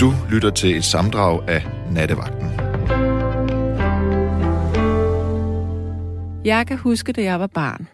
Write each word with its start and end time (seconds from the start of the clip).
Du 0.00 0.12
lytter 0.30 0.50
til 0.50 0.76
et 0.76 0.84
samdrag 0.84 1.48
af 1.48 1.62
Nattevagten. 1.90 2.46
Jeg 6.44 6.66
kan 6.66 6.78
huske, 6.78 7.12
da 7.12 7.22
jeg 7.22 7.40
var 7.40 7.46
barn, 7.46 7.88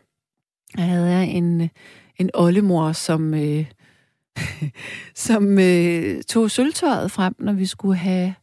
jeg 0.77 0.85
havde 0.85 1.11
jeg 1.11 1.29
en, 1.29 1.71
en 2.17 2.31
oldemor, 2.35 2.93
som, 2.93 3.35
øh, 3.35 3.65
som 5.27 5.59
øh, 5.59 6.23
tog 6.23 6.51
sølvtøjet 6.51 7.11
frem, 7.11 7.35
når 7.39 7.53
vi 7.53 7.67
skulle 7.67 7.97
have 7.97 8.35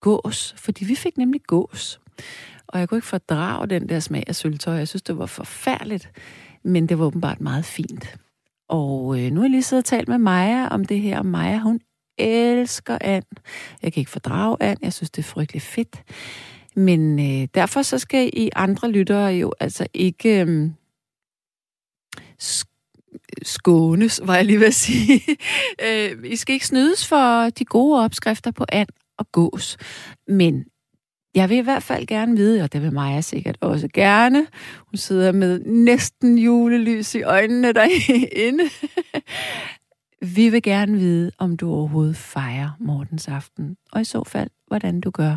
gås. 0.00 0.54
Fordi 0.58 0.84
vi 0.84 0.94
fik 0.94 1.16
nemlig 1.16 1.40
gås. 1.46 2.00
Og 2.66 2.80
jeg 2.80 2.88
kunne 2.88 2.98
ikke 2.98 3.08
fordrage 3.08 3.66
den 3.66 3.88
der 3.88 4.00
smag 4.00 4.24
af 4.26 4.34
sølvtøj. 4.34 4.74
Jeg 4.74 4.88
synes, 4.88 5.02
det 5.02 5.18
var 5.18 5.26
forfærdeligt. 5.26 6.10
Men 6.64 6.88
det 6.88 6.98
var 6.98 7.04
åbenbart 7.04 7.40
meget 7.40 7.64
fint. 7.64 8.18
Og 8.68 9.20
øh, 9.20 9.30
nu 9.30 9.40
har 9.40 9.44
jeg 9.44 9.50
lige 9.50 9.62
siddet 9.62 9.82
og 9.82 9.88
talt 9.88 10.08
med 10.08 10.18
Maja 10.18 10.68
om 10.68 10.84
det 10.84 11.00
her. 11.00 11.18
Og 11.18 11.26
Maja, 11.26 11.58
hun 11.58 11.80
elsker 12.18 12.98
and. 13.00 13.24
Jeg 13.82 13.92
kan 13.92 14.00
ikke 14.00 14.10
fordrage 14.10 14.56
and. 14.60 14.78
Jeg 14.82 14.92
synes, 14.92 15.10
det 15.10 15.18
er 15.18 15.26
frygtelig 15.26 15.62
fedt. 15.62 16.02
Men 16.76 17.18
øh, 17.18 17.48
derfor 17.54 17.82
så 17.82 17.98
skal 17.98 18.30
I 18.32 18.50
andre 18.56 18.90
lyttere 18.90 19.26
jo 19.26 19.52
altså 19.60 19.86
ikke 19.94 20.40
øh, 20.40 20.70
skånes, 23.42 24.20
var 24.24 24.36
jeg 24.36 24.44
lige 24.44 24.60
ved 24.60 24.66
at 24.66 24.74
sige. 24.74 25.22
øh, 25.86 26.10
I 26.24 26.36
skal 26.36 26.52
ikke 26.52 26.66
snydes 26.66 27.08
for 27.08 27.50
de 27.50 27.64
gode 27.64 28.04
opskrifter 28.04 28.50
på 28.50 28.64
and 28.68 28.88
og 29.18 29.32
gås. 29.32 29.76
Men 30.28 30.64
jeg 31.34 31.48
vil 31.48 31.56
i 31.56 31.60
hvert 31.60 31.82
fald 31.82 32.06
gerne 32.06 32.36
vide, 32.36 32.62
og 32.62 32.72
det 32.72 32.82
vil 32.82 32.92
Maja 32.92 33.20
sikkert 33.20 33.56
også 33.60 33.88
gerne. 33.94 34.46
Hun 34.78 34.96
sidder 34.96 35.32
med 35.32 35.60
næsten 35.60 36.38
julelys 36.38 37.14
i 37.14 37.22
øjnene 37.22 37.72
derinde. 37.72 38.64
Vi 40.20 40.48
vil 40.48 40.62
gerne 40.62 40.98
vide, 40.98 41.30
om 41.38 41.56
du 41.56 41.70
overhovedet 41.70 42.16
fejrer 42.16 42.70
Mortens 42.80 43.28
aften, 43.28 43.76
og 43.92 44.00
i 44.00 44.04
så 44.04 44.24
fald, 44.24 44.50
hvordan 44.66 45.00
du 45.00 45.10
gør. 45.10 45.36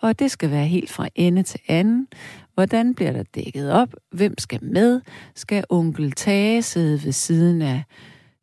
Og 0.00 0.18
det 0.18 0.30
skal 0.30 0.50
være 0.50 0.66
helt 0.66 0.90
fra 0.90 1.08
ende 1.14 1.42
til 1.42 1.60
anden. 1.68 2.08
Hvordan 2.54 2.94
bliver 2.94 3.12
der 3.12 3.22
dækket 3.22 3.72
op? 3.72 3.94
Hvem 4.10 4.38
skal 4.38 4.64
med? 4.64 5.00
Skal 5.34 5.64
onkel 5.68 6.12
Tage 6.12 6.62
sidde 6.62 7.04
ved 7.04 7.12
siden 7.12 7.62
af 7.62 7.82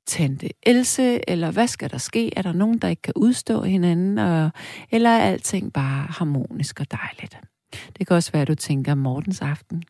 tante 0.07 0.49
Else? 0.63 1.29
Eller 1.29 1.51
hvad 1.51 1.67
skal 1.67 1.91
der 1.91 1.97
ske? 1.97 2.37
Er 2.37 2.41
der 2.41 2.53
nogen, 2.53 2.77
der 2.77 2.87
ikke 2.87 3.01
kan 3.01 3.13
udstå 3.15 3.63
hinanden? 3.63 4.17
Og, 4.17 4.51
eller 4.91 5.09
er 5.09 5.31
alting 5.31 5.73
bare 5.73 6.07
harmonisk 6.09 6.79
og 6.79 6.87
dejligt? 6.91 7.37
Det 7.97 8.07
kan 8.07 8.15
også 8.15 8.31
være, 8.31 8.41
at 8.41 8.47
du 8.47 8.55
tænker, 8.55 8.95
Mortens 8.95 9.41
aften, 9.41 9.83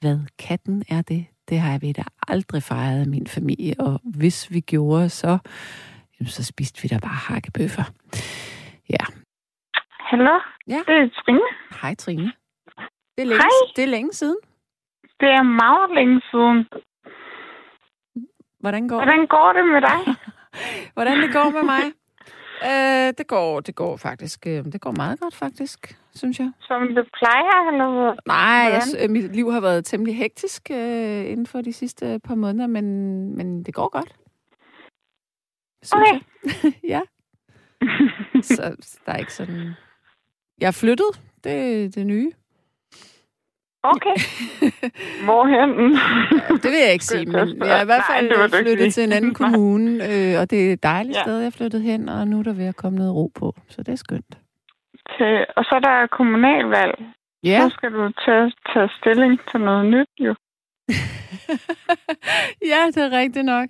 hvad 0.00 0.18
katten 0.38 0.84
er 0.88 1.02
det? 1.02 1.26
Det 1.50 1.60
har 1.60 1.70
jeg 1.70 1.82
ved 1.82 1.94
da 1.94 2.02
aldrig 2.28 2.62
fejret 2.62 3.08
min 3.08 3.26
familie, 3.26 3.74
og 3.78 4.00
hvis 4.04 4.50
vi 4.50 4.60
gjorde, 4.60 5.08
så, 5.08 5.38
så 6.26 6.44
spiste 6.44 6.82
vi 6.82 6.88
da 6.88 6.98
bare 6.98 7.20
hakkebøffer. 7.28 7.82
Ja. 8.90 9.04
Hallo? 10.10 10.40
Ja. 10.68 10.80
Det 10.86 10.96
er 11.02 11.08
Trine. 11.24 11.40
Hej 11.82 11.94
Trine. 11.94 12.32
Det 13.16 13.22
er 13.22 13.24
længe, 13.24 13.42
Hej. 13.42 13.72
Det 13.76 13.82
er 13.84 13.88
længe 13.88 14.12
siden. 14.12 14.36
Det 15.20 15.28
er 15.28 15.42
meget 15.42 15.90
længe 15.94 16.20
siden. 16.30 16.58
Hvordan 18.60 18.88
går 18.88 18.96
Hvordan 18.96 19.26
går 19.26 19.52
det 19.52 19.64
med 19.64 19.80
dig? 19.80 20.16
Hvordan 20.94 21.16
det 21.22 21.32
går 21.32 21.50
med 21.50 21.62
mig? 21.62 21.84
Øh, 22.70 23.14
det 23.18 23.26
går, 23.26 23.60
det 23.60 23.74
går 23.74 23.96
faktisk, 23.96 24.46
øh, 24.46 24.64
det 24.64 24.80
går 24.80 24.92
meget 24.92 25.20
godt 25.20 25.34
faktisk, 25.34 25.99
synes 26.14 26.38
jeg. 26.38 26.52
Som 26.60 26.82
det 26.94 27.08
plejer, 27.18 27.70
eller? 27.72 28.14
Nej, 28.26 28.36
jeg, 28.36 28.70
Hvordan? 28.70 28.82
sy- 28.82 28.96
øh, 29.04 29.10
mit 29.10 29.36
liv 29.36 29.52
har 29.52 29.60
været 29.60 29.84
temmelig 29.84 30.16
hektisk 30.16 30.70
øh, 30.70 31.30
inden 31.30 31.46
for 31.46 31.60
de 31.60 31.72
sidste 31.72 32.20
par 32.24 32.34
måneder, 32.34 32.66
men, 32.66 32.84
men 33.36 33.62
det 33.64 33.74
går 33.74 33.88
godt. 33.88 34.14
Synes 35.82 36.08
Okay. 36.08 36.14
jeg. 36.14 36.70
ja, 36.94 37.00
så 38.42 38.62
der 39.06 39.12
er 39.12 39.16
ikke 39.16 39.34
sådan... 39.34 39.70
Jeg 40.60 40.66
er 40.66 40.70
flyttet, 40.70 41.20
det 41.44 41.84
er 41.84 41.88
det 41.88 42.06
nye. 42.06 42.32
Okay. 43.82 44.16
Hvorhen? 45.26 45.70
Ja, 46.48 46.54
det 46.54 46.70
vil 46.72 46.80
jeg 46.84 46.92
ikke 46.92 47.04
sige, 47.04 47.32
jeg 47.38 47.46
men 47.46 47.58
jeg 47.58 47.78
er 47.78 47.82
i 47.82 47.84
hvert 47.84 48.02
fald 48.10 48.28
Nej, 48.28 48.36
øh, 48.36 48.38
du 48.38 48.44
ikke 48.44 48.56
flyttet 48.68 48.94
til 48.94 49.04
en 49.04 49.12
anden 49.12 49.34
kommune, 49.40 49.90
øh, 50.12 50.40
og 50.40 50.50
det 50.50 50.68
er 50.68 50.72
et 50.72 50.82
dejligt 50.82 51.16
Ja. 51.16 51.22
sted, 51.22 51.38
jeg 51.38 51.46
er 51.46 51.50
flyttet 51.50 51.82
hen, 51.82 52.08
og 52.08 52.28
nu 52.28 52.38
er 52.38 52.42
der 52.42 52.52
ved 52.52 52.64
at 52.64 52.76
komme 52.76 52.98
noget 52.98 53.14
ro 53.14 53.26
på, 53.34 53.54
så 53.68 53.82
det 53.82 53.92
er 53.92 53.96
skønt. 53.96 54.38
Til, 55.16 55.46
og 55.56 55.64
så 55.64 55.72
er 55.74 55.80
der 55.80 56.06
kommunalvalg. 56.06 56.94
Ja, 57.44 57.60
Så 57.60 57.74
skal 57.74 57.92
du 57.92 58.12
tage, 58.24 58.52
tage 58.72 58.90
stilling 58.98 59.40
til 59.50 59.60
noget 59.60 59.86
nyt, 59.86 60.08
jo. 60.20 60.34
ja 62.72 62.80
det 62.94 63.02
er 63.06 63.18
rigtigt 63.18 63.44
nok. 63.44 63.68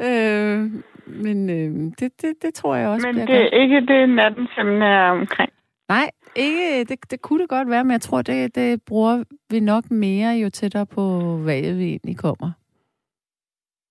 Øh, 0.00 0.58
men 1.06 1.50
øh, 1.50 1.92
det, 1.98 2.22
det, 2.22 2.34
det 2.42 2.54
tror 2.54 2.74
jeg 2.76 2.88
også 2.88 3.06
Men 3.06 3.14
det 3.16 3.22
er 3.22 3.42
godt. 3.42 3.52
ikke 3.62 3.80
det, 3.86 4.08
nattens 4.08 4.50
emne 4.58 4.86
er 4.86 5.10
omkring. 5.10 5.52
Nej, 5.88 6.10
ikke, 6.36 6.84
det, 6.84 7.10
det 7.10 7.22
kunne 7.22 7.40
det 7.42 7.48
godt 7.48 7.70
være, 7.70 7.84
men 7.84 7.90
jeg 7.92 8.00
tror, 8.00 8.22
det, 8.22 8.54
det 8.54 8.82
bruger 8.82 9.24
vi 9.50 9.60
nok 9.60 9.90
mere, 9.90 10.30
jo 10.34 10.50
tættere 10.50 10.86
på 10.86 11.02
valget 11.44 11.78
vi 11.78 11.84
egentlig 11.84 12.18
kommer. 12.18 12.50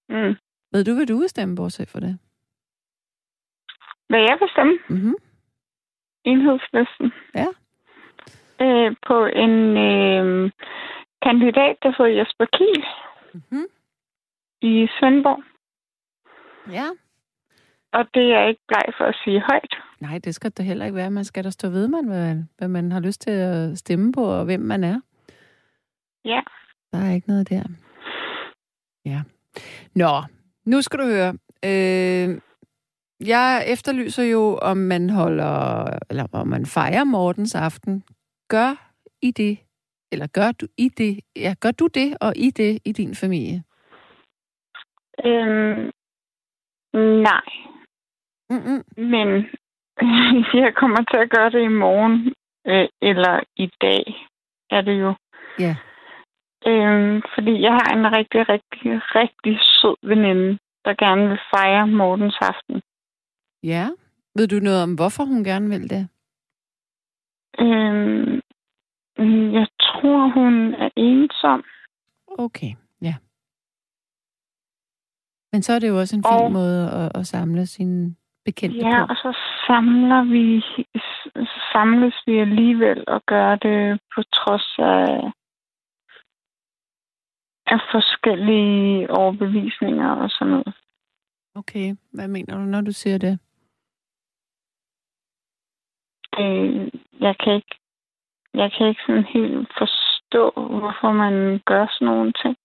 Mm. 0.10 0.36
Ved 0.74 0.84
du, 0.84 0.94
hvad 0.96 1.06
du 1.06 1.18
vil 1.18 1.30
stemme, 1.30 1.56
bortset 1.56 1.90
for 1.90 2.00
det? 2.00 2.18
Hvad 4.10 4.20
jeg 4.20 4.38
vil 4.40 4.50
stemme? 4.50 4.78
Mm-hmm. 4.90 5.16
Enhedslisten. 6.26 7.12
Ja. 7.36 7.48
Øh, 8.66 8.96
på 9.08 9.26
en 9.26 9.78
øh, 9.78 10.52
kandidat, 11.26 11.76
der 11.84 11.90
hedder 11.98 12.18
Jesper 12.20 12.46
Kiel 12.54 12.86
Mm-hmm. 13.34 13.66
i 14.62 14.88
Svendborg. 15.00 15.44
Ja. 16.72 16.88
Og 17.94 18.06
det 18.14 18.34
er 18.34 18.48
ikke 18.48 18.62
bleg 18.68 18.94
for 18.98 19.06
at 19.06 19.16
sige 19.24 19.42
højt. 19.50 19.74
Nej, 20.00 20.18
det 20.24 20.36
skal 20.36 20.52
det 20.58 20.66
heller 20.66 20.86
ikke 20.86 20.96
være. 20.96 21.12
Man 21.12 21.24
skal 21.26 21.44
da 21.44 21.50
stå 21.50 21.70
ved, 21.70 21.88
man, 21.88 22.08
hvad, 22.08 22.36
hvad 22.58 22.68
man 22.68 22.92
har 22.92 23.00
lyst 23.00 23.22
til 23.22 23.31
at 23.31 23.78
stemme 23.78 24.12
på, 24.14 24.24
og 24.24 24.46
hvem 24.46 24.60
man 24.60 24.84
er. 24.84 25.02
Ja. 26.26 26.42
Der 26.92 26.98
er 27.00 27.14
ikke 27.14 27.28
noget 27.28 27.50
der. 27.50 27.64
Ja. 29.06 29.22
Nå, 29.96 30.22
nu 30.66 30.81
skal 30.81 31.00
du 31.00 31.06
høre. 31.06 31.34
Øh, 31.66 32.42
jeg 33.28 33.64
efterlyser 33.68 34.24
jo, 34.24 34.58
om 34.62 34.78
man 34.78 35.09
holder, 35.09 35.86
eller 36.09 36.26
om 36.34 36.48
man 36.48 36.66
fejrer 36.66 37.04
Mortens 37.04 37.56
aften. 37.56 38.04
Gør 38.50 38.92
I 39.22 39.32
det, 39.32 39.58
eller 40.12 40.28
gør 40.28 40.52
du 40.52 40.68
i 40.78 40.90
det, 40.90 41.20
ja, 41.36 41.54
gør 41.62 41.72
du 41.72 41.88
det, 41.88 42.18
og 42.22 42.34
i 42.36 42.50
det 42.50 42.80
i 42.86 42.92
din 42.92 43.16
familie? 43.16 43.64
Øhm, 45.26 45.92
nej, 47.30 47.46
Mm-mm. 48.52 48.84
men 48.98 49.28
jeg 50.64 50.74
kommer 50.76 51.02
til 51.12 51.18
at 51.18 51.30
gøre 51.30 51.50
det 51.50 51.64
i 51.64 51.78
morgen, 51.86 52.34
øh, 52.68 52.88
eller 53.02 53.40
i 53.56 53.68
dag 53.81 54.04
er 54.70 54.81
det 54.81 55.00
jo. 55.02 55.14
Ja. 55.60 55.76
Øhm, 56.68 57.22
fordi 57.34 57.62
jeg 57.62 57.72
har 57.72 57.90
en 57.98 58.12
rigtig, 58.18 58.50
rigtig, 58.50 58.92
rigtig 59.20 59.60
sød 59.62 60.08
veninde, 60.08 60.58
der 60.86 60.94
gerne 60.94 61.30
vil 61.30 61.40
fejre 61.56 61.88
Mortens 61.88 62.38
aften. 62.42 62.81
Ja. 63.64 63.88
Ved 64.36 64.48
du 64.48 64.60
noget 64.60 64.84
om, 64.84 64.96
hvorfor 64.96 65.24
hun 65.26 65.44
gerne 65.44 65.70
vil 65.70 65.90
det? 65.90 66.08
Øhm, 67.60 68.42
jeg 69.54 69.68
tror, 69.82 70.28
hun 70.34 70.74
er 70.74 70.90
ensom. 70.96 71.64
Okay, 72.28 72.74
ja. 73.02 73.16
Men 75.54 75.62
så 75.62 75.74
er 75.74 75.80
det 75.80 75.88
jo 75.90 76.00
også 76.00 76.16
en 76.16 76.24
fin 76.24 76.44
Og- 76.46 76.52
måde 76.52 76.92
at, 76.92 77.12
at 77.20 77.28
samle 77.28 77.66
sine 77.66 78.16
bekendte 78.46 78.78
Ja, 78.78 79.06
på. 79.06 79.10
og 79.12 79.16
så 79.16 79.38
samler 79.68 80.24
vi, 80.24 80.46
samles 81.74 82.16
vi 82.28 82.38
alligevel 82.40 83.04
og 83.08 83.22
gør 83.26 83.56
det 83.56 84.00
på 84.16 84.24
trods 84.24 84.76
af, 84.78 85.32
af 87.74 87.80
forskellige 87.92 89.12
overbevisninger 89.12 90.10
og 90.12 90.30
sådan 90.30 90.52
noget. 90.52 90.74
Okay, 91.56 91.96
hvad 92.14 92.28
mener 92.28 92.57
du, 92.57 92.62
når 92.64 92.81
du 92.81 92.92
siger 92.92 93.18
det? 93.18 93.40
Øh, 96.39 96.92
jeg 97.19 97.36
kan 97.44 97.54
ikke, 97.54 97.75
jeg 98.54 98.72
kan 98.78 98.88
ikke 98.88 99.01
sådan 99.07 99.24
helt 99.24 99.68
forstå, 99.78 100.51
hvorfor 100.56 101.12
man 101.12 101.62
gør 101.66 101.88
sådan 101.92 102.06
nogle 102.06 102.33
ting. 102.44 102.56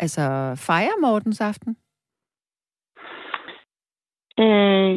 Altså, 0.00 0.22
fejre 0.66 1.00
Mortens 1.00 1.40
aften? 1.40 1.76
Øh, 4.38 4.94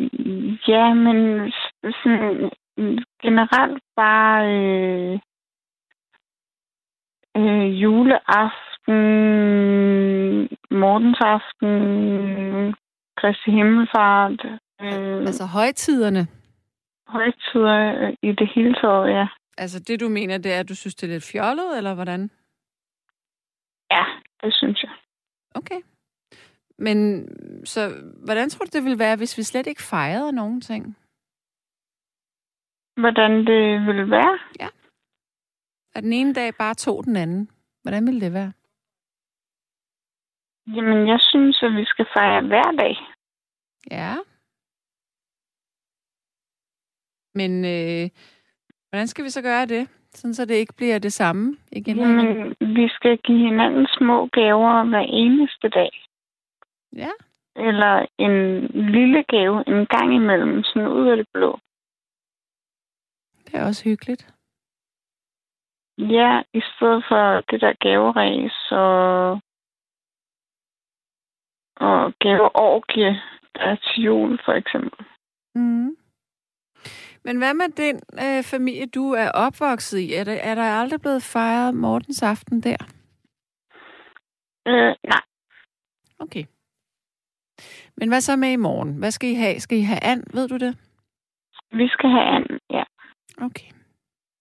ja, 0.67 0.93
men 0.93 1.51
sådan, 1.81 2.51
generelt 3.21 3.83
bare 3.95 4.41
øh, 4.55 5.19
øh, 7.37 7.81
juleaften, 7.81 9.01
morgensaften, 10.71 11.71
Kristi 13.17 13.51
Himmelfart, 13.51 14.45
øh, 14.81 15.17
Altså 15.29 15.45
højtiderne? 15.45 16.27
Højtider 17.07 17.77
øh, 18.01 18.13
i 18.21 18.31
det 18.31 18.49
hele 18.55 18.73
taget, 18.73 19.09
ja. 19.09 19.27
Altså 19.57 19.79
det, 19.79 19.99
du 19.99 20.09
mener, 20.09 20.37
det 20.37 20.53
er, 20.53 20.59
at 20.59 20.69
du 20.69 20.75
synes, 20.75 20.95
det 20.95 21.07
er 21.07 21.13
lidt 21.13 21.31
fjollet, 21.31 21.77
eller 21.77 21.93
hvordan? 21.93 22.29
Ja, 23.91 24.05
det 24.43 24.53
synes 24.53 24.83
jeg. 24.83 24.91
Okay. 25.55 25.81
Men 26.77 26.97
så 27.65 27.79
hvordan 28.25 28.49
tror 28.49 28.65
du, 28.65 28.69
det 28.73 28.83
ville 28.83 28.99
være, 28.99 29.17
hvis 29.17 29.37
vi 29.37 29.43
slet 29.43 29.67
ikke 29.67 29.81
fejrede 29.81 30.31
nogen 30.31 30.61
ting? 30.61 30.97
Hvordan 32.99 33.31
det 33.31 33.85
ville 33.87 34.11
være? 34.11 34.39
At 35.95 36.03
den 36.03 36.13
ene 36.13 36.33
dag 36.33 36.55
bare 36.55 36.73
tog 36.73 37.03
den 37.03 37.15
anden. 37.15 37.49
Hvordan 37.83 38.05
ville 38.05 38.21
det 38.21 38.33
være? 38.33 38.53
Jamen, 40.75 41.07
jeg 41.07 41.19
synes, 41.19 41.63
at 41.63 41.71
vi 41.71 41.85
skal 41.85 42.05
fejre 42.13 42.47
hver 42.47 42.71
dag. 42.71 42.95
Ja. 43.91 44.15
Men 47.35 47.65
øh, 47.65 48.09
hvordan 48.89 49.07
skal 49.07 49.23
vi 49.25 49.29
så 49.29 49.41
gøre 49.41 49.65
det? 49.65 49.89
Sådan, 50.11 50.33
så 50.33 50.45
det 50.45 50.55
ikke 50.55 50.73
bliver 50.77 50.99
det 50.99 51.13
samme 51.13 51.57
igen? 51.71 51.97
Jamen, 51.97 52.55
vi 52.59 52.87
skal 52.87 53.17
give 53.17 53.37
hinanden 53.37 53.87
små 53.97 54.25
gaver 54.25 54.83
hver 54.83 55.05
eneste 55.09 55.69
dag. 55.69 55.91
Ja. 56.95 57.11
Eller 57.55 58.05
en 58.17 58.61
lille 58.91 59.23
gave 59.23 59.63
en 59.67 59.85
gang 59.85 60.15
imellem, 60.15 60.63
sådan 60.63 60.87
ud 60.87 61.07
af 61.07 61.17
det 61.17 61.27
blå. 61.33 61.59
Det 63.45 63.55
er 63.55 63.65
også 63.65 63.83
hyggeligt. 63.83 64.33
Ja, 65.97 66.41
i 66.53 66.61
stedet 66.61 67.05
for 67.07 67.41
det 67.51 67.61
der 67.61 67.73
gaveræs 67.79 68.71
og, 68.71 69.39
og 71.75 72.13
gaveorgie, 72.19 73.21
der 73.55 73.61
er 73.61 73.75
til 73.75 74.03
jul 74.03 74.39
for 74.45 74.53
eksempel. 74.53 75.05
Mm. 75.55 75.95
Men 77.25 77.37
hvad 77.37 77.53
med 77.53 77.69
den 77.77 77.95
øh, 78.25 78.43
familie, 78.43 78.85
du 78.85 79.11
er 79.11 79.29
opvokset 79.31 79.99
i? 79.99 80.13
Er 80.13 80.23
der, 80.23 80.33
er 80.33 80.55
der 80.55 80.63
aldrig 80.63 81.01
blevet 81.01 81.23
fejret 81.23 81.75
Mortens 81.75 82.23
aften 82.23 82.61
der? 82.61 82.77
Øh, 84.67 84.95
nej, 85.11 85.21
Okay. 86.19 86.43
Men 87.97 88.09
hvad 88.09 88.21
så 88.21 88.35
med 88.35 88.51
i 88.51 88.55
morgen? 88.55 88.97
Hvad 88.99 89.11
skal 89.11 89.29
I 89.29 89.33
have? 89.33 89.59
Skal 89.59 89.77
I 89.77 89.81
have 89.81 90.03
and? 90.03 90.23
Ved 90.33 90.47
du 90.47 90.57
det? 90.57 90.77
vi 91.71 91.87
skal 91.87 92.09
have 92.09 92.27
anden, 92.35 92.59
ja. 92.69 92.83
Okay. 93.37 93.69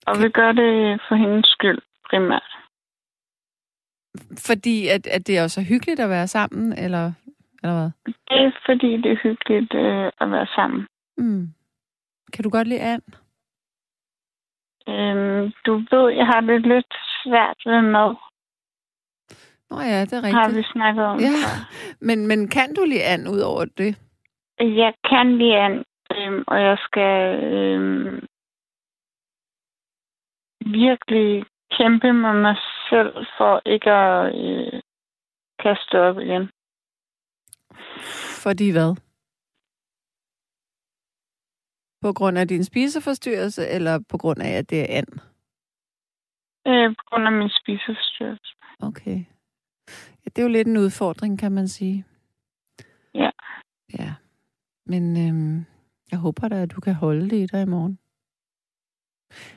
Og 0.07 0.23
vi 0.23 0.29
gør 0.29 0.53
det 0.53 1.01
for 1.09 1.15
hendes 1.15 1.47
skyld 1.47 1.79
primært. 2.11 2.51
Fordi 4.47 4.89
at, 4.89 5.07
at 5.07 5.27
det 5.27 5.39
er 5.39 5.43
også 5.43 5.63
hyggeligt 5.63 6.01
at 6.01 6.09
være 6.09 6.27
sammen, 6.27 6.73
eller, 6.73 7.13
eller 7.63 7.75
hvad? 7.79 7.91
Det 8.07 8.39
er 8.45 8.51
fordi, 8.67 8.97
det 8.97 9.13
er 9.13 9.23
hyggeligt 9.23 9.75
øh, 9.75 10.07
at 10.21 10.31
være 10.31 10.47
sammen. 10.47 10.87
Mm. 11.17 11.49
Kan 12.33 12.43
du 12.45 12.51
godt 12.51 12.69
lide 12.69 12.81
and? 12.81 13.03
Øhm, 14.89 15.53
du 15.67 15.73
ved, 15.91 16.11
jeg 16.17 16.27
har 16.27 16.41
det 16.41 16.63
lidt 16.63 16.95
svært 17.23 17.57
ved 17.67 17.83
mad. 17.83 18.15
Nå 19.71 19.81
ja, 19.81 20.01
det 20.01 20.13
er 20.13 20.21
Har 20.21 20.47
rigtigt. 20.47 20.57
vi 20.59 20.73
snakket 20.73 21.05
om 21.05 21.19
Ja. 21.21 21.33
Men, 22.09 22.27
men 22.27 22.49
kan 22.49 22.75
du 22.75 22.85
lide 22.85 23.05
and 23.05 23.29
ud 23.29 23.41
over 23.41 23.65
det? 23.65 23.99
Jeg 24.59 24.95
kan 25.11 25.39
lide 25.39 25.57
and, 25.57 25.85
øhm, 26.17 26.45
og 26.47 26.61
jeg 26.61 26.79
skal 26.87 27.45
øhm, 27.45 28.27
virkelig 30.67 31.45
kæmpe 31.79 32.13
med 32.13 32.33
mig 32.33 32.57
selv 32.91 33.27
for 33.39 33.63
ikke 33.67 33.91
at 33.91 34.35
øh, 34.45 34.81
kaste 35.63 36.01
op 36.01 36.19
igen. 36.19 36.51
Fordi 38.45 38.71
hvad? 38.73 38.97
På 42.05 42.13
grund 42.13 42.39
af 42.39 42.49
din 42.49 42.65
spiseforstyrrelse, 42.65 43.69
eller 43.69 43.99
på 44.11 44.19
grund 44.19 44.43
af, 44.43 44.53
at 44.59 44.71
det 44.71 44.81
er 44.81 44.99
and? 44.99 45.13
Øh, 46.67 46.91
på 46.99 47.03
grund 47.09 47.27
af 47.27 47.33
min 47.33 47.51
spiseforstyrrelse. 47.61 48.55
Okay. 48.83 49.19
Ja, 50.23 50.27
det 50.27 50.39
er 50.39 50.43
jo 50.43 50.49
lidt 50.49 50.69
en 50.69 50.77
udfordring, 50.77 51.39
kan 51.39 51.53
man 51.53 51.69
sige. 51.69 52.05
Ja. 53.15 53.31
Ja. 53.99 54.11
Men 54.87 55.03
øhm, 55.29 55.65
jeg 56.11 56.19
håber 56.19 56.49
da, 56.49 56.63
at 56.63 56.73
du 56.77 56.81
kan 56.81 56.95
holde 56.95 57.31
det 57.31 57.37
i 57.37 57.47
dig 57.47 57.63
i 57.63 57.73
morgen. 57.75 57.99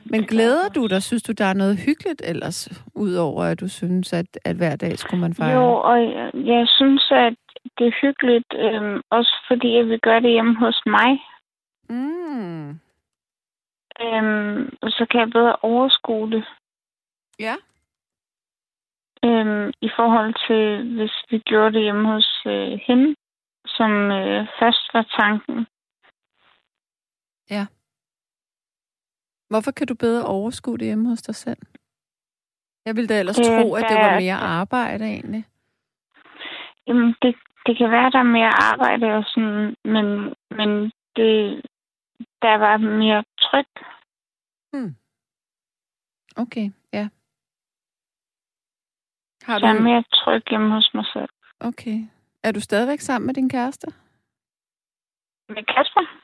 Men 0.04 0.22
glæder 0.24 0.68
du 0.68 0.86
dig? 0.86 1.02
Synes 1.02 1.22
du, 1.22 1.32
der 1.32 1.44
er 1.44 1.54
noget 1.54 1.78
hyggeligt 1.86 2.22
ellers, 2.24 2.82
udover 2.94 3.44
at 3.44 3.60
du 3.60 3.68
synes, 3.68 4.12
at, 4.12 4.38
at 4.44 4.56
hver 4.56 4.76
dag 4.76 4.98
skulle 4.98 5.20
man 5.20 5.34
fejre? 5.34 5.60
Jo, 5.60 5.74
og 5.74 6.02
jeg, 6.02 6.30
jeg 6.34 6.64
synes, 6.68 7.10
at 7.10 7.36
det 7.78 7.86
er 7.86 8.00
hyggeligt, 8.02 8.50
øhm, 8.64 9.00
også 9.10 9.34
fordi 9.48 9.76
at 9.76 9.88
vi 9.88 9.98
gør 9.98 10.20
det 10.20 10.30
hjemme 10.30 10.56
hos 10.56 10.82
mig. 10.86 11.18
Mm. 11.88 12.68
Øhm, 14.00 14.76
og 14.82 14.90
så 14.90 15.06
kan 15.10 15.20
jeg 15.20 15.30
bedre 15.30 15.56
overskue 15.56 16.30
det. 16.30 16.44
Ja. 17.38 17.56
Øhm, 19.24 19.72
I 19.80 19.90
forhold 19.96 20.34
til, 20.46 20.94
hvis 20.96 21.14
vi 21.30 21.38
gjorde 21.38 21.72
det 21.72 21.82
hjemme 21.82 22.12
hos 22.12 22.42
øh, 22.46 22.80
hende, 22.86 23.14
som 23.66 23.92
øh, 24.10 24.46
først 24.60 24.94
var 24.94 25.02
tanken. 25.18 25.66
Hvorfor 29.50 29.70
kan 29.70 29.86
du 29.86 29.94
bedre 29.94 30.26
overskue 30.26 30.78
det 30.78 30.86
hjemme 30.86 31.08
hos 31.08 31.22
dig 31.22 31.34
selv? 31.34 31.62
Jeg 32.86 32.96
ville 32.96 33.08
da 33.08 33.18
ellers 33.18 33.38
Øh, 33.38 33.44
tro, 33.44 33.74
at 33.74 33.84
det 33.88 33.96
var 33.96 34.20
mere 34.20 34.34
arbejde 34.34 35.04
egentlig. 35.04 35.44
Jamen, 36.86 37.14
det, 37.22 37.36
det 37.66 37.78
kan 37.78 37.90
være, 37.90 38.10
der 38.10 38.18
er 38.18 38.34
mere 38.38 38.52
arbejde 38.72 39.06
og 39.18 39.24
sådan, 39.24 39.76
men, 39.84 40.06
men 40.50 40.92
det, 41.16 41.62
der 42.42 42.54
var 42.58 42.76
mere 42.76 43.24
tryk. 43.40 43.72
Okay, 46.36 46.70
ja. 46.92 47.08
Har 49.42 49.58
Der 49.58 49.68
er 49.68 49.72
du... 49.72 49.82
mere 49.82 50.04
tryk 50.12 50.50
hjemme 50.50 50.74
hos 50.74 50.90
mig 50.94 51.04
selv. 51.12 51.28
Okay. 51.60 51.98
Er 52.42 52.52
du 52.52 52.60
stadigvæk 52.60 53.00
sammen 53.00 53.26
med 53.26 53.34
din 53.34 53.48
kæreste? 53.48 53.86
Med 55.48 55.64
Kasper? 55.64 56.18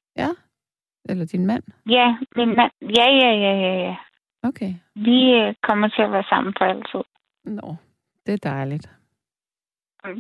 Eller 1.08 1.24
din 1.24 1.46
mand? 1.46 1.62
Ja, 1.88 2.18
min 2.36 2.56
mand. 2.56 2.72
Ja, 2.80 3.06
ja, 3.22 3.30
ja, 3.44 3.52
ja, 3.64 3.74
ja. 3.88 3.96
Okay. 4.42 4.74
Vi 4.94 5.32
øh, 5.32 5.54
kommer 5.62 5.88
til 5.88 6.02
at 6.02 6.12
være 6.12 6.24
sammen 6.28 6.54
for 6.58 6.64
altid. 6.64 7.02
Nå, 7.44 7.76
det 8.26 8.34
er 8.34 8.50
dejligt. 8.50 8.90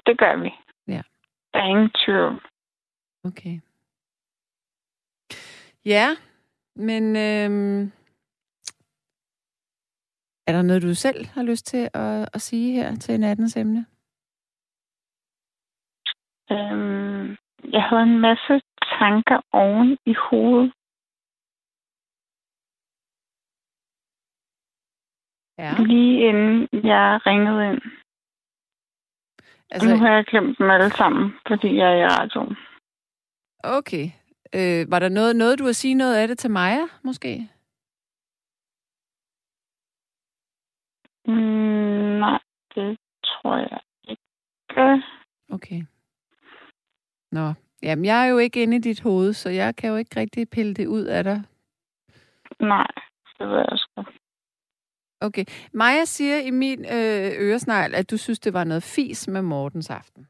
Det 0.06 0.18
gør 0.18 0.36
vi. 0.36 0.50
Ja. 0.88 1.02
Der 1.52 1.58
er 1.58 1.66
ingen 1.66 1.90
tvivl. 2.04 2.42
Okay. 3.24 3.60
Ja, 5.86 6.08
men 6.76 7.04
øhm, 7.16 7.82
er 10.46 10.52
der 10.52 10.62
noget, 10.62 10.82
du 10.82 10.94
selv 10.94 11.26
har 11.34 11.42
lyst 11.42 11.66
til 11.66 11.90
at, 11.94 12.28
at 12.34 12.40
sige 12.40 12.72
her 12.72 12.94
til 12.94 13.20
nattens 13.20 13.56
emne? 13.56 13.86
Øhm, 16.54 17.26
jeg 17.74 17.82
havde 17.88 18.02
en 18.02 18.20
masse 18.20 18.54
tanker 18.98 19.38
oven 19.52 19.98
i 20.06 20.14
hovedet. 20.26 20.72
Ja. 25.58 25.70
Lige 25.90 26.14
inden 26.28 26.68
jeg 26.92 27.20
ringede 27.26 27.60
ind. 27.70 27.82
Altså, 29.70 29.88
nu 29.90 29.96
har 30.02 30.10
jeg 30.16 30.24
glemt 30.24 30.58
dem 30.58 30.70
alle 30.70 30.90
sammen, 30.90 31.24
fordi 31.48 31.76
jeg 31.76 31.88
er 31.92 31.98
i 32.02 32.06
radioen. 32.06 32.56
okay. 33.78 34.06
Øh, 34.54 34.90
var 34.90 34.98
der 34.98 35.08
noget, 35.08 35.36
noget, 35.36 35.58
du 35.58 35.64
har 35.64 35.72
sige 35.72 35.94
noget 35.94 36.16
af 36.16 36.28
det 36.28 36.38
til 36.38 36.50
Maja, 36.50 36.86
måske? 37.04 37.50
Mm, 41.26 42.18
nej, 42.24 42.38
det 42.74 42.98
tror 43.24 43.56
jeg 43.56 43.80
ikke. 44.08 44.22
Okay. 45.50 45.82
Nå, 47.32 47.52
jamen 47.82 48.04
jeg 48.04 48.26
er 48.26 48.30
jo 48.30 48.38
ikke 48.38 48.62
inde 48.62 48.76
i 48.76 48.80
dit 48.80 49.00
hoved, 49.00 49.32
så 49.32 49.50
jeg 49.50 49.76
kan 49.76 49.90
jo 49.90 49.96
ikke 49.96 50.20
rigtig 50.20 50.50
pille 50.50 50.74
det 50.74 50.86
ud 50.86 51.04
af 51.04 51.24
dig. 51.24 51.42
Nej, 52.60 52.92
det 53.38 53.48
ved 53.48 53.56
jeg 53.56 53.78
godt. 53.96 54.08
Okay. 55.20 55.44
Maja 55.72 56.04
siger 56.04 56.40
i 56.40 56.50
min 56.50 56.84
øh, 56.84 57.30
øresnegl, 57.48 57.94
at 57.94 58.10
du 58.10 58.16
synes, 58.16 58.40
det 58.40 58.52
var 58.52 58.64
noget 58.64 58.82
fis 58.82 59.28
med 59.28 59.42
Mortens 59.42 59.90
aften. 59.90 60.26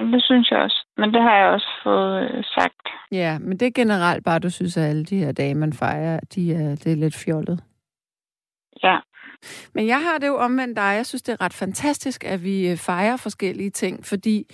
Det 0.00 0.22
synes 0.22 0.50
jeg 0.50 0.58
også. 0.58 0.86
Men 0.96 1.12
det 1.14 1.22
har 1.22 1.36
jeg 1.36 1.46
også 1.46 1.70
fået 1.82 2.22
øh, 2.22 2.44
sagt. 2.44 2.88
Ja, 3.12 3.38
men 3.38 3.58
det 3.58 3.66
er 3.66 3.72
generelt 3.74 4.24
bare, 4.24 4.38
du 4.38 4.50
synes, 4.50 4.76
at 4.76 4.84
alle 4.84 5.04
de 5.04 5.18
her 5.18 5.32
dage, 5.32 5.54
man 5.54 5.72
fejrer, 5.72 6.20
de 6.34 6.54
er, 6.54 6.76
det 6.76 6.92
er 6.92 6.96
lidt 6.96 7.14
fjollet. 7.14 7.60
Ja. 8.82 8.98
Men 9.74 9.86
jeg 9.86 10.02
har 10.02 10.18
det 10.18 10.26
jo 10.26 10.36
omvendt 10.36 10.76
dig. 10.76 10.82
Jeg 10.96 11.06
synes, 11.06 11.22
det 11.22 11.32
er 11.32 11.40
ret 11.40 11.54
fantastisk, 11.54 12.24
at 12.24 12.44
vi 12.44 12.68
øh, 12.68 12.76
fejrer 12.76 13.16
forskellige 13.16 13.70
ting, 13.70 14.04
fordi 14.06 14.46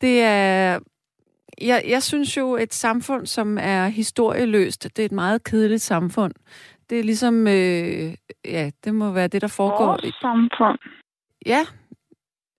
det 0.00 0.22
er... 0.22 0.78
Jeg, 1.62 1.84
jeg 1.88 2.02
synes 2.02 2.36
jo, 2.36 2.56
et 2.56 2.74
samfund, 2.74 3.26
som 3.26 3.58
er 3.60 3.86
historieløst, 3.86 4.96
det 4.96 4.98
er 4.98 5.06
et 5.06 5.12
meget 5.12 5.44
kedeligt 5.44 5.82
samfund. 5.82 6.32
Det 6.90 6.98
er 6.98 7.02
ligesom... 7.04 7.46
Øh, 7.46 8.14
ja, 8.44 8.70
det 8.84 8.94
må 8.94 9.12
være 9.12 9.28
det, 9.28 9.42
der 9.42 9.48
foregår... 9.48 9.86
Vores 9.86 10.14
samfund. 10.20 10.78
Ja. 11.46 11.60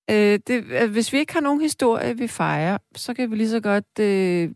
Øh, 0.09 0.39
det, 0.47 0.63
øh, 0.81 0.91
hvis 0.91 1.13
vi 1.13 1.17
ikke 1.17 1.33
har 1.33 1.41
nogen 1.41 1.61
historie, 1.61 2.17
vi 2.17 2.27
fejrer, 2.27 2.77
så 2.95 3.13
kan 3.13 3.31
vi 3.31 3.35
lige 3.35 3.49
så 3.49 3.61
godt 3.61 3.99
øh, 3.99 4.49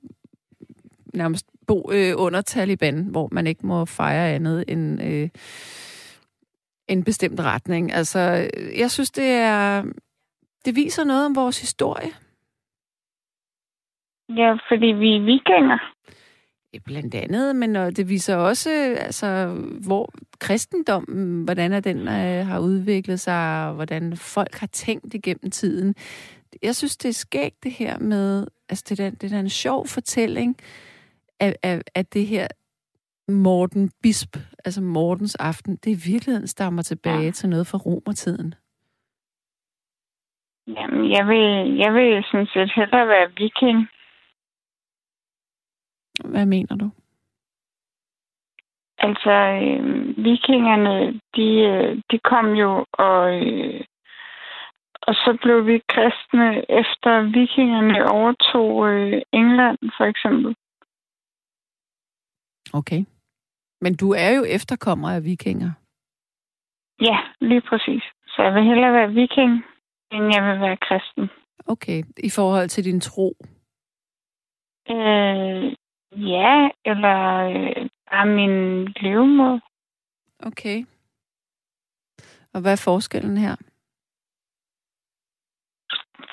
nærmest 1.13 1.45
bo 1.67 1.91
øh, 1.91 2.13
under 2.17 2.41
Taliban, 2.41 3.03
hvor 3.03 3.29
man 3.31 3.47
ikke 3.47 3.67
må 3.67 3.85
fejre 3.85 4.35
andet 4.35 4.65
end 4.67 5.01
øh, 5.03 5.29
en 6.87 7.03
bestemt 7.03 7.39
retning. 7.39 7.93
Altså, 7.93 8.19
øh, 8.19 8.79
jeg 8.79 8.91
synes, 8.91 9.11
det 9.11 9.31
er... 9.31 9.83
Det 10.65 10.75
viser 10.75 11.03
noget 11.03 11.25
om 11.25 11.35
vores 11.35 11.61
historie. 11.61 12.11
Ja, 14.29 14.53
fordi 14.69 14.85
vi 14.85 15.15
er 15.15 15.21
vikinger. 15.21 15.79
Blandt 16.85 17.15
andet, 17.15 17.55
men 17.55 17.75
det 17.75 18.09
viser 18.09 18.35
også, 18.35 18.69
altså, 18.99 19.47
hvor 19.87 20.13
kristendommen, 20.39 21.43
hvordan 21.43 21.73
er 21.73 21.79
den 21.79 21.97
øh, 21.97 22.47
har 22.47 22.59
udviklet 22.59 23.19
sig, 23.19 23.67
og 23.67 23.73
hvordan 23.73 24.17
folk 24.17 24.55
har 24.55 24.67
tænkt 24.67 25.13
igennem 25.13 25.51
tiden. 25.51 25.95
Jeg 26.63 26.75
synes, 26.75 26.97
det 26.97 27.09
er 27.09 27.13
skægt 27.13 27.63
det 27.63 27.71
her 27.71 27.99
med, 27.99 28.47
altså 28.69 28.85
det 28.89 28.99
er, 28.99 29.09
det 29.09 29.33
er 29.33 29.39
en 29.39 29.49
sjov 29.49 29.87
fortælling 29.87 30.57
af, 31.39 31.55
af, 31.63 31.81
af 31.95 32.05
det 32.05 32.25
her 32.27 32.47
Morten 33.27 33.91
Bisp, 34.03 34.37
altså 34.65 34.81
Mortens 34.81 35.35
aften, 35.35 35.75
det 35.75 35.91
i 35.91 36.11
virkeligheden 36.11 36.47
stammer 36.47 36.81
tilbage 36.81 37.23
ja. 37.23 37.31
til 37.31 37.49
noget 37.49 37.67
fra 37.67 37.77
romertiden. 37.77 38.55
Jamen, 40.67 41.11
jeg 41.11 41.27
vil, 41.27 41.77
jeg 41.77 41.93
vil 41.93 42.23
sådan 42.31 42.47
set 42.53 42.71
hellere 42.75 43.07
være 43.07 43.31
viking. 43.37 43.87
Hvad 46.25 46.45
mener 46.45 46.75
du? 46.75 46.89
Altså, 48.97 49.31
øh, 49.31 50.17
vikingerne, 50.17 51.21
de, 51.35 51.47
øh, 51.71 52.01
de 52.11 52.19
kom 52.19 52.53
jo, 52.53 52.85
og, 52.93 53.45
øh, 53.45 53.83
og 55.01 55.13
så 55.13 55.37
blev 55.41 55.67
vi 55.67 55.81
kristne 55.89 56.71
efter 56.81 57.21
vikingerne 57.21 58.11
overtog 58.11 58.87
øh, 58.87 59.21
England, 59.33 59.77
for 59.97 60.05
eksempel. 60.05 60.55
Okay. 62.73 63.05
Men 63.81 63.95
du 63.95 64.11
er 64.11 64.31
jo 64.37 64.43
efterkommer 64.43 65.09
af 65.09 65.23
vikinger. 65.23 65.71
Ja, 67.01 67.17
lige 67.41 67.61
præcis. 67.61 68.03
Så 68.27 68.43
jeg 68.43 68.53
vil 68.53 68.63
hellere 68.63 68.93
være 68.93 69.13
viking, 69.13 69.51
end 70.11 70.33
jeg 70.35 70.43
vil 70.43 70.61
være 70.61 70.77
kristen. 70.77 71.29
Okay. 71.67 72.03
I 72.17 72.29
forhold 72.29 72.69
til 72.69 72.83
din 72.85 72.99
tro? 73.01 73.27
Øh, 74.89 75.75
ja, 76.11 76.69
eller 76.85 77.17
øh, 77.49 77.89
bare 78.11 78.25
min 78.25 78.85
levemåde. 78.85 79.61
Okay. 80.39 80.85
Og 82.53 82.61
hvad 82.61 82.71
er 82.71 82.83
forskellen 82.83 83.37
her? 83.37 83.55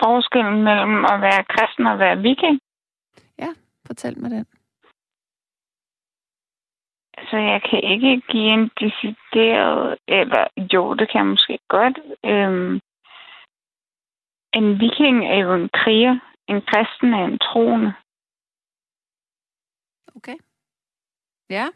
Forskellen 0.03 0.63
mellem 0.65 1.05
at 1.05 1.21
være 1.21 1.45
kristen 1.45 1.87
og 1.87 1.99
være 1.99 2.19
viking? 2.19 2.61
Ja, 3.39 3.51
fortæl 3.87 4.19
mig 4.21 4.31
den. 4.31 4.47
Altså, 7.19 7.37
jeg 7.37 7.63
kan 7.71 7.81
ikke 7.93 8.23
give 8.33 8.53
en 8.53 8.71
decideret, 8.81 9.99
eller 10.09 10.47
jo, 10.73 10.95
det 10.95 11.11
kan 11.11 11.19
jeg 11.19 11.27
måske 11.27 11.59
godt. 11.69 11.99
Øhm, 12.25 12.81
en 14.59 14.81
viking 14.81 15.19
er 15.27 15.39
jo 15.45 15.55
en 15.55 15.69
kriger. 15.69 16.19
En 16.49 16.61
kristen 16.71 17.15
er 17.15 17.25
en 17.25 17.39
troende. 17.39 17.95
Okay. 20.17 20.37
Ja. 21.51 21.67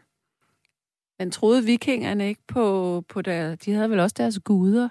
Men 1.19 1.31
troede 1.31 1.65
vikingerne 1.65 2.27
ikke 2.27 2.43
på, 2.47 2.63
på 3.09 3.21
der... 3.21 3.55
De 3.55 3.71
havde 3.73 3.89
vel 3.89 3.99
også 3.99 4.15
deres 4.17 4.39
guder? 4.45 4.89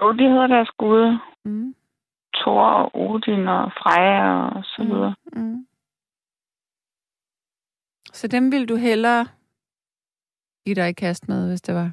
Jo, 0.00 0.12
de 0.12 0.28
havde 0.28 0.48
deres 0.48 0.70
guder. 0.78 1.34
Mm. 1.44 1.74
Thor 2.34 2.64
og 2.64 2.90
Odin 2.94 3.48
og 3.48 3.72
Freja 3.72 4.48
og 4.56 4.64
så 4.64 4.82
mm. 4.82 4.88
videre. 4.88 5.14
Mm. 5.32 5.42
Mm. 5.42 5.66
Så 8.12 8.28
dem 8.28 8.52
vil 8.52 8.68
du 8.68 8.76
hellere 8.76 9.26
give 10.64 10.74
dig 10.74 10.88
i 10.88 10.92
kast 10.92 11.28
med, 11.28 11.48
hvis 11.48 11.62
det 11.62 11.74
var? 11.74 11.90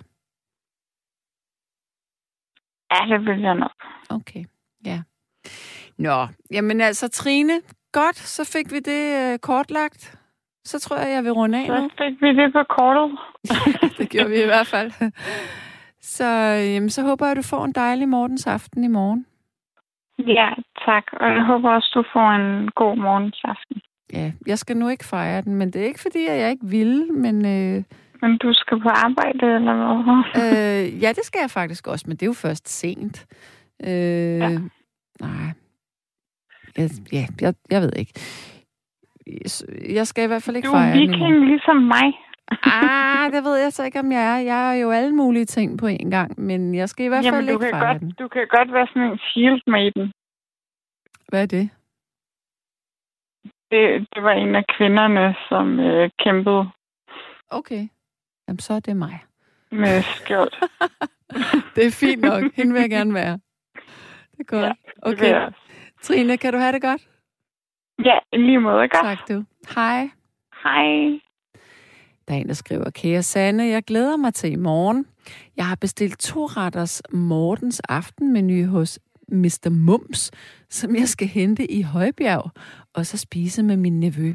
Ja, 2.92 3.16
det 3.16 3.25
vil 3.25 3.42
jeg 3.42 3.56
nok. 3.56 3.84
Okay, 4.10 4.46
ja. 4.86 5.04
Nå, 5.98 6.28
jamen 6.51 6.82
altså 6.82 7.10
Trine, 7.10 7.62
godt, 7.91 8.17
så 8.17 8.51
fik 8.53 8.72
vi 8.72 8.79
det 8.79 9.34
uh, 9.34 9.39
kortlagt. 9.39 10.15
Så 10.63 10.79
tror 10.79 10.98
jeg, 10.98 11.10
jeg 11.12 11.24
vil 11.24 11.31
runde 11.31 11.58
af 11.58 11.65
Så 11.65 11.81
nu. 11.81 11.89
fik 11.98 12.22
vi 12.22 12.27
det 12.27 12.53
på 12.53 12.63
kortet. 12.63 13.17
det 13.98 14.10
gjorde 14.10 14.29
vi 14.29 14.41
i 14.41 14.46
hvert 14.46 14.67
fald. 14.67 14.91
Så, 16.01 16.25
jamen, 16.74 16.89
så 16.89 17.01
håber 17.01 17.25
jeg, 17.25 17.31
at 17.31 17.38
du 17.38 17.41
får 17.41 17.65
en 17.65 17.72
dejlig 17.72 18.10
morgens 18.10 18.48
aften 18.48 18.84
i 18.84 18.88
morgen. 18.88 19.25
Ja, 20.27 20.50
tak. 20.86 21.03
Og 21.13 21.27
jeg 21.27 21.43
håber 21.43 21.69
også, 21.69 21.91
du 21.93 22.03
får 22.13 22.29
en 22.31 22.72
god 22.72 22.98
morgens 22.98 23.41
aften. 23.43 23.81
Ja, 24.13 24.31
jeg 24.48 24.58
skal 24.60 24.77
nu 24.77 24.89
ikke 24.89 25.05
fejre 25.05 25.41
den, 25.41 25.55
men 25.55 25.72
det 25.74 25.81
er 25.81 25.86
ikke 25.86 26.01
fordi, 26.01 26.25
at 26.27 26.39
jeg 26.39 26.50
ikke 26.51 26.65
vil, 26.65 27.13
men... 27.13 27.46
Øh, 27.46 27.84
men 28.22 28.38
du 28.38 28.53
skal 28.53 28.81
på 28.81 28.89
arbejde, 28.89 29.55
eller 29.55 29.74
hvad? 30.03 30.22
øh, 30.43 31.03
ja, 31.03 31.10
det 31.10 31.24
skal 31.24 31.39
jeg 31.41 31.50
faktisk 31.50 31.88
også, 31.88 32.05
men 32.08 32.17
det 32.17 32.22
er 32.24 32.27
jo 32.27 32.34
først 32.34 32.69
sent. 32.69 33.25
Øh, 33.84 33.89
ja. 33.89 34.50
Nej. 35.22 35.53
Jeg, 36.79 36.89
ja, 37.12 37.24
jeg, 37.41 37.53
jeg 37.71 37.81
ved 37.81 37.93
ikke. 38.01 38.13
Jeg 39.98 40.07
skal 40.07 40.24
i 40.24 40.27
hvert 40.27 40.43
fald 40.43 40.55
ikke 40.55 40.69
fejre 40.69 40.98
den. 40.98 41.07
Du 41.07 41.13
er 41.13 41.17
viking 41.17 41.45
ligesom 41.51 41.75
mig. 41.75 42.07
ah, 42.63 43.31
det 43.33 43.43
ved 43.43 43.55
jeg 43.63 43.74
så 43.74 43.83
ikke, 43.83 44.00
om 44.00 44.12
jeg 44.12 44.24
er. 44.33 44.39
Jeg 44.51 44.59
er 44.69 44.81
jo 44.81 44.91
alle 44.91 45.15
mulige 45.15 45.45
ting 45.45 45.79
på 45.79 45.88
en 45.88 46.12
gang, 46.12 46.41
men 46.41 46.75
jeg 46.75 46.89
skal 46.89 47.05
i 47.05 47.09
hvert 47.09 47.25
Jamen, 47.25 47.38
fald 47.38 47.50
ikke 47.50 47.69
fejre 47.71 47.88
godt, 47.88 48.01
den. 48.01 48.12
Du 48.19 48.27
kan 48.27 48.48
godt 48.50 48.74
være 48.74 48.88
sådan 48.88 49.12
en 49.12 49.17
shield 49.17 49.62
maiden. 49.67 50.13
Hvad 51.27 51.41
er 51.41 51.45
det? 51.45 51.69
Det, 53.71 54.07
det 54.13 54.24
var 54.24 54.31
en 54.31 54.55
af 54.55 54.65
kvinderne, 54.77 55.36
som 55.50 55.79
øh, 55.79 56.09
kæmpede. 56.24 56.69
Okay. 57.50 57.88
Jamen, 58.48 58.59
så 58.59 58.74
er 58.74 58.79
det 58.79 58.98
mig. 58.98 59.19
Med 59.71 60.01
skjold. 60.01 60.51
det 61.75 61.86
er 61.86 61.91
fint 61.91 62.21
nok. 62.21 62.43
Hende 62.55 62.74
vil 62.74 62.81
jeg 62.81 62.89
gerne 62.89 63.13
være. 63.13 63.39
Det 64.31 64.39
er 64.39 64.43
godt. 64.43 64.65
Ja, 64.65 64.74
okay. 65.01 65.51
Trine, 66.03 66.38
kan 66.38 66.53
du 66.53 66.60
have 66.60 66.72
det 66.72 66.82
godt? 66.82 67.10
Ja, 68.06 68.20
lige 68.34 68.60
måde 68.60 68.88
godt. 68.89 69.03
Tak 69.03 69.29
du. 69.29 69.44
Hej. 69.75 70.10
Hej. 70.63 71.20
Der 72.27 72.36
er 72.36 72.39
en, 72.39 72.48
der 72.48 72.53
skriver, 72.53 72.89
kære 72.89 73.24
Sanne, 73.24 73.63
jeg 73.65 73.84
glæder 73.84 74.18
mig 74.18 74.34
til 74.34 74.51
i 74.51 74.56
morgen. 74.56 75.06
Jeg 75.58 75.68
har 75.68 75.75
bestilt 75.75 76.20
to 76.20 76.46
retters 76.46 77.01
Mortens 77.12 77.79
aftenmenu 77.79 78.68
hos 78.68 79.00
Mr. 79.32 79.70
Mums, 79.70 80.32
som 80.70 80.96
jeg 80.96 81.08
skal 81.08 81.27
hente 81.27 81.72
i 81.72 81.82
Højbjerg, 81.82 82.51
og 82.94 83.06
så 83.06 83.18
spise 83.18 83.63
med 83.63 83.77
min 83.77 84.00
nevø. 84.00 84.34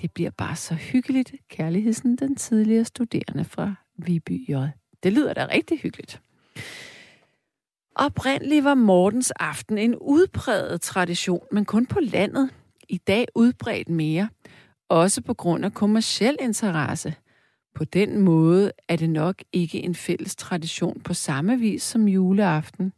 Det 0.00 0.12
bliver 0.12 0.30
bare 0.30 0.56
så 0.56 0.74
hyggeligt. 0.74 1.34
Kærligheden 1.50 2.16
den 2.16 2.36
tidligere 2.36 2.84
studerende 2.84 3.44
fra 3.44 3.74
Viby 3.96 4.50
J. 4.50 4.54
Det 5.02 5.12
lyder 5.12 5.34
da 5.34 5.46
rigtig 5.54 5.78
hyggeligt. 5.78 6.20
Oprindeligt 7.96 8.64
var 8.64 8.74
Mortens 8.74 9.30
aften 9.30 9.78
en 9.78 9.94
udpræget 9.94 10.80
tradition, 10.80 11.46
men 11.52 11.64
kun 11.64 11.86
på 11.86 12.00
landet. 12.00 12.50
I 12.88 12.98
dag 12.98 13.26
udbredt 13.34 13.88
mere. 13.88 14.28
Også 14.88 15.22
på 15.22 15.34
grund 15.34 15.64
af 15.64 15.74
kommersiel 15.74 16.36
interesse. 16.40 17.14
På 17.74 17.84
den 17.84 18.18
måde 18.18 18.72
er 18.88 18.96
det 18.96 19.10
nok 19.10 19.42
ikke 19.52 19.78
en 19.78 19.94
fælles 19.94 20.36
tradition 20.36 21.00
på 21.00 21.14
samme 21.14 21.58
vis 21.58 21.82
som 21.82 22.08
juleaften. 22.08 22.92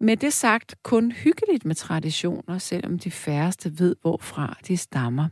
Med 0.00 0.16
det 0.16 0.32
sagt 0.32 0.74
kun 0.82 1.12
hyggeligt 1.12 1.64
med 1.64 1.74
traditioner, 1.74 2.58
selvom 2.58 2.98
de 2.98 3.10
færreste 3.10 3.78
ved, 3.78 3.96
hvorfra 4.00 4.58
de 4.68 4.76
stammer. 4.76 5.28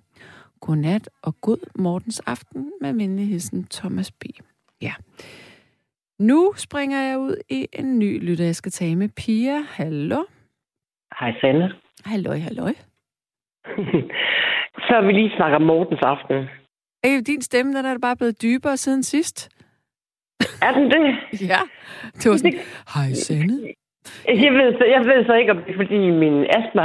Godnat 0.61 1.11
og 1.23 1.41
god 1.41 1.71
Mortens 1.79 2.21
aften 2.21 2.73
med 2.81 3.27
hilsen 3.27 3.67
Thomas 3.71 4.11
B. 4.11 4.25
Ja. 4.81 4.93
Nu 6.19 6.53
springer 6.57 7.01
jeg 7.01 7.19
ud 7.19 7.37
i 7.51 7.67
en 7.73 7.99
ny 7.99 8.25
lytter. 8.25 8.45
Jeg 8.45 8.57
skal 8.57 8.73
tale 8.73 8.97
med 8.97 9.09
Pia. 9.09 9.61
Hallo. 9.69 10.25
Hej, 11.21 11.33
Sanne. 11.41 11.73
Halløj, 12.05 12.39
halløj. 12.39 12.73
Så 14.87 15.01
vi 15.07 15.13
lige 15.13 15.37
snakker 15.37 15.57
om 15.57 15.63
Mortens 15.63 16.01
aften. 16.03 16.37
Øh, 17.07 17.23
din 17.27 17.43
stemme, 17.43 17.79
den 17.79 17.87
er 17.87 17.99
bare 17.99 18.17
blevet 18.17 18.43
dybere 18.43 18.77
siden 18.77 19.03
sidst. 19.03 19.49
Er 20.63 20.73
den 20.73 20.91
det? 20.91 21.17
ja. 21.51 21.61
Det 22.15 22.31
var 22.31 22.37
sådan, 22.37 22.59
hej 22.95 23.13
Sanne. 23.13 23.75
Jeg 24.29 24.53
ved, 24.59 24.69
så, 24.79 24.85
jeg 24.85 25.03
ved 25.11 25.27
så 25.27 25.35
ikke, 25.35 25.53
om 25.53 25.59
det 25.63 25.73
er, 25.73 25.77
fordi 25.77 25.99
min 26.11 26.37
astma 26.59 26.83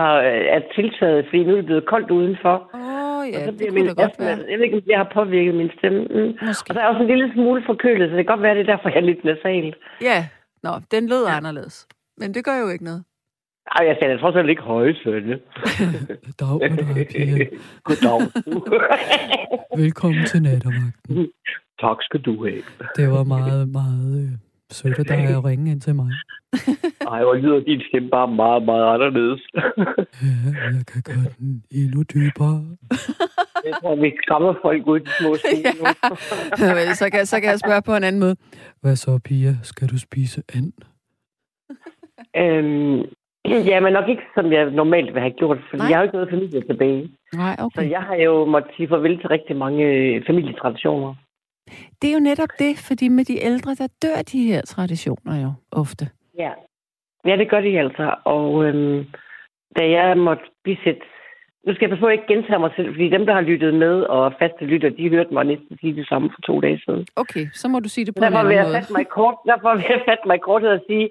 er 0.55 0.61
tiltaget, 0.75 1.25
fordi 1.25 1.43
nu 1.43 1.51
er 1.51 1.55
det 1.55 1.65
blevet 1.65 1.85
koldt 1.85 2.11
udenfor. 2.11 2.55
Åh, 2.73 3.19
oh, 3.19 3.29
ja, 3.31 3.45
så 3.45 3.51
det 3.51 3.69
kunne 3.69 3.87
det 3.87 3.97
godt 3.97 4.19
være. 4.19 4.37
Jeg 4.49 4.57
ved 4.57 4.65
ikke, 4.65 4.77
om 4.77 4.81
det 4.81 4.97
har 4.97 5.11
påvirket 5.13 5.55
min 5.55 5.71
stemme. 5.77 5.99
Mm. 6.15 6.31
Og 6.69 6.73
der 6.75 6.81
er 6.81 6.87
også 6.91 7.01
en 7.01 7.07
lille 7.07 7.33
smule 7.33 7.63
forkølet, 7.65 8.09
så 8.09 8.15
det 8.15 8.25
kan 8.25 8.33
godt 8.35 8.43
være, 8.43 8.55
det 8.55 8.61
er 8.61 8.71
derfor, 8.73 8.89
jeg 8.89 8.97
er 8.97 9.09
lidt 9.11 9.23
nasalt. 9.23 9.75
Ja, 10.01 10.27
nå, 10.63 10.71
den 10.91 11.09
lød 11.09 11.23
ja. 11.25 11.37
anderledes. 11.37 11.87
Men 12.17 12.33
det 12.33 12.45
gør 12.45 12.57
jo 12.63 12.69
ikke 12.69 12.83
noget. 12.83 13.03
Ej, 13.75 13.85
jeg 13.87 13.97
sagde 14.01 14.17
trods 14.17 14.35
alt 14.35 14.49
ikke 14.49 14.61
høje, 14.61 14.95
Sønne. 15.03 15.39
Dag. 16.39 16.57
Goddag. 17.87 18.19
Velkommen 19.77 20.25
til 20.25 20.41
nattervagten. 20.41 21.31
Tak 21.81 21.97
skal 22.01 22.21
du 22.21 22.45
have. 22.45 22.63
Det 22.95 23.11
var 23.11 23.23
meget, 23.23 23.69
meget 23.69 24.39
sødt 24.71 24.99
af 24.99 25.05
dig 25.05 25.37
at 25.37 25.45
ringe 25.45 25.71
ind 25.71 25.81
til 25.81 25.95
mig. 25.95 26.11
Ej, 27.13 27.23
hvor 27.23 27.33
lyder 27.33 27.59
din 27.59 27.81
stemme 27.89 28.09
bare 28.09 28.27
meget, 28.27 28.63
meget 28.63 28.93
anderledes. 28.93 29.41
ja, 29.55 30.61
jeg 30.77 30.85
kan 30.91 31.01
gøre 31.05 31.27
den 31.39 31.63
endnu 31.71 32.03
dybere. 32.13 32.57
jeg 33.67 33.73
tror, 33.81 33.95
vi 33.95 34.11
skræmmer 34.23 34.53
folk 34.61 34.87
ud 34.87 34.99
i 34.99 35.03
de 35.03 35.09
små 35.19 35.29
ja. 36.65 36.73
Vel, 36.73 36.95
så, 36.95 37.09
kan, 37.11 37.25
så 37.25 37.39
kan 37.39 37.49
jeg 37.49 37.59
spørge 37.59 37.81
på 37.81 37.95
en 37.95 38.03
anden 38.03 38.19
måde. 38.19 38.35
Hvad 38.81 38.95
så, 38.95 39.19
Pia? 39.25 39.53
Skal 39.63 39.87
du 39.87 39.99
spise 39.99 40.43
and? 40.55 40.73
Øhm, 42.37 43.03
Ja, 43.45 43.79
men 43.79 43.93
nok 43.93 44.09
ikke, 44.09 44.21
som 44.35 44.51
jeg 44.51 44.71
normalt 44.71 45.13
vil 45.13 45.21
have 45.21 45.31
gjort, 45.31 45.57
for 45.69 45.77
jeg 45.77 45.97
har 45.97 46.01
jo 46.01 46.03
ikke 46.03 46.15
noget 46.15 46.29
familie 46.29 46.61
tilbage. 46.61 47.09
Nej, 47.33 47.55
Så 47.59 47.65
okay. 47.65 47.89
jeg 47.89 48.01
har 48.01 48.15
jo 48.15 48.45
måttet 48.45 48.71
sige 48.75 48.87
farvel 48.87 49.19
til 49.19 49.27
rigtig 49.29 49.55
mange 49.55 49.83
øh, 49.85 50.25
familietraditioner. 50.27 51.15
Det 52.01 52.09
er 52.09 52.13
jo 52.13 52.19
netop 52.19 52.49
det, 52.59 52.77
fordi 52.87 53.07
med 53.07 53.25
de 53.25 53.43
ældre, 53.43 53.75
der 53.75 53.87
dør 54.03 54.21
de 54.31 54.43
her 54.47 54.61
traditioner 54.61 55.41
jo 55.41 55.51
ofte. 55.71 56.09
Ja. 56.37 56.51
Ja, 57.25 57.35
det 57.37 57.49
gør 57.49 57.61
de 57.61 57.79
altså. 57.79 58.15
Og 58.23 58.65
øhm, 58.65 59.05
da 59.77 59.89
jeg 59.89 60.17
måtte 60.17 60.43
bisætte... 60.63 61.01
Nu 61.67 61.73
skal 61.73 61.83
jeg 61.85 61.89
passe 61.89 62.01
på, 62.01 62.07
at 62.07 62.13
ikke 62.13 62.33
gentage 62.33 62.59
mig 62.59 62.71
selv, 62.75 62.89
fordi 62.93 63.09
dem, 63.09 63.25
der 63.25 63.33
har 63.33 63.41
lyttet 63.41 63.73
med 63.73 63.95
og 64.01 64.33
faste 64.39 64.65
lytter, 64.65 64.89
de 64.89 65.09
hørte 65.09 65.33
mig 65.33 65.45
næsten 65.45 65.77
sige 65.81 65.95
det 65.95 66.07
samme 66.07 66.29
for 66.35 66.41
to 66.41 66.59
dage 66.61 66.81
siden. 66.85 67.07
Okay, 67.15 67.45
så 67.53 67.67
må 67.67 67.79
du 67.79 67.89
sige 67.89 68.05
det 68.05 68.15
på 68.15 68.19
en 68.19 68.23
Derfor 68.23 68.43
vil 68.43 68.51
anden 68.51 68.57
jeg 68.57 68.65
måde. 68.65 68.75
fatte 68.77 68.93
mig 68.93 69.07
kort, 69.07 69.35
derfor 69.45 69.75
vil 69.75 69.85
jeg 69.89 70.01
fatte 70.09 70.27
mig 70.27 70.41
korthed 70.41 70.69
at 70.69 70.81
sige, 70.87 71.09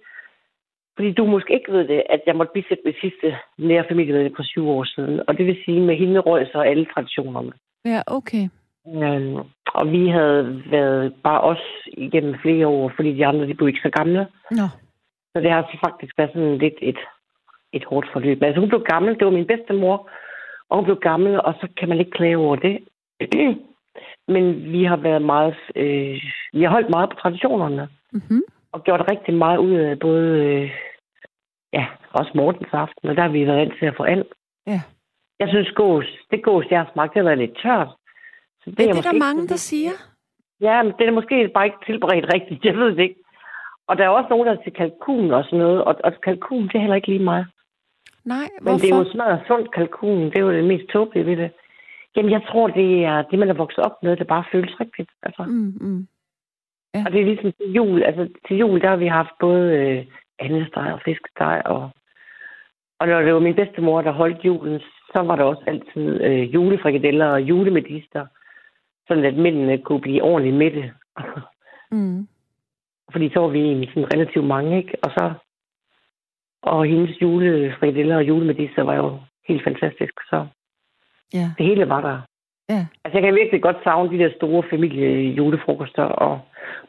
fordi 0.96 1.12
du 1.12 1.24
måske 1.26 1.54
ikke 1.54 1.72
ved 1.72 1.88
det, 1.88 2.02
at 2.10 2.20
jeg 2.26 2.36
måtte 2.36 2.52
bisætte 2.54 2.82
mit 2.84 2.96
sidste 3.00 3.36
nære 3.58 3.84
familiemedlem 3.88 4.34
for 4.36 4.42
syv 4.42 4.68
år 4.68 4.84
siden. 4.84 5.20
Og 5.28 5.38
det 5.38 5.46
vil 5.46 5.58
sige, 5.64 5.80
med 5.80 5.96
hende 5.96 6.20
røg 6.20 6.46
så 6.52 6.58
alle 6.60 6.86
traditionerne. 6.94 7.52
Ja, 7.84 8.00
okay. 8.06 8.44
Øhm, 8.86 9.38
og 9.74 9.92
vi 9.92 10.08
havde 10.08 10.62
været 10.70 11.14
bare 11.24 11.40
os 11.40 11.64
igennem 11.86 12.34
flere 12.42 12.66
år, 12.66 12.92
fordi 12.96 13.12
de 13.12 13.26
andre, 13.26 13.46
de 13.46 13.54
blev 13.54 13.68
ikke 13.68 13.80
så 13.82 13.90
gamle. 13.90 14.26
Nå, 14.50 14.66
Så 15.32 15.40
det 15.40 15.50
har 15.50 15.78
faktisk 15.84 16.18
været 16.18 16.30
sådan 16.34 16.58
lidt 16.58 16.74
et, 16.82 16.98
et 17.72 17.84
hårdt 17.84 18.08
forløb. 18.12 18.40
Men 18.40 18.46
altså, 18.46 18.60
hun 18.60 18.68
blev 18.68 18.82
gammel. 18.82 19.18
Det 19.18 19.24
var 19.24 19.30
min 19.32 19.46
bedste 19.46 19.72
mor. 19.72 20.10
Og 20.68 20.76
hun 20.76 20.84
blev 20.84 20.96
gammel, 20.96 21.40
og 21.40 21.54
så 21.60 21.68
kan 21.76 21.88
man 21.88 21.98
ikke 21.98 22.10
klage 22.10 22.38
over 22.38 22.56
det. 22.56 22.78
Men 24.34 24.72
vi 24.72 24.84
har 24.84 24.96
været 24.96 25.22
meget... 25.22 25.56
Øh, 25.76 26.22
vi 26.52 26.62
har 26.62 26.70
holdt 26.70 26.90
meget 26.90 27.10
på 27.10 27.16
traditionerne. 27.22 27.88
mm-hmm. 28.12 28.42
Og 28.72 28.84
gjort 28.84 29.10
rigtig 29.10 29.34
meget 29.34 29.58
ud 29.58 29.74
af 29.74 29.98
både... 29.98 30.44
Øh, 30.44 30.70
ja, 31.72 31.86
også 32.12 32.32
Mortens 32.34 32.72
aften. 32.72 33.08
Og 33.08 33.16
der 33.16 33.22
har 33.22 33.28
vi 33.28 33.46
været 33.46 33.58
vant 33.58 33.74
til 33.78 33.86
at 33.86 33.96
få 33.96 34.02
alt. 34.02 34.32
Ja. 34.66 34.80
Jeg 35.40 35.48
synes, 35.48 35.70
gås, 35.70 36.06
det 36.30 36.42
gås, 36.42 36.64
jeg 36.70 36.78
har 36.78 36.90
smagt, 36.92 37.14
det 37.14 37.20
har 37.20 37.28
været 37.28 37.38
lidt 37.38 37.58
tørt. 37.62 37.88
Så 38.60 38.70
det 38.70 38.80
er 38.80 38.84
jeg 38.84 38.88
det, 38.88 38.96
måske 38.96 39.12
der 39.12 39.24
mange, 39.26 39.48
der 39.48 39.56
siger. 39.56 39.90
Ja, 40.60 40.82
men 40.82 40.92
det 40.98 41.06
er 41.06 41.12
måske 41.12 41.50
bare 41.54 41.66
ikke 41.66 41.84
tilberedt 41.86 42.26
rigtigt. 42.34 42.64
Jeg 42.64 42.76
ved 42.76 42.90
det 42.96 43.02
ikke. 43.02 43.20
Og 43.86 43.98
der 43.98 44.04
er 44.04 44.08
også 44.08 44.28
nogen, 44.30 44.46
der 44.46 44.52
er 44.52 44.62
til 44.62 44.72
kalkun 44.72 45.30
og 45.30 45.44
sådan 45.44 45.58
noget. 45.58 45.84
Og, 45.84 45.94
og 46.04 46.12
kalkun, 46.20 46.62
det 46.62 46.74
er 46.74 46.80
heller 46.80 46.96
ikke 46.96 47.08
lige 47.08 47.24
mig. 47.24 47.46
Nej, 48.24 48.48
Men 48.60 48.62
hvorfor? 48.62 48.78
det 48.78 48.92
er 48.92 48.98
jo 48.98 49.12
smadret 49.12 49.40
sundt 49.46 49.72
kalkun. 49.74 50.24
Det 50.24 50.38
er 50.38 50.42
jo 50.42 50.52
det 50.52 50.64
mest 50.64 50.86
tåbelige 50.92 51.26
ved 51.26 51.36
det. 51.36 51.50
Jamen, 52.16 52.32
jeg 52.32 52.42
tror, 52.48 52.68
det 52.68 53.04
er 53.04 53.22
det, 53.22 53.38
man 53.38 53.48
er 53.48 53.54
vokset 53.54 53.84
op 53.84 54.02
med, 54.02 54.16
det 54.16 54.26
bare 54.26 54.44
føles 54.52 54.80
rigtigt. 54.80 55.10
Altså. 55.22 55.42
Mm, 55.42 55.74
mm. 55.80 56.06
Og 57.06 57.12
det 57.12 57.20
er 57.20 57.24
ligesom 57.24 57.52
til 57.52 57.72
jul. 57.72 58.02
Altså, 58.02 58.28
til 58.48 58.56
jul, 58.56 58.80
der 58.80 58.88
har 58.88 58.96
vi 58.96 59.06
haft 59.06 59.34
både 59.40 59.64
øh, 59.78 60.04
andesteg 60.38 60.92
og 60.92 61.00
fiskesteg. 61.04 61.62
Og, 61.64 61.90
og 62.98 63.08
når 63.08 63.20
det 63.22 63.34
var 63.34 63.40
min 63.40 63.54
bedstemor, 63.54 64.02
der 64.02 64.10
holdt 64.10 64.44
julen, 64.44 64.80
så 65.12 65.22
var 65.22 65.36
der 65.36 65.44
også 65.44 65.62
altid 65.66 66.20
øh, 66.20 66.54
julefrikadeller 66.54 67.26
og 67.26 67.42
julemedister. 67.42 68.26
Sådan 69.08 69.24
at 69.24 69.34
mændene 69.34 69.78
kunne 69.78 70.00
blive 70.00 70.22
ordentligt 70.22 70.56
mætte. 70.56 70.92
Mm. 71.90 72.28
Fordi 73.12 73.30
så 73.32 73.40
var 73.40 73.48
vi 73.48 73.60
egentlig 73.60 73.88
sådan 73.88 74.12
relativt 74.14 74.44
mange, 74.44 74.76
ikke? 74.76 74.96
Og 75.02 75.10
så... 75.10 75.32
Og 76.62 76.84
hendes 76.86 77.22
julefrikadeller 77.22 78.16
og 78.16 78.24
julemedister 78.28 78.82
var 78.82 78.94
jo 78.94 79.18
helt 79.48 79.64
fantastisk. 79.64 80.12
Så 80.30 80.46
Ja, 81.34 81.50
det 81.58 81.66
hele 81.66 81.88
var 81.88 82.00
der. 82.00 82.20
ja. 82.74 82.86
Altså, 83.04 83.18
jeg 83.18 83.22
kan 83.22 83.34
virkelig 83.34 83.62
godt 83.62 83.76
savne 83.84 84.10
de 84.18 84.24
der 84.24 84.30
store 84.36 84.62
familiejulefrokoster 84.70 86.02
og 86.02 86.40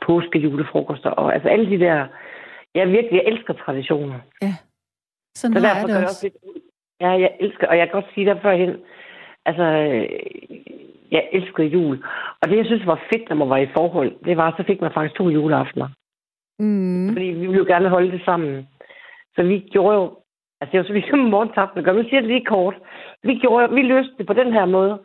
påskejulefrokoster. 0.01 1.09
Og 1.09 1.33
altså 1.33 1.49
alle 1.49 1.69
de 1.69 1.79
der... 1.79 2.07
Jeg 2.75 2.87
virkelig 2.87 3.13
jeg 3.13 3.23
elsker 3.33 3.53
traditioner. 3.53 4.19
Sådan 5.35 5.53
Så 5.57 5.59
derfor 5.67 5.87
det 5.87 5.87
gør 5.87 5.95
jeg 5.95 6.03
også. 6.03 6.09
også 6.09 6.25
lidt... 6.25 6.63
Ja, 7.01 7.09
jeg 7.09 7.31
elsker... 7.39 7.67
Og 7.67 7.77
jeg 7.77 7.87
kan 7.87 8.01
godt 8.01 8.13
sige 8.13 8.25
der 8.25 8.41
førhen... 8.41 8.77
Altså, 9.45 9.65
jeg 11.11 11.29
elskede 11.31 11.67
jul. 11.67 12.03
Og 12.41 12.49
det, 12.49 12.57
jeg 12.57 12.65
synes 12.65 12.85
var 12.85 13.01
fedt, 13.13 13.29
når 13.29 13.35
man 13.35 13.49
var 13.49 13.57
i 13.57 13.73
forhold, 13.77 14.11
det 14.25 14.37
var, 14.37 14.53
så 14.57 14.63
fik 14.63 14.81
man 14.81 14.91
faktisk 14.93 15.15
to 15.15 15.29
juleaftener. 15.29 15.87
Mm. 16.59 17.09
Fordi 17.13 17.25
vi 17.25 17.39
ville 17.39 17.57
jo 17.57 17.65
gerne 17.67 17.89
holde 17.89 18.11
det 18.11 18.21
sammen. 18.25 18.67
Så 19.35 19.43
vi 19.43 19.59
gjorde 19.59 19.95
jo... 19.97 20.17
Altså, 20.61 20.71
det 20.71 20.77
var 20.77 20.85
så 20.85 20.93
ligesom 20.93 21.19
morgensaften 21.19 21.83
gør. 21.83 21.93
Nu 21.93 22.03
siger 22.03 22.15
jeg 22.15 22.23
det 22.23 22.31
lige 22.31 22.45
kort. 22.45 22.75
Vi, 23.23 23.35
gjorde, 23.35 23.73
vi 23.73 23.81
løste 23.81 24.13
det 24.17 24.27
på 24.27 24.33
den 24.33 24.53
her 24.53 24.65
måde, 24.65 24.99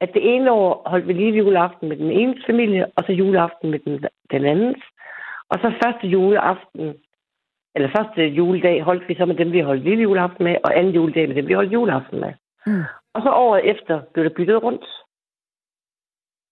at 0.00 0.10
det 0.14 0.34
ene 0.34 0.52
år 0.52 0.82
holdt 0.86 1.08
vi 1.08 1.12
lige 1.12 1.38
juleaften 1.38 1.88
med 1.88 1.96
den 1.96 2.10
ene 2.10 2.34
familie, 2.46 2.86
og 2.96 3.04
så 3.06 3.12
juleaften 3.12 3.70
med 3.70 3.78
den, 3.78 4.04
den 4.30 4.44
andens. 4.44 4.84
Og 5.50 5.58
så 5.58 5.72
første 5.84 6.06
juleaften, 6.06 6.94
eller 7.74 7.88
første 7.96 8.22
juledag, 8.26 8.82
holdt 8.82 9.08
vi 9.08 9.14
så 9.14 9.24
med 9.26 9.34
dem, 9.34 9.52
vi 9.52 9.60
holdt 9.60 9.84
lille 9.84 10.02
juleaften 10.02 10.44
med, 10.44 10.56
og 10.64 10.78
anden 10.78 10.94
juledag 10.94 11.28
med 11.28 11.36
dem, 11.36 11.48
vi 11.48 11.52
holdt 11.52 11.72
juleaften 11.72 12.20
med. 12.20 12.32
Mm. 12.66 12.82
Og 13.14 13.22
så 13.22 13.30
året 13.30 13.70
efter 13.70 14.00
blev 14.12 14.24
der 14.24 14.36
byttet 14.36 14.62
rundt. 14.62 14.84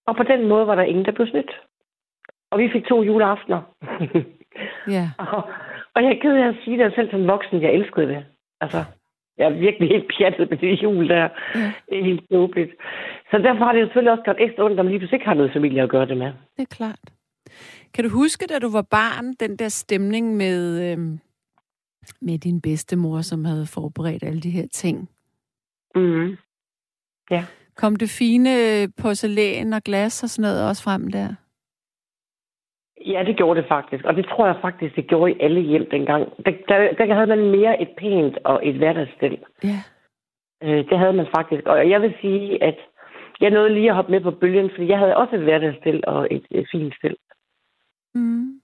Og 0.07 0.15
på 0.15 0.23
den 0.23 0.47
måde 0.47 0.67
var 0.67 0.75
der 0.75 0.83
ingen, 0.83 1.05
der 1.05 1.11
blev 1.11 1.27
snydt. 1.27 1.51
Og 2.51 2.59
vi 2.59 2.69
fik 2.73 2.85
to 2.85 3.03
juleaftener. 3.03 3.61
Ja. 4.87 5.09
Og, 5.17 5.43
og 5.95 6.03
jeg 6.03 6.11
er 6.11 6.21
ked 6.21 6.35
af 6.35 6.47
at 6.47 6.55
sige 6.63 6.83
det 6.83 6.93
selv 6.95 7.11
som 7.11 7.27
voksen, 7.27 7.61
jeg 7.61 7.71
elskede 7.73 8.07
det. 8.07 8.25
Altså, 8.61 8.83
jeg 9.37 9.45
er 9.45 9.59
virkelig 9.59 9.89
helt 9.89 10.11
pjattet 10.17 10.49
med 10.49 10.57
det 10.57 10.83
jul 10.83 11.09
der. 11.09 11.29
Ja. 11.55 11.73
Det 11.89 11.99
er 11.99 12.03
helt 12.03 12.27
snobeligt. 12.27 12.71
Så 13.31 13.37
derfor 13.37 13.65
har 13.65 13.73
det 13.73 13.81
jo 13.81 13.85
selvfølgelig 13.85 14.11
også 14.11 14.23
gjort 14.23 14.35
ekstra 14.39 14.63
ondt, 14.63 14.75
når 14.75 14.83
man 14.83 14.91
lige 14.91 14.99
pludselig 14.99 15.17
ikke 15.17 15.27
har 15.27 15.33
noget 15.33 15.53
familie 15.53 15.81
at 15.83 15.89
gøre 15.89 16.05
det 16.05 16.17
med. 16.17 16.31
Det 16.57 16.63
er 16.63 16.75
klart. 16.75 16.99
Kan 17.93 18.03
du 18.03 18.09
huske, 18.09 18.45
da 18.47 18.59
du 18.59 18.71
var 18.71 18.81
barn, 18.81 19.33
den 19.33 19.57
der 19.57 19.69
stemning 19.69 20.35
med, 20.35 20.91
øhm, 20.91 21.19
med 22.21 22.37
din 22.39 22.61
bedstemor, 22.61 23.21
som 23.21 23.45
havde 23.45 23.65
forberedt 23.65 24.23
alle 24.23 24.41
de 24.41 24.49
her 24.49 24.67
ting? 24.71 25.09
Mm. 25.95 26.37
Kom 27.77 27.95
det 27.95 28.09
fine 28.09 28.51
porcelæn 29.01 29.73
og 29.73 29.81
glas 29.81 30.23
og 30.23 30.29
sådan 30.29 30.41
noget 30.41 30.69
også 30.69 30.83
frem 30.83 31.11
der? 31.11 31.27
Ja, 33.05 33.23
det 33.23 33.37
gjorde 33.37 33.61
det 33.61 33.67
faktisk. 33.67 34.05
Og 34.05 34.15
det 34.15 34.25
tror 34.25 34.45
jeg 34.45 34.57
faktisk, 34.61 34.95
det 34.95 35.07
gjorde 35.07 35.31
i 35.31 35.39
alle 35.39 35.61
hjem 35.61 35.89
dengang. 35.91 36.23
Der, 36.45 36.51
der, 36.69 37.05
der 37.05 37.13
havde 37.13 37.27
man 37.27 37.51
mere 37.57 37.81
et 37.81 37.89
pænt 37.97 38.37
og 38.45 38.67
et 38.67 38.75
hverdagsstil. 38.75 39.37
Ja. 39.63 39.79
Øh, 40.63 40.89
det 40.89 40.97
havde 40.99 41.13
man 41.13 41.27
faktisk. 41.35 41.65
Og 41.65 41.89
jeg 41.89 42.01
vil 42.01 42.13
sige, 42.21 42.63
at 42.63 42.77
jeg 43.41 43.49
nåede 43.49 43.73
lige 43.73 43.89
at 43.89 43.95
hoppe 43.95 44.11
med 44.11 44.21
på 44.21 44.31
bølgen, 44.31 44.69
fordi 44.69 44.87
jeg 44.87 44.99
havde 44.99 45.17
også 45.17 45.35
et 45.35 45.41
hverdagsstil 45.41 46.03
og 46.07 46.27
et, 46.31 46.45
et 46.51 46.67
fint 46.71 46.93
stil. 46.95 47.15
Mm. 48.15 48.61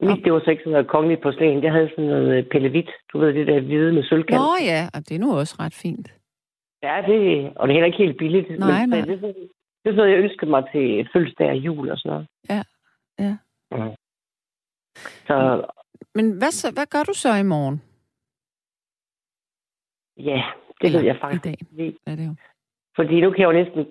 Mit, 0.00 0.24
det 0.24 0.32
var 0.32 0.40
så 0.44 0.50
ikke 0.50 0.62
sådan 0.62 0.72
noget 0.72 0.88
kongeligt 0.88 1.22
porcelæn. 1.22 1.62
Jeg 1.62 1.72
havde 1.72 1.88
sådan 1.88 2.04
noget 2.04 2.38
øh, 2.38 2.44
pellevit. 2.44 2.90
Du 3.12 3.18
ved, 3.18 3.34
det 3.34 3.46
der 3.46 3.60
hvide 3.60 3.92
med 3.92 4.04
sølvkant. 4.04 4.40
Nå 4.40 4.50
ja, 4.60 4.88
og 4.94 5.00
det 5.08 5.14
er 5.14 5.18
nu 5.18 5.38
også 5.38 5.56
ret 5.60 5.74
fint. 5.74 6.15
Ja, 6.82 7.02
det, 7.06 7.52
og 7.56 7.68
det 7.68 7.72
er 7.72 7.76
heller 7.76 7.86
ikke 7.86 7.98
helt 8.04 8.18
billigt. 8.18 8.48
Nej, 8.58 8.80
men 8.80 8.88
nej. 8.88 9.00
Det, 9.00 9.14
er 9.14 9.20
sådan, 9.20 9.34
det 9.84 9.90
er 9.90 9.94
sådan 9.96 10.10
jeg 10.10 10.18
ønskede 10.18 10.50
mig 10.50 10.64
til 10.72 11.08
fødselsdag 11.12 11.48
og 11.50 11.56
jul 11.56 11.90
og 11.90 11.98
sådan 11.98 12.10
noget. 12.12 12.26
Ja, 12.50 12.62
ja. 13.18 13.36
Mm. 13.70 13.94
Så 15.26 15.66
Men 16.14 16.38
hvad, 16.38 16.50
så, 16.50 16.72
hvad 16.74 16.86
gør 16.86 17.02
du 17.02 17.12
så 17.14 17.34
i 17.34 17.42
morgen? 17.42 17.82
ja, 20.18 20.42
det 20.80 20.86
Eller 20.86 20.98
ved 20.98 21.06
jeg 21.06 21.16
i 21.16 21.20
faktisk. 21.20 21.44
dag. 21.44 21.56
ikke. 21.78 21.98
Er 22.06 22.16
det 22.16 22.26
jo. 22.26 22.34
Fordi 22.96 23.20
nu 23.20 23.30
kan 23.30 23.40
jeg 23.40 23.46
jo 23.46 23.62
næsten 23.64 23.86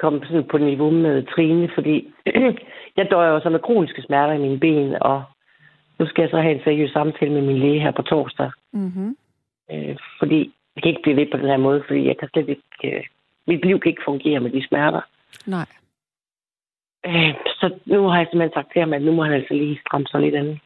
komme 0.00 0.26
sådan 0.26 0.48
på 0.48 0.58
niveau 0.58 0.90
med 0.90 1.22
Trine, 1.34 1.70
fordi 1.74 2.12
jeg 2.96 3.06
dør 3.10 3.28
jo 3.28 3.40
så 3.40 3.50
med 3.50 3.60
kroniske 3.60 4.02
smerter 4.02 4.32
i 4.34 4.38
mine 4.38 4.60
ben, 4.60 5.02
og 5.02 5.24
nu 5.98 6.06
skal 6.06 6.22
jeg 6.22 6.30
så 6.30 6.40
have 6.40 6.54
en 6.54 6.64
seriøs 6.64 6.90
samtale 6.90 7.32
med 7.32 7.42
min 7.42 7.58
læge 7.58 7.80
her 7.80 7.90
på 7.90 8.02
torsdag. 8.02 8.50
Mm-hmm. 8.72 9.16
Øh, 9.72 9.96
fordi 10.18 10.54
jeg 10.76 10.82
kan 10.82 10.90
ikke 10.90 11.02
blive 11.02 11.16
ved 11.16 11.26
på 11.30 11.36
den 11.36 11.46
her 11.46 11.56
måde, 11.56 11.84
fordi 11.86 12.06
jeg 12.06 12.18
kan 12.18 12.28
slet 12.28 12.48
ikke... 12.48 12.62
Øh, 12.84 13.04
mit 13.46 13.64
liv 13.64 13.80
kan 13.80 13.90
ikke 13.90 14.02
fungere 14.04 14.40
med 14.40 14.50
de 14.50 14.66
smerter. 14.68 15.00
Nej. 15.46 15.66
Øh, 17.06 17.34
så 17.60 17.78
nu 17.84 18.08
har 18.08 18.18
jeg 18.18 18.26
simpelthen 18.30 18.54
sagt 18.54 18.72
til 18.72 18.80
ham, 18.80 18.92
at 18.92 19.02
nu 19.02 19.12
må 19.12 19.24
han 19.24 19.32
altså 19.32 19.54
lige 19.54 19.80
stramme 19.80 20.06
sig 20.06 20.20
lidt 20.20 20.34
andet. 20.34 20.58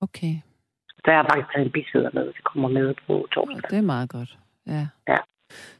Okay. 0.00 0.34
Der 1.04 1.12
er 1.12 1.22
faktisk 1.22 1.52
taget 1.52 1.66
en 1.66 1.72
bisæder 1.72 2.10
med, 2.12 2.26
det 2.26 2.44
kommer 2.44 2.68
med 2.68 2.94
på 3.06 3.28
torsdag. 3.32 3.70
Det 3.70 3.78
er 3.78 3.82
meget 3.82 4.10
godt. 4.10 4.38
Ja. 4.66 4.86
Ja. 5.08 5.16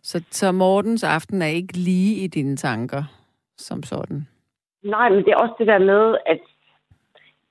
Så, 0.03 0.25
så 0.31 0.53
Mortens 0.53 1.05
aften 1.05 1.43
er 1.43 1.47
ikke 1.47 1.73
lige 1.73 2.25
i 2.25 2.27
dine 2.27 2.57
tanker 2.57 3.03
som 3.57 3.83
sådan? 3.83 4.27
Nej, 4.83 5.09
men 5.09 5.19
det 5.19 5.29
er 5.29 5.37
også 5.37 5.55
det 5.59 5.67
der 5.67 5.79
med, 5.79 6.17
at 6.27 6.41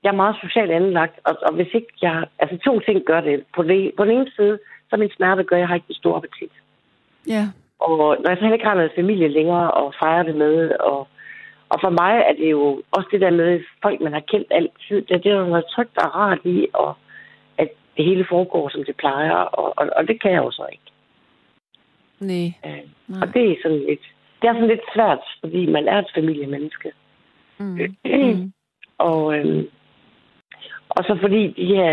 jeg 0.03 0.09
er 0.09 0.15
meget 0.23 0.35
socialt 0.41 0.71
anlagt, 0.71 1.19
og, 1.23 1.35
og 1.41 1.53
hvis 1.53 1.67
ikke 1.73 1.93
jeg... 2.01 2.25
Altså 2.39 2.57
to 2.57 2.79
ting 2.79 3.05
gør 3.05 3.21
det. 3.21 3.43
På, 3.55 3.63
det, 3.63 3.91
på 3.97 4.05
den 4.05 4.11
ene 4.11 4.31
side, 4.35 4.59
så 4.89 4.97
min 4.97 5.11
smerte 5.15 5.43
gør, 5.43 5.55
at 5.55 5.59
jeg 5.59 5.67
har 5.67 5.75
ikke 5.75 5.89
en 5.89 5.95
stor 5.95 6.15
appetit. 6.17 6.51
Ja. 7.27 7.43
Og 7.79 7.97
når 8.19 8.29
jeg 8.29 8.37
så 8.37 8.41
heller 8.41 8.59
ikke 8.59 8.65
har 8.65 8.75
noget 8.75 8.91
familie 8.95 9.27
længere 9.27 9.71
og 9.71 9.93
fejrer 9.99 10.23
det 10.23 10.35
med, 10.35 10.71
og, 10.79 11.07
og 11.69 11.77
for 11.81 11.89
mig 11.89 12.13
er 12.29 12.33
det 12.33 12.51
jo 12.51 12.81
også 12.91 13.09
det 13.11 13.21
der 13.21 13.31
med 13.31 13.61
folk, 13.81 14.01
man 14.01 14.13
har 14.13 14.19
kendt 14.19 14.47
altid, 14.51 15.01
det, 15.01 15.23
det 15.23 15.31
er 15.31 15.39
jo 15.39 15.45
noget 15.45 15.65
trygt 15.75 15.97
og 15.97 16.15
rart 16.15 16.39
i, 16.43 16.67
og 16.73 16.97
at 17.57 17.69
det 17.97 18.05
hele 18.05 18.25
foregår, 18.29 18.69
som 18.69 18.83
det 18.85 18.95
plejer, 18.95 19.31
og, 19.31 19.73
og, 19.77 19.89
og 19.95 20.07
det 20.07 20.21
kan 20.21 20.31
jeg 20.31 20.43
jo 20.43 20.51
så 20.51 20.65
ikke. 20.71 20.91
Nej. 22.19 22.47
Øh, 22.65 22.83
Nej. 23.07 23.21
og 23.21 23.33
det 23.33 23.51
er 23.51 23.55
sådan 23.63 23.85
lidt, 23.89 24.05
det 24.41 24.47
er 24.47 24.53
sådan 24.53 24.67
lidt 24.67 24.85
svært, 24.93 25.19
fordi 25.39 25.65
man 25.65 25.87
er 25.87 25.99
et 25.99 26.11
familiemenneske. 26.15 26.91
Mm. 27.57 27.79
Mm. 28.05 28.53
Og, 28.97 29.37
øhm, 29.37 29.67
og 30.89 31.03
så 31.03 31.17
fordi 31.21 31.47
de 31.47 31.65
her 31.65 31.91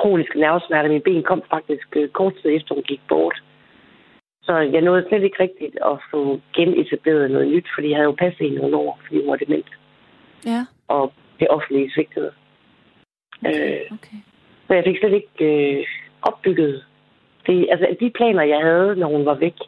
kroniske 0.00 0.40
nervesmerter. 0.40 0.90
Min 0.90 1.06
ben 1.08 1.22
kom 1.22 1.42
faktisk 1.50 1.88
øh, 1.96 2.08
kort 2.08 2.34
tid 2.34 2.50
efter, 2.56 2.74
hun 2.74 2.84
gik 2.92 3.00
bort. 3.08 3.36
Så 4.42 4.54
jeg 4.74 4.82
nåede 4.82 5.06
slet 5.08 5.22
ikke 5.22 5.42
rigtigt 5.42 5.76
at 5.90 5.96
få 6.10 6.40
genetableret 6.56 7.30
noget 7.30 7.48
nyt, 7.48 7.68
fordi 7.74 7.88
jeg 7.88 7.96
havde 7.96 8.10
jo 8.10 8.22
passet 8.24 8.44
i 8.44 8.58
nogle 8.58 8.76
år, 8.76 9.00
fordi 9.04 9.16
hun 9.20 9.30
var 9.30 9.36
dement. 9.36 9.70
Ja, 10.46 10.60
Og 10.88 11.12
det 11.40 11.48
offentlige 11.48 11.92
svigtede. 11.94 12.32
Øh, 13.46 13.84
okay. 13.96 14.18
så 14.66 14.74
jeg 14.74 14.84
fik 14.84 14.98
slet 14.98 15.12
ikke 15.12 15.44
øh, 15.50 15.86
opbygget 16.22 16.84
det, 17.46 17.68
altså 17.70 17.96
de 18.00 18.10
planer, 18.10 18.42
jeg 18.42 18.60
havde, 18.60 18.96
når 18.96 19.08
hun 19.08 19.26
var 19.26 19.34
væk. 19.34 19.58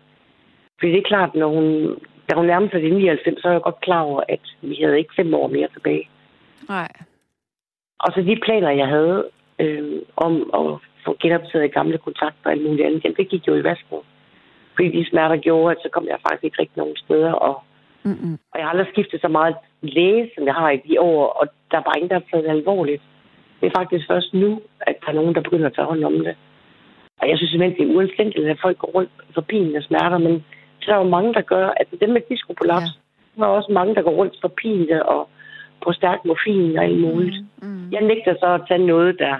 Fordi 0.78 0.92
det 0.92 0.98
er 0.98 1.12
klart, 1.12 1.34
når 1.34 1.48
hun, 1.48 1.96
da 2.30 2.36
hun 2.36 2.46
nærmede 2.46 2.70
sig 2.70 2.82
de 2.82 2.90
99, 2.90 3.42
så 3.42 3.48
er 3.48 3.52
jeg 3.52 3.62
godt 3.62 3.80
klar 3.80 4.00
over, 4.00 4.22
at 4.28 4.40
vi 4.62 4.78
havde 4.82 4.98
ikke 4.98 5.14
fem 5.16 5.34
år 5.34 5.48
mere 5.48 5.68
tilbage. 5.72 6.08
Nej. 6.68 6.92
Og 8.00 8.12
så 8.14 8.20
de 8.20 8.40
planer, 8.44 8.70
jeg 8.70 8.86
havde 8.86 9.28
øh, 9.60 10.02
om 10.16 10.34
at 10.60 10.66
få 11.04 11.16
genoptaget 11.22 11.74
gamle 11.74 11.98
kontakter 11.98 12.44
og 12.44 12.52
alt 12.52 12.62
muligt 12.66 12.86
andet, 12.86 13.04
jamen, 13.04 13.16
det 13.16 13.28
gik 13.28 13.48
jo 13.48 13.54
i 13.54 13.64
vasken. 13.64 13.98
Fordi 14.74 14.88
de 14.96 15.10
smerter 15.10 15.36
gjorde, 15.36 15.70
at 15.74 15.82
så 15.82 15.88
kom 15.92 16.06
jeg 16.06 16.18
faktisk 16.22 16.44
ikke 16.44 16.60
rigtig 16.60 16.78
nogen 16.78 16.96
steder. 16.96 17.32
Og, 17.32 17.62
Mm-mm. 18.02 18.38
og 18.52 18.56
jeg 18.58 18.64
har 18.64 18.70
aldrig 18.70 18.92
skiftet 18.92 19.20
så 19.20 19.28
meget 19.28 19.56
læge, 19.82 20.30
som 20.34 20.46
jeg 20.46 20.54
har 20.54 20.70
i 20.70 20.80
de 20.88 21.00
år, 21.00 21.26
og 21.26 21.46
der 21.70 21.76
er 21.78 21.82
bare 21.82 21.98
ingen, 21.98 22.10
der 22.10 22.18
har 22.20 22.26
taget 22.30 22.44
det 22.44 22.50
alvorligt. 22.50 23.02
Det 23.60 23.66
er 23.66 23.78
faktisk 23.80 24.06
først 24.06 24.34
nu, 24.34 24.60
at 24.80 24.96
der 25.00 25.08
er 25.08 25.18
nogen, 25.20 25.34
der 25.34 25.40
begynder 25.40 25.66
at 25.66 25.74
tage 25.74 25.86
hånd 25.86 26.04
om 26.04 26.12
det. 26.12 26.34
Og 27.20 27.28
jeg 27.28 27.36
synes 27.36 27.50
simpelthen, 27.50 27.78
det 27.78 27.90
er 27.90 27.96
uanstændigt, 27.96 28.48
at 28.48 28.58
folk 28.62 28.78
går 28.78 28.90
rundt 28.94 29.10
for 29.34 29.40
pinen 29.40 29.76
og 29.76 29.82
smerter, 29.82 30.18
men 30.18 30.44
så 30.80 30.90
er 30.90 30.94
der 30.94 31.04
jo 31.04 31.10
mange, 31.10 31.34
der 31.34 31.40
gør, 31.40 31.66
at 31.80 31.86
dem 32.00 32.10
med 32.10 32.20
diskopolaps, 32.28 32.90
ja. 33.36 33.40
der 33.40 33.46
er 33.46 33.56
også 33.58 33.72
mange, 33.72 33.94
der 33.94 34.02
går 34.02 34.10
rundt 34.10 34.34
for 34.40 34.48
pine 34.48 35.06
og 35.06 35.28
på 35.84 35.92
stærk 35.92 36.24
morfin 36.24 36.78
og 36.78 36.84
alt 36.84 37.00
muligt. 37.00 37.36
Mm. 37.62 37.68
Mm. 37.68 37.92
Jeg 37.92 38.00
nægter 38.00 38.34
så 38.40 38.46
at 38.46 38.62
tage 38.68 38.86
noget, 38.86 39.18
der 39.18 39.34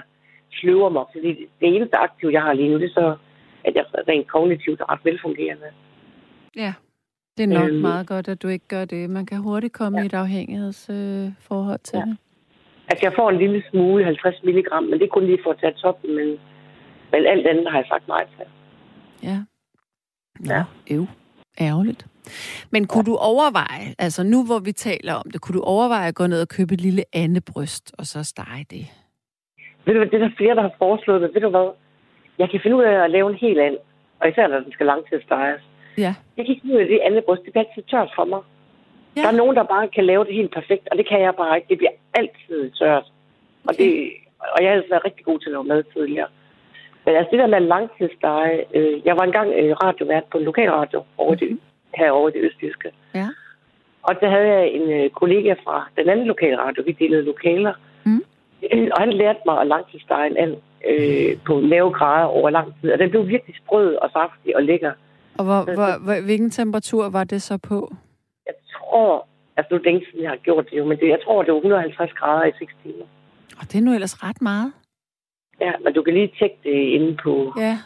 sløver 0.53 0.89
mig, 0.89 1.05
fordi 1.15 1.27
det 1.59 1.75
eneste 1.75 1.97
aktiv, 1.97 2.29
jeg 2.29 2.41
har 2.41 2.53
lige 2.53 2.69
nu, 2.69 2.79
det 2.79 2.85
er 2.85 2.93
så, 2.93 3.15
at 3.63 3.75
jeg 3.75 3.85
rent 4.07 4.27
kognitivt 4.27 4.79
er 4.81 4.91
ret 4.91 4.99
velfungerende. 5.03 5.65
Ja, 6.55 6.73
det 7.37 7.43
er 7.43 7.47
nok 7.47 7.69
Øhm. 7.69 7.81
meget 7.81 8.07
godt, 8.07 8.27
at 8.27 8.41
du 8.41 8.47
ikke 8.47 8.67
gør 8.67 8.85
det. 8.85 9.09
Man 9.09 9.25
kan 9.25 9.37
hurtigt 9.37 9.73
komme 9.73 9.97
Ja. 9.97 10.03
i 10.03 10.05
et 10.05 10.13
afhængighedsforhold 10.13 11.79
øh, 11.79 11.83
til 11.83 11.97
Ja. 11.97 12.03
det. 12.05 12.17
Altså, 12.89 13.05
jeg 13.05 13.13
får 13.15 13.29
en 13.29 13.37
lille 13.37 13.63
smule, 13.71 14.05
50 14.05 14.43
milligram, 14.43 14.83
men 14.83 14.93
det 14.99 15.03
er 15.03 15.07
kun 15.09 15.25
lige 15.25 15.39
for 15.43 15.51
at 15.51 15.59
tage 15.59 15.73
toppen, 15.73 16.15
men, 16.15 16.27
men 17.11 17.25
alt 17.25 17.47
andet 17.47 17.71
har 17.71 17.77
jeg 17.77 17.85
sagt 17.87 18.07
nej 18.07 18.25
til. 18.37 18.45
Ja. 19.23 19.37
Nå, 20.39 20.53
Ja. 20.53 20.63
øv. 20.91 21.07
Ærgerligt. 21.61 22.05
Men 22.71 22.87
kunne 22.87 23.03
du 23.03 23.15
overveje, 23.15 23.95
altså 23.99 24.23
nu 24.23 24.45
hvor 24.45 24.59
vi 24.59 24.71
taler 24.71 25.13
om 25.13 25.31
det, 25.31 25.41
kunne 25.41 25.57
du 25.57 25.63
overveje 25.63 26.07
at 26.07 26.15
gå 26.15 26.27
ned 26.27 26.41
og 26.41 26.47
købe 26.47 26.73
et 26.73 26.81
lille 26.81 27.03
andebryst, 27.13 27.91
og 27.97 28.05
så 28.05 28.23
stege 28.23 28.65
det? 28.69 28.85
Ved 29.85 29.93
du 29.93 29.99
hvad, 29.99 30.09
det 30.09 30.21
er 30.21 30.27
der 30.27 30.37
flere, 30.37 30.55
der 30.55 30.61
har 30.61 30.75
foreslået, 30.77 31.21
men 31.21 31.33
ved 31.33 31.41
du 31.41 31.49
hvad? 31.49 31.69
Jeg 32.37 32.49
kan 32.49 32.59
finde 32.63 32.77
ud 32.77 32.83
af 32.83 33.03
at 33.03 33.11
lave 33.11 33.29
en 33.29 33.37
helt 33.37 33.59
and, 33.59 33.77
og 34.19 34.29
især 34.29 34.47
når 34.47 34.59
den 34.59 34.71
skal 34.71 34.85
langtidssteges. 34.85 35.61
Ja. 35.97 36.13
Jeg 36.37 36.45
kan 36.45 36.53
ikke 36.53 36.61
finde 36.61 36.75
ud 36.75 36.81
af 36.81 36.87
det 36.87 36.99
andet 36.99 37.23
bryst, 37.25 37.43
det 37.45 37.53
bliver 37.53 37.65
altid 37.65 37.83
tørt 37.83 38.11
for 38.15 38.25
mig. 38.25 38.41
Ja. 39.15 39.21
Der 39.21 39.27
er 39.27 39.39
nogen, 39.41 39.55
der 39.55 39.63
bare 39.63 39.87
kan 39.87 40.05
lave 40.05 40.25
det 40.25 40.33
helt 40.33 40.53
perfekt, 40.53 40.87
og 40.91 40.97
det 40.97 41.07
kan 41.09 41.21
jeg 41.21 41.35
bare 41.35 41.55
ikke. 41.57 41.69
Det 41.69 41.77
bliver 41.77 41.95
altid 42.13 42.71
tørt. 42.71 43.05
Og, 43.67 43.73
det, 43.77 44.11
og 44.39 44.57
jeg 44.61 44.69
har 44.69 44.75
altså 44.75 44.89
været 44.89 45.05
rigtig 45.05 45.25
god 45.25 45.39
til 45.39 45.49
at 45.49 45.51
lave 45.51 45.63
mad 45.63 45.83
tidligere. 45.83 46.27
Men 47.05 47.15
altså 47.15 47.31
det 47.31 47.39
der 47.39 47.47
med 47.47 47.59
langtidsstege, 47.59 48.65
øh, 48.75 49.05
jeg 49.05 49.17
var 49.17 49.23
engang 49.23 49.49
øh, 49.53 49.71
radiovært 49.83 50.23
på 50.31 50.37
en 50.37 50.43
lokalradio 50.43 51.03
over 51.17 51.35
det, 51.35 51.59
herovre 51.95 52.29
i 52.29 52.33
det 52.33 52.45
østjyske. 52.45 52.91
Ja. 53.15 53.27
Og 54.03 54.21
der 54.21 54.29
havde 54.29 54.47
jeg 54.47 54.67
en 54.67 54.91
øh, 54.91 55.09
kollega 55.09 55.53
fra 55.63 55.89
den 55.97 56.09
anden 56.09 56.27
lokalradio, 56.27 56.83
vi 56.85 56.91
delede 56.91 57.23
lokaler. 57.23 57.73
Øh, 58.73 58.87
Og 58.93 58.99
han 59.01 59.13
lærte 59.13 59.39
mig 59.45 59.61
at 59.61 59.67
langtidsstege 59.67 60.27
en 60.31 60.37
and 60.37 60.55
øh, 60.89 61.37
på 61.47 61.59
lave 61.59 61.91
grader 61.93 62.25
over 62.25 62.49
lang 62.49 62.73
tid. 62.81 62.91
Og 62.91 62.99
den 62.99 63.09
blev 63.09 63.27
virkelig 63.27 63.55
sprød 63.65 63.95
og 63.95 64.09
saftig 64.11 64.55
og 64.55 64.63
lækker. 64.63 64.91
Og 65.37 65.43
hvor, 65.45 65.61
hvor, 65.75 66.03
hvor, 66.03 66.21
hvilken 66.25 66.49
temperatur 66.49 67.09
var 67.09 67.23
det 67.23 67.41
så 67.41 67.57
på? 67.57 67.93
Jeg 68.45 68.53
tror, 68.73 69.27
altså 69.57 69.67
nu 69.71 69.75
er 69.75 69.79
det 69.79 69.85
længe 69.85 70.05
siden, 70.11 70.23
jeg 70.23 70.29
har 70.29 70.37
gjort 70.37 70.65
det 70.69 70.77
jo, 70.77 70.85
men 70.85 70.97
det, 70.99 71.07
jeg 71.09 71.19
tror, 71.25 71.43
det 71.43 71.53
var 71.53 71.57
150 71.59 72.11
grader 72.13 72.45
i 72.45 72.51
6 72.59 72.73
timer. 72.83 73.05
Og 73.59 73.63
det 73.71 73.75
er 73.75 73.81
nu 73.81 73.93
ellers 73.93 74.23
ret 74.23 74.41
meget. 74.41 74.73
Ja, 75.61 75.71
men 75.83 75.93
du 75.93 76.01
kan 76.03 76.13
lige 76.13 76.31
tjekke 76.39 76.57
det 76.63 76.69
inde 76.97 77.17
på, 77.23 77.53
Ja. 77.57 77.77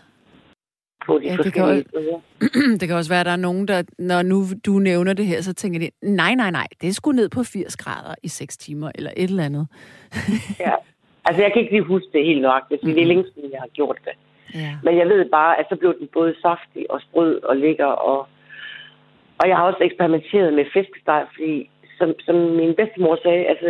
På 1.05 1.19
de 1.19 1.25
Ja, 1.25 1.31
ja, 1.31 1.37
det 1.37 1.53
kan 1.53 1.61
forskellige 1.63 1.89
steder. 1.89 2.77
det 2.79 2.87
kan 2.87 2.97
også 2.97 3.11
være, 3.11 3.19
at 3.19 3.25
der 3.25 3.31
er 3.31 3.35
nogen, 3.47 3.67
der, 3.67 3.83
når 3.99 4.21
nu 4.21 4.43
du 4.65 4.71
nævner 4.71 5.13
det 5.13 5.25
her, 5.25 5.41
så 5.41 5.53
tænker 5.53 5.79
de, 5.79 5.89
nej, 6.01 6.35
nej, 6.35 6.51
nej, 6.51 6.67
det 6.81 6.89
er 6.89 6.93
sgu 6.93 7.11
ned 7.11 7.29
på 7.29 7.43
80 7.43 7.75
grader 7.77 8.15
i 8.23 8.27
6 8.27 8.57
timer, 8.57 8.91
eller 8.95 9.11
et 9.17 9.29
eller 9.29 9.43
andet. 9.43 9.67
Ja. 10.65 10.71
Altså, 11.27 11.41
jeg 11.41 11.51
kan 11.53 11.61
ikke 11.61 11.73
lige 11.73 11.83
huske 11.83 12.07
det 12.13 12.25
helt 12.25 12.45
fordi 12.69 12.93
det 12.93 13.01
er 13.01 13.05
længe 13.05 13.25
siden, 13.35 13.51
jeg 13.51 13.59
har 13.59 13.67
gjort 13.67 13.97
det. 14.05 14.15
Ja. 14.61 14.71
Men 14.83 14.97
jeg 14.97 15.07
ved 15.07 15.25
bare, 15.31 15.59
at 15.59 15.65
så 15.69 15.75
blev 15.75 15.99
den 15.99 16.07
både 16.13 16.35
saftig 16.41 16.91
og 16.91 17.01
sprød 17.01 17.43
og 17.43 17.55
lækker. 17.57 17.85
Og, 17.85 18.19
og 19.39 19.45
jeg 19.49 19.55
har 19.57 19.63
også 19.63 19.83
eksperimenteret 19.83 20.53
med 20.53 20.65
fiskesteg, 20.73 21.25
fordi 21.35 21.69
som, 21.97 22.13
som 22.25 22.35
min 22.35 22.73
bedstemor 22.79 23.17
sagde, 23.23 23.45
altså 23.45 23.67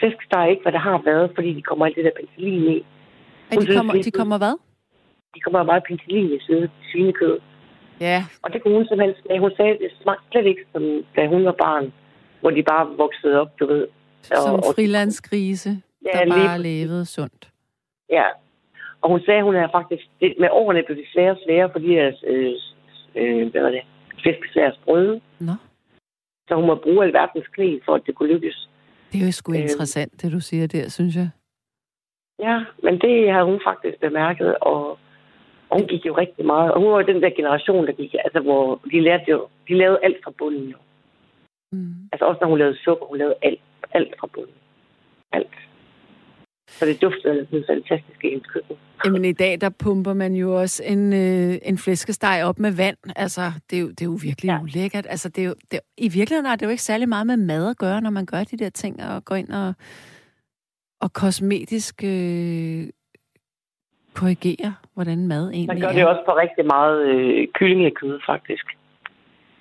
fiskesteg 0.00 0.40
er 0.42 0.50
ikke, 0.52 0.62
hvad 0.62 0.72
det 0.72 0.80
har 0.80 1.02
været, 1.04 1.30
fordi 1.34 1.54
de 1.54 1.62
kommer 1.62 1.86
alt 1.86 1.96
det 1.96 2.04
der 2.04 2.10
penicillin 2.20 2.62
i. 2.76 2.78
Hun 3.52 3.58
de 3.60 3.64
synes 3.64 3.76
kommer, 3.76 3.92
lige- 3.94 4.02
de 4.04 4.10
kommer 4.10 4.38
hvad? 4.38 4.54
De 5.34 5.40
kommer 5.40 5.62
meget 5.62 5.82
penicillin 5.88 6.32
i 6.36 6.40
side 6.46 6.70
svinekød. 6.92 7.38
Ja, 8.00 8.24
Og 8.42 8.52
det 8.52 8.62
kunne 8.62 8.74
hun 8.76 8.86
simpelthen 8.86 9.22
smage. 9.24 9.40
Hun 9.40 9.52
sagde, 9.56 9.72
det 9.78 9.90
smagte 10.02 10.24
slet 10.30 10.46
ikke, 10.46 10.64
som 10.72 10.82
da 11.16 11.26
hun 11.26 11.44
var 11.44 11.52
barn, 11.66 11.92
hvor 12.40 12.50
de 12.50 12.62
bare 12.62 12.86
voksede 12.96 13.40
op, 13.40 13.60
du 13.60 13.66
ved. 13.66 13.86
som 14.22 14.54
og- 14.54 14.74
frilandsgrise, 14.74 15.70
Ja, 16.06 16.18
der 16.18 16.28
bare 16.36 16.58
levede 16.58 17.06
sundt. 17.06 17.48
Ja. 18.10 18.24
Og 19.00 19.10
hun 19.10 19.20
sagde, 19.20 19.42
hun 19.42 19.54
er 19.56 19.68
faktisk... 19.72 20.02
Det, 20.20 20.34
med 20.40 20.48
årene 20.52 20.82
blev 20.86 20.96
det 20.96 21.06
sværere 21.12 21.30
og 21.30 21.38
sværere, 21.46 21.70
fordi 21.72 21.88
deres, 21.94 22.24
øh, 22.26 22.52
øh, 23.16 23.50
hvad 23.50 23.62
var 23.62 23.70
det, 23.70 23.82
fiskesvær 24.24 24.70
sprøde. 24.82 25.20
Nå, 25.38 25.52
Så 26.48 26.54
hun 26.54 26.66
må 26.66 26.74
bruge 26.74 27.04
alverdens 27.04 27.46
krig, 27.56 27.80
for 27.84 27.94
at 27.94 28.02
det 28.06 28.14
kunne 28.14 28.32
lykkes. 28.32 28.68
det 29.12 29.20
er 29.22 29.26
jo 29.26 29.32
sgu 29.32 29.52
Øhm. 29.52 29.62
interessant, 29.62 30.22
det 30.22 30.32
du 30.32 30.40
siger 30.40 30.66
der, 30.66 30.88
synes 30.88 31.16
jeg. 31.16 31.30
Ja, 32.38 32.64
men 32.82 32.94
det 33.00 33.32
har 33.32 33.42
hun 33.44 33.60
faktisk 33.66 34.00
bemærket, 34.00 34.58
og 34.58 34.98
hun 35.78 35.86
gik 35.86 36.06
jo 36.06 36.16
rigtig 36.16 36.46
meget. 36.46 36.72
Og 36.72 36.80
hun 36.80 36.92
var 36.92 37.02
den 37.02 37.22
der 37.22 37.30
generation, 37.30 37.86
der 37.86 37.92
gik, 37.92 38.14
altså 38.24 38.40
hvor 38.40 38.80
de 38.92 39.00
lærte 39.00 39.24
jo, 39.28 39.48
de 39.68 39.74
lavede 39.74 39.98
alt 40.02 40.16
fra 40.24 40.32
bunden 40.38 40.68
jo. 40.68 40.76
Mm. 41.72 41.94
Altså 42.12 42.24
også 42.24 42.38
når 42.40 42.48
hun 42.48 42.58
lavede 42.58 42.76
sukker, 42.84 43.06
hun 43.06 43.18
lavede 43.18 43.34
alt, 43.42 43.60
alt 43.92 44.14
fra 44.20 44.28
bunden. 44.34 44.54
Alt. 45.32 45.56
Så 46.70 46.86
det 46.86 47.02
duftede 47.02 47.40
af 47.40 47.46
sådan 47.46 47.64
fantastisk 47.68 48.24
i 48.24 48.28
hendes 48.28 48.46
køkken. 48.46 48.76
Jamen 49.04 49.24
i 49.24 49.32
dag, 49.32 49.60
der 49.60 49.68
pumper 49.68 50.14
man 50.14 50.34
jo 50.34 50.60
også 50.60 50.82
en, 50.84 51.12
øh, 51.12 51.58
en 51.62 51.78
flæskesteg 51.78 52.42
op 52.44 52.58
med 52.58 52.72
vand. 52.72 52.96
Altså, 53.16 53.52
det 53.70 53.76
er 53.76 53.80
jo, 53.80 53.88
det 53.88 54.00
er 54.00 54.04
jo 54.04 54.18
virkelig. 54.22 54.48
Ja. 54.48 54.62
ulækkert. 54.62 55.06
Altså, 55.08 55.28
det 55.28 55.44
er 55.44 55.48
jo, 55.48 55.54
det, 55.70 55.80
I 55.96 56.08
virkeligheden 56.08 56.46
har 56.46 56.56
det 56.56 56.66
jo 56.66 56.70
ikke 56.70 56.82
særlig 56.82 57.08
meget 57.08 57.26
med 57.26 57.36
mad 57.36 57.70
at 57.70 57.78
gøre, 57.78 58.00
når 58.00 58.10
man 58.10 58.26
gør 58.26 58.44
de 58.44 58.56
der 58.56 58.70
ting 58.70 59.02
og 59.02 59.24
går 59.24 59.34
ind 59.34 59.48
og, 59.48 59.74
og 61.00 61.12
kosmetisk 61.12 62.04
øh, 62.04 62.88
korrigerer, 64.20 64.72
hvordan 64.94 65.26
mad 65.26 65.50
egentlig 65.50 65.66
Man 65.66 65.80
gør 65.80 65.88
er. 65.88 65.92
det 65.92 66.06
også 66.06 66.22
på 66.26 66.32
rigtig 66.32 66.66
meget 66.66 66.98
øh, 67.06 67.48
kyllingekød, 67.54 68.20
faktisk. 68.26 68.64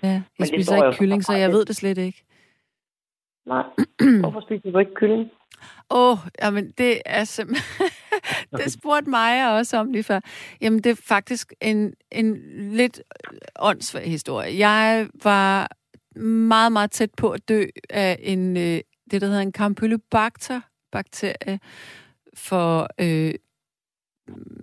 Ja, 0.03 0.07
jeg 0.07 0.23
det 0.39 0.47
spiser 0.47 0.85
ikke 0.85 0.97
kylling, 0.97 1.23
så 1.23 1.33
jeg 1.33 1.51
ved 1.51 1.65
det 1.65 1.75
slet 1.75 1.97
ikke. 1.97 2.23
Nej. 3.45 3.63
Hvorfor 4.23 4.41
spiser 4.41 4.71
du 4.71 4.77
ikke 4.77 4.93
kylling? 4.93 5.31
Åh, 5.91 6.11
oh, 6.11 6.17
jamen 6.41 6.71
det 6.77 7.01
er 7.05 7.23
simpelthen... 7.23 7.87
det 8.57 8.71
spurgte 8.71 9.09
mig 9.09 9.57
også 9.57 9.77
om 9.77 9.91
lige 9.91 10.03
før. 10.03 10.19
Jamen 10.61 10.79
det 10.79 10.89
er 10.89 11.01
faktisk 11.07 11.53
en, 11.61 11.93
en 12.11 12.37
lidt 12.75 13.01
åndssvag 13.59 14.09
historie. 14.09 14.57
Jeg 14.57 15.07
var 15.23 15.67
meget, 16.21 16.71
meget 16.71 16.91
tæt 16.91 17.09
på 17.17 17.29
at 17.29 17.49
dø 17.49 17.63
af 17.89 18.19
en, 18.21 18.57
øh, 18.57 18.79
det, 19.11 19.21
der 19.21 19.27
hedder 19.27 19.41
en 19.41 19.51
Campylobacter 19.51 20.61
bakterie 20.91 21.59
for 22.33 22.87
øh, 23.01 23.33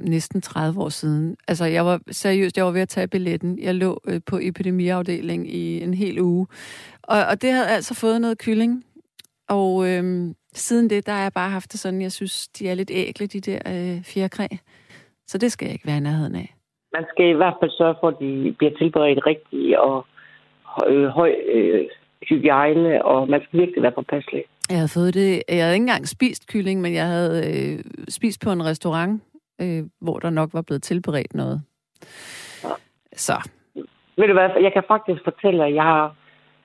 næsten 0.00 0.40
30 0.40 0.81
år 0.81 0.88
siden. 0.88 1.37
Altså, 1.48 1.64
jeg 1.64 1.87
var 1.87 2.00
seriøst, 2.11 2.57
jeg 2.57 2.64
var 2.64 2.70
ved 2.70 2.81
at 2.81 2.88
tage 2.88 3.09
billetten. 3.09 3.59
Jeg 3.62 3.74
lå 3.74 4.00
øh, 4.09 4.20
på 4.26 4.38
epidemiafdeling 4.42 5.55
i 5.55 5.83
en 5.83 5.94
hel 5.94 6.20
uge. 6.20 6.46
Og, 7.02 7.18
og 7.31 7.42
det 7.42 7.52
havde 7.52 7.68
altså 7.68 7.94
fået 7.94 8.20
noget 8.20 8.38
kylling. 8.38 8.85
Og 9.48 9.88
øhm, 9.88 10.35
siden 10.52 10.90
det, 10.90 11.07
der 11.07 11.12
har 11.12 11.22
jeg 11.22 11.33
bare 11.33 11.50
haft 11.50 11.72
det 11.72 11.81
sådan, 11.81 12.02
jeg 12.02 12.12
synes, 12.12 12.48
de 12.48 12.68
er 12.68 12.74
lidt 12.74 12.90
ægle, 12.90 13.26
de 13.26 13.40
der 13.40 13.59
øh, 13.66 14.05
fjerkræ. 14.05 14.46
Så 15.26 15.38
det 15.38 15.52
skal 15.52 15.66
jeg 15.66 15.72
ikke 15.72 15.87
være 15.87 15.96
i 15.96 16.00
nærheden 16.00 16.35
af. 16.35 16.55
Man 16.92 17.05
skal 17.12 17.26
i 17.29 17.33
hvert 17.33 17.55
fald 17.61 17.70
sørge 17.70 17.94
for, 18.00 18.09
at 18.09 18.16
de 18.20 18.55
bliver 18.59 18.72
tilberedt 18.79 19.26
rigtigt 19.26 19.76
og 19.76 20.07
øh, 20.87 21.07
høj 21.07 21.33
øh, 21.55 21.88
hygiejne, 22.29 23.05
og 23.05 23.29
man 23.29 23.40
skal 23.42 23.61
virkelig 23.61 23.83
være 23.83 23.92
påpasselig. 23.92 24.44
Jeg 24.70 24.76
havde 24.76 24.94
fået 24.98 25.14
det, 25.14 25.42
jeg 25.48 25.64
havde 25.64 25.74
ikke 25.74 25.83
engang 25.83 26.09
spist 26.09 26.46
kylling, 26.52 26.81
men 26.81 26.94
jeg 26.94 27.07
havde 27.07 27.35
øh, 27.50 27.85
spist 28.09 28.44
på 28.44 28.50
en 28.52 28.64
restaurant, 28.64 29.22
øh, 29.62 29.82
hvor 30.00 30.18
der 30.18 30.30
nok 30.30 30.50
var 30.52 30.62
blevet 30.62 30.82
tilberedt 30.82 31.34
noget. 31.34 31.62
Så, 33.12 33.48
Ved 34.18 34.26
du 34.28 34.32
hvad, 34.32 34.50
jeg 34.62 34.72
kan 34.72 34.82
faktisk 34.88 35.24
fortælle, 35.24 35.64
at 35.66 35.74
jeg 35.74 35.82
har... 35.82 36.14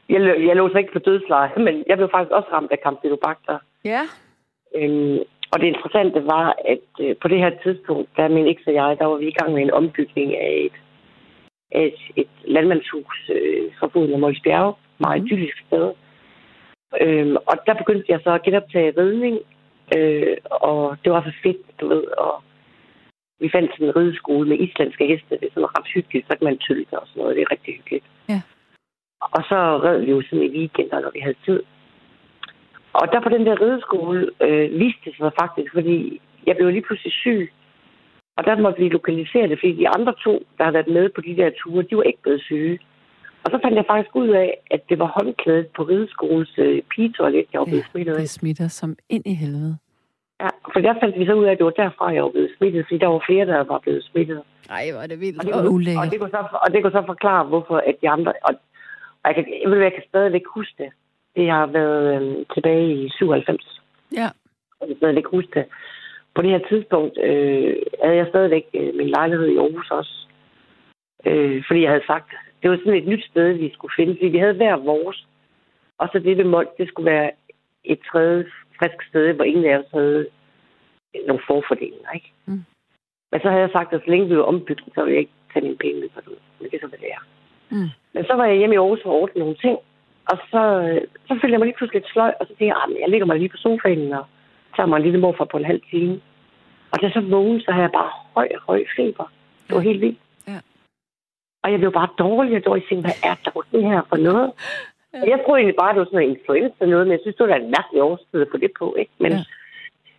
Jeg, 0.10 0.22
lå- 0.22 0.42
jeg 0.48 0.56
lå 0.56 0.70
så 0.70 0.78
ikke 0.78 0.94
på 0.94 1.00
dødsleje, 1.00 1.52
men 1.66 1.84
jeg 1.88 1.98
blev 1.98 2.10
faktisk 2.12 2.32
også 2.32 2.50
ramt 2.52 2.72
af 2.72 2.78
Campylobacter. 2.84 3.60
ja. 3.86 4.02
Øhm, 4.76 5.20
Og 5.54 5.60
det 5.60 5.68
interessante 5.68 6.26
var, 6.26 6.56
at 6.74 6.88
øh, 7.06 7.16
på 7.22 7.28
det 7.28 7.40
her 7.40 7.52
tidspunkt, 7.64 8.10
der 8.18 8.28
min 8.28 8.48
eks 8.48 8.68
og 8.68 8.74
jeg, 8.74 8.96
der 9.00 9.06
var 9.06 9.16
vi 9.18 9.28
i 9.28 9.32
gang 9.40 9.54
med 9.54 9.62
en 9.62 9.72
ombygning 9.72 10.38
af 10.38 10.54
et, 10.68 10.78
et, 11.82 11.94
et 12.16 12.28
landmandshus 12.46 13.30
øh, 13.36 13.72
fra 13.80 13.88
foden 13.94 14.14
af 14.14 14.20
Måls 14.20 14.40
Bjerge. 14.44 14.74
Meget 15.00 15.22
Mhm. 15.22 15.26
idyllisk 15.28 15.58
sted. 15.68 15.92
Øhm, 17.02 17.36
og 17.36 17.56
der 17.66 17.74
begyndte 17.74 18.06
jeg 18.12 18.20
så 18.24 18.32
at 18.34 18.44
genoptage 18.44 18.94
ridning. 18.98 19.40
Øh, 19.98 20.38
og 20.52 20.98
det 21.04 21.12
var 21.12 21.22
så 21.24 21.32
fedt, 21.44 21.80
du 21.82 21.88
ved. 21.88 22.04
Og 22.18 22.44
vi 23.42 23.50
fandt 23.56 23.72
sådan 23.72 23.88
en 23.88 23.96
rideskole 24.00 24.50
med 24.50 24.58
islandske 24.66 25.08
heste. 25.12 25.40
Det 25.40 25.48
er 25.48 25.54
sådan 25.54 25.74
ret 25.78 25.90
hyggeligt. 25.96 26.28
Så 26.28 26.34
kan 26.38 26.46
man 26.50 26.58
tylte 26.58 26.94
og 27.00 27.08
sådan 27.08 27.20
noget. 27.22 27.36
Det 27.36 27.42
er 27.44 27.52
rigtig 27.56 27.72
hyggeligt. 27.78 28.06
Ja. 28.30 28.42
Og 29.36 29.42
så 29.50 29.60
red 29.86 29.98
vi 30.00 30.12
jo 30.12 30.22
sådan 30.22 30.46
i 30.46 30.56
weekender, 30.58 31.00
når 31.00 31.12
vi 31.14 31.20
havde 31.20 31.40
tid. 31.46 31.62
Og 32.94 33.06
der 33.12 33.20
på 33.22 33.30
den 33.30 33.46
der 33.48 33.62
rideskole 33.64 34.30
øh, 34.46 34.80
viste 34.80 35.02
det 35.06 35.14
sig 35.18 35.32
faktisk, 35.42 35.74
fordi 35.74 36.22
jeg 36.48 36.56
blev 36.56 36.70
lige 36.70 36.88
pludselig 36.88 37.14
syg. 37.14 37.52
Og 38.38 38.44
der 38.46 38.62
måtte 38.64 38.80
vi 38.82 38.90
lokalisere 38.90 39.48
det, 39.48 39.60
fordi 39.60 39.74
de 39.82 39.90
andre 39.98 40.14
to, 40.26 40.34
der 40.58 40.64
havde 40.64 40.74
været 40.74 40.96
med 40.98 41.10
på 41.16 41.22
de 41.22 41.38
der 41.40 41.50
ture, 41.60 41.84
de 41.90 41.98
var 41.98 42.04
ikke 42.04 42.22
blevet 42.22 42.42
syge. 42.42 42.80
Og 43.44 43.52
så 43.52 43.60
fandt 43.64 43.76
jeg 43.76 43.86
faktisk 43.88 44.16
ud 44.16 44.30
af, 44.30 44.58
at 44.72 44.82
det 44.90 45.00
var 45.00 45.10
håndklædet 45.18 45.68
på 45.76 45.84
rideskolens 45.84 46.54
øh, 46.58 46.82
pigetoilet, 46.96 47.46
jeg 47.54 47.60
var 47.60 47.66
blevet 47.66 47.86
smittet 47.92 48.14
af. 48.14 48.20
det 48.20 48.30
smitter 48.30 48.68
som 48.68 48.96
ind 49.10 49.24
i 49.26 49.34
helvede. 49.34 49.78
Ja, 50.44 50.50
for 50.74 50.80
der 50.86 50.94
fandt 51.02 51.20
vi 51.20 51.26
så 51.26 51.34
ud 51.34 51.46
af, 51.46 51.52
at 51.52 51.58
det 51.58 51.66
var 51.66 51.78
derfra, 51.84 52.14
jeg 52.14 52.24
var 52.24 52.30
blevet 52.30 52.52
smittet, 52.58 52.86
fordi 52.86 52.98
der 52.98 53.08
var 53.08 53.24
flere, 53.28 53.46
der 53.46 53.64
var 53.64 53.80
blevet 53.80 54.04
smittet. 54.04 54.42
Ej, 54.70 54.86
hvor 54.92 55.02
er 55.02 55.08
det 55.08 55.20
vildt 55.20 55.40
Og 55.40 55.46
det, 55.46 55.54
og 55.54 55.60
kunne, 55.60 55.70
og, 55.70 55.74
ulækkert. 55.74 56.12
det 56.12 56.20
kunne 56.20 56.36
så, 56.38 56.44
og 56.64 56.68
det 56.74 56.82
kunne 56.82 56.98
så 57.00 57.04
forklare, 57.06 57.44
hvorfor 57.52 57.78
at 57.90 57.96
de 58.02 58.10
andre... 58.10 58.34
Og, 58.48 58.54
og 59.24 59.28
jeg, 59.30 59.36
kan, 59.36 59.46
jeg, 59.64 59.72
ved, 59.72 59.80
jeg 59.80 59.94
kan 59.94 60.04
stadigvæk 60.10 60.46
huske 60.56 60.76
det. 60.84 60.92
Det 61.36 61.50
har 61.50 61.66
været 61.66 62.04
øh, 62.16 62.46
tilbage 62.54 63.04
i 63.04 63.10
97. 63.10 63.82
Ja. 64.12 64.30
Jeg 64.80 64.88
kan 64.88 64.98
stadigvæk 64.98 65.26
huske 65.26 65.52
det. 65.60 65.66
På 66.36 66.42
det 66.42 66.50
her 66.50 66.62
tidspunkt 66.70 67.18
øh, 67.24 67.76
havde 68.04 68.18
jeg 68.18 68.28
stadigvæk 68.30 68.66
øh, 68.74 68.96
min 68.96 69.10
lejlighed 69.10 69.48
i 69.48 69.58
Aarhus 69.58 69.92
også. 69.92 70.16
Øh, 71.26 71.64
fordi 71.68 71.82
jeg 71.82 71.90
havde 71.90 72.08
sagt, 72.08 72.30
det 72.62 72.70
var 72.70 72.78
sådan 72.78 73.02
et 73.02 73.08
nyt 73.08 73.26
sted, 73.26 73.54
vi 73.54 73.74
skulle 73.74 73.94
finde. 73.96 74.16
Fordi 74.16 74.28
vi 74.28 74.38
havde 74.38 74.54
hver 74.54 74.76
vores. 74.76 75.28
Og 75.98 76.10
så 76.12 76.20
det 76.20 76.38
ved 76.38 76.46
Mold, 76.46 76.68
det 76.78 76.88
skulle 76.88 77.12
være 77.12 77.32
et 77.84 78.00
tredje 78.12 78.46
frisk 78.82 79.00
sted, 79.10 79.34
hvor 79.34 79.44
ingen 79.44 79.66
af 79.66 79.78
os 79.78 79.86
havde 79.94 80.28
nogle 81.28 81.44
forfordelinger, 81.48 82.12
ikke? 82.16 82.32
Mm. 82.46 82.64
Men 83.32 83.42
så 83.42 83.48
havde 83.50 83.62
jeg 83.66 83.70
sagt, 83.74 83.94
at 83.94 84.02
så 84.06 84.10
længe 84.12 84.28
vi 84.30 84.38
var 84.38 84.44
ombygget, 84.44 84.90
så 84.96 85.00
ville 85.04 85.14
jeg 85.16 85.20
ikke 85.20 85.38
tage 85.54 85.66
mine 85.66 85.78
penge 85.84 86.00
med 86.02 86.10
for 86.14 86.22
det. 86.22 86.38
Men 86.60 86.70
det 86.70 86.76
er 86.76 86.84
så, 86.84 86.88
hvad 86.88 87.00
det 87.00 87.12
er. 87.18 87.24
Mm. 87.70 87.90
Men 88.14 88.24
så 88.26 88.34
var 88.34 88.46
jeg 88.46 88.58
hjemme 88.58 88.76
i 88.76 88.78
Aarhus 88.78 89.00
for 89.04 89.10
at 89.12 89.22
ordne 89.22 89.40
nogle 89.40 89.56
ting. 89.56 89.78
Og 90.32 90.38
så, 90.52 90.62
øh, 90.88 91.02
så 91.28 91.32
følte 91.40 91.52
jeg 91.54 91.60
mig 91.60 91.68
lige 91.68 91.78
pludselig 91.78 92.02
lidt 92.02 92.12
sløj, 92.14 92.34
og 92.40 92.46
så 92.46 92.52
tænkte 92.54 92.66
jeg, 92.72 92.78
"Ah, 92.82 92.90
men 92.90 92.98
jeg 93.02 93.10
ligger 93.10 93.26
mig 93.28 93.38
lige 93.40 93.50
på 93.50 93.58
sofaen 93.58 94.14
og 94.14 94.26
tager 94.76 94.88
mig 94.88 94.98
en 94.98 95.04
lille 95.04 95.20
morfar 95.20 95.46
på 95.46 95.58
en 95.58 95.66
halv 95.72 95.82
time. 95.92 96.22
Og 96.92 96.96
da 97.00 97.06
jeg 97.06 97.14
så 97.14 97.22
vågnede, 97.22 97.64
så 97.66 97.72
havde 97.72 97.84
jeg 97.84 97.92
bare 97.92 98.12
høj, 98.36 98.50
høj 98.68 98.84
feber. 98.96 99.32
Det 99.68 99.76
var 99.76 99.82
helt 99.82 100.02
vildt. 100.02 100.20
Ja. 100.48 100.60
Og 101.64 101.72
jeg 101.72 101.80
blev 101.80 101.92
bare 101.92 102.10
dårlig 102.18 102.58
og 102.58 102.66
dårlig. 102.66 102.82
Jeg 102.84 102.90
tænkte, 102.90 103.08
hvad 103.08 103.20
er 103.32 103.36
der 103.46 103.62
det 103.72 103.84
her 103.84 104.02
for 104.10 104.18
noget? 104.18 104.52
Ja. 105.14 105.20
Jeg 105.32 105.40
troede 105.46 105.60
egentlig 105.60 105.76
bare, 105.82 105.94
det 105.94 106.00
var 106.00 106.06
sådan 106.06 106.20
noget 106.20 106.38
influenza 106.38 106.86
noget, 106.86 107.08
men 107.08 107.12
jeg 107.12 107.20
synes, 107.22 107.36
det 107.36 107.48
var 107.48 107.54
da 107.54 107.60
en 107.64 107.74
mærkelig 107.78 108.02
årstid 108.04 108.42
at 108.42 108.48
få 108.52 108.58
det 108.58 108.72
på, 108.80 108.96
ikke? 109.00 109.12
Men, 109.18 109.32
Ja. 109.32 109.44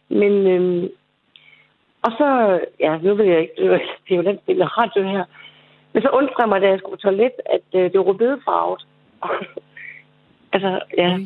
men 0.08 0.32
øhm, 0.46 0.88
og 2.02 2.10
så, 2.18 2.60
ja, 2.80 2.98
nu 3.02 3.14
vil 3.14 3.26
jeg 3.26 3.40
ikke, 3.40 3.54
det 3.56 3.64
er 3.66 3.72
jo- 3.72 3.80
det 4.08 4.16
er 4.18 4.22
den 4.22 4.38
del 4.46 4.62
af 4.62 4.78
radio 4.78 5.02
her. 5.02 5.24
Men 5.92 6.02
så 6.02 6.08
undrede 6.08 6.34
jeg 6.38 6.48
mig, 6.48 6.60
da 6.60 6.68
jeg 6.68 6.78
skulle 6.78 6.96
på 6.96 7.00
toilet, 7.00 7.32
at 7.56 7.66
øh, 7.74 7.82
det 7.92 7.98
var 7.98 8.04
rødbedefarvet. 8.04 8.86
altså, 10.54 10.80
ja, 10.98 11.18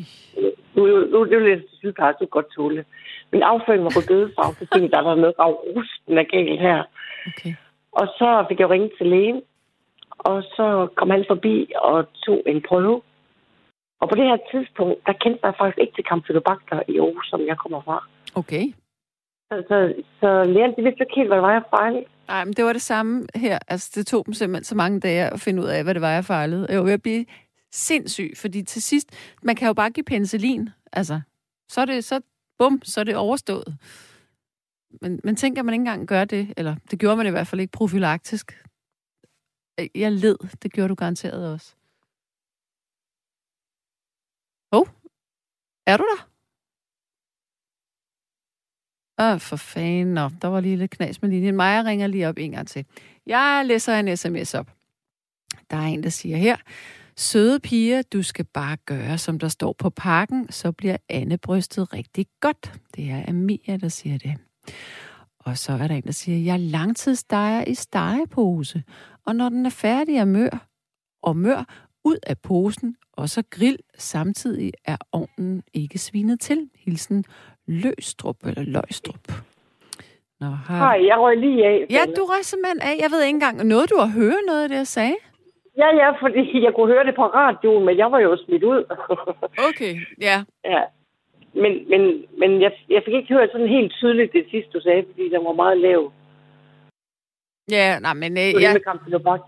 nu, 0.75 0.85
nu, 0.87 1.05
nu 1.11 1.25
det 1.25 1.33
er 1.33 1.39
lidt 1.39 1.63
sygeplejerske, 1.79 2.25
godt 2.25 2.51
tåle. 2.55 2.85
Men 3.31 3.43
afføringen 3.43 3.85
var 3.85 3.91
rødbedefarvet, 3.97 4.57
så 4.57 4.65
tænkte 4.73 4.95
jeg, 4.97 5.03
der 5.03 5.09
var 5.09 5.15
noget 5.15 5.35
af 5.39 5.45
rusten 5.75 6.17
af 6.17 6.27
galt 6.27 6.59
her. 6.59 6.83
Okay. 7.27 7.53
Og 7.91 8.07
så 8.07 8.45
fik 8.49 8.59
jeg 8.59 8.69
ringet 8.69 8.91
til 8.97 9.07
lægen, 9.07 9.41
og 10.17 10.43
så 10.43 10.87
kom 10.95 11.09
han 11.09 11.25
forbi 11.27 11.71
og 11.75 12.05
tog 12.25 12.41
en 12.45 12.61
prøve. 12.61 13.01
Og 14.01 14.09
på 14.09 14.15
det 14.15 14.25
her 14.29 14.37
tidspunkt, 14.51 14.97
der 15.07 15.13
kendte 15.23 15.41
jeg 15.43 15.53
faktisk 15.59 15.79
ikke 15.83 15.95
til 15.95 16.05
Campylobacter 16.09 16.79
i 16.87 16.99
Aarhus, 16.99 17.27
som 17.29 17.41
jeg 17.51 17.57
kommer 17.57 17.81
fra. 17.81 17.97
Okay. 18.35 18.65
Så, 19.49 19.55
så, 19.69 19.77
så 20.19 20.43
lægen, 20.43 20.73
de 20.77 20.83
vidste 20.83 21.03
ikke 21.03 21.15
helt, 21.15 21.29
hvad 21.29 21.37
det 21.37 21.43
var, 21.43 21.51
jeg 21.51 21.63
fejlede. 21.77 22.05
Nej, 22.27 22.45
men 22.45 22.53
det 22.53 22.65
var 22.65 22.73
det 22.73 22.81
samme 22.81 23.27
her. 23.35 23.59
Altså, 23.67 23.91
det 23.95 24.07
tog 24.07 24.25
dem 24.25 24.33
simpelthen 24.33 24.63
så 24.63 24.75
mange 24.75 24.99
dage 24.99 25.29
at 25.29 25.39
finde 25.39 25.61
ud 25.61 25.67
af, 25.67 25.83
hvad 25.83 25.93
det 25.93 26.01
var, 26.01 26.11
jeg 26.11 26.25
fejlede. 26.25 26.67
Jeg 26.69 26.77
var 26.77 26.83
ved 26.83 26.93
at 26.93 27.01
blive 27.01 27.25
sindssyg, 27.71 28.31
fordi 28.37 28.63
til 28.63 28.81
sidst, 28.81 29.35
man 29.41 29.55
kan 29.55 29.67
jo 29.67 29.73
bare 29.73 29.89
give 29.89 30.03
penicillin. 30.03 30.69
Altså, 30.93 31.21
så 31.69 31.81
er 31.81 31.85
det, 31.85 32.03
så, 32.03 32.21
bum, 32.59 32.81
så 32.83 32.99
er 32.99 33.03
det 33.03 33.15
overstået. 33.15 33.77
Men, 35.01 35.19
men 35.23 35.35
tænker 35.35 35.63
man 35.63 35.73
ikke 35.73 35.81
engang 35.81 36.07
gør 36.07 36.25
det, 36.25 36.53
eller 36.57 36.75
det 36.91 36.99
gjorde 36.99 37.17
man 37.17 37.27
i 37.27 37.29
hvert 37.29 37.47
fald 37.47 37.61
ikke 37.61 37.71
profylaktisk. 37.71 38.63
Jeg 39.95 40.11
led, 40.11 40.37
det 40.63 40.73
gjorde 40.73 40.89
du 40.89 40.95
garanteret 40.95 41.53
også. 41.53 41.76
Hov, 44.73 44.81
oh, 44.81 44.87
er 45.85 45.97
du 45.97 46.03
der? 46.03 46.29
Åh, 49.19 49.39
for 49.39 49.55
fanden. 49.55 50.13
Nå, 50.13 50.29
der 50.41 50.47
var 50.47 50.59
lige 50.59 50.75
lidt 50.75 50.91
knas 50.91 51.21
med 51.21 51.29
linjen. 51.29 51.55
Maja 51.55 51.83
ringer 51.83 52.07
lige 52.07 52.29
op 52.29 52.37
en 52.37 52.51
gang 52.51 52.67
til. 52.67 52.85
Jeg 53.25 53.63
læser 53.65 53.99
en 53.99 54.17
sms 54.17 54.53
op. 54.53 54.71
Der 55.69 55.77
er 55.77 55.81
en, 55.81 56.03
der 56.03 56.09
siger 56.09 56.37
her, 56.37 56.57
Søde 57.19 57.59
piger, 57.59 58.01
du 58.01 58.23
skal 58.23 58.45
bare 58.45 58.77
gøre, 58.85 59.17
som 59.17 59.39
der 59.39 59.47
står 59.47 59.73
på 59.73 59.89
pakken, 59.89 60.51
så 60.51 60.71
bliver 60.71 60.97
Anne 61.09 61.37
brystet 61.37 61.93
rigtig 61.93 62.27
godt. 62.39 62.79
Det 62.95 63.11
er 63.11 63.29
Amia, 63.29 63.77
der 63.77 63.87
siger 63.87 64.17
det. 64.17 64.35
Og 65.39 65.57
så 65.57 65.73
er 65.73 65.87
der 65.87 65.95
en, 65.95 66.03
der 66.03 66.11
siger, 66.11 66.37
jeg 66.37 66.59
langtidsdejer 66.59 67.63
i 67.65 67.73
stegepose, 67.73 68.83
og 69.25 69.35
når 69.35 69.49
den 69.49 69.65
er 69.65 69.69
færdig 69.69 70.21
og 70.21 70.27
mør, 70.27 70.67
og 71.21 71.37
mør, 71.37 71.86
ud 72.09 72.17
af 72.31 72.37
posen, 72.47 72.95
og 73.19 73.29
så 73.29 73.43
grill. 73.55 73.79
Samtidig 73.97 74.71
er 74.85 74.97
ovnen 75.11 75.63
ikke 75.73 75.97
svinet 75.97 76.39
til. 76.39 76.69
Hilsen 76.85 77.23
Løstrup 77.67 78.39
eller 78.47 78.63
Løgstrup. 78.63 79.25
Nå, 80.39 80.47
har... 80.67 80.77
Hej, 80.85 81.07
jeg 81.09 81.17
røg 81.19 81.37
lige 81.37 81.65
af. 81.65 81.85
Ja, 81.89 82.03
du 82.17 82.21
røg 82.31 82.43
simpelthen 82.45 82.81
af. 82.89 82.95
Jeg 83.03 83.09
ved 83.11 83.21
ikke 83.23 83.35
engang, 83.39 83.55
noget 83.73 83.89
du 83.89 83.97
har 84.03 84.11
hørt 84.21 84.43
noget 84.47 84.63
af 84.63 84.69
det, 84.69 84.75
jeg 84.75 84.87
sagde? 84.87 85.15
Ja, 85.77 85.89
ja, 86.01 86.09
fordi 86.23 86.63
jeg 86.65 86.73
kunne 86.75 86.93
høre 86.93 87.05
det 87.05 87.15
på 87.15 87.25
radioen, 87.41 87.85
men 87.85 87.97
jeg 87.97 88.11
var 88.11 88.19
jo 88.19 88.37
smidt 88.45 88.63
ud. 88.63 88.81
Okay, 89.69 89.93
ja. 90.21 90.37
ja. 90.65 90.81
Men, 91.53 91.89
men, 91.89 92.01
men 92.39 92.61
jeg, 92.61 92.71
jeg 92.89 93.01
fik 93.05 93.13
ikke 93.13 93.33
hørt 93.33 93.49
sådan 93.51 93.67
helt 93.67 93.91
tydeligt 93.91 94.33
det 94.33 94.45
sidste, 94.51 94.71
du 94.71 94.81
sagde, 94.81 95.05
fordi 95.09 95.29
den 95.29 95.45
var 95.45 95.53
meget 95.53 95.77
lav. 95.77 96.11
Ja, 97.71 97.99
nej, 97.99 98.13
men 98.13 98.31
øh, 98.37 98.61
jeg, 98.63 98.81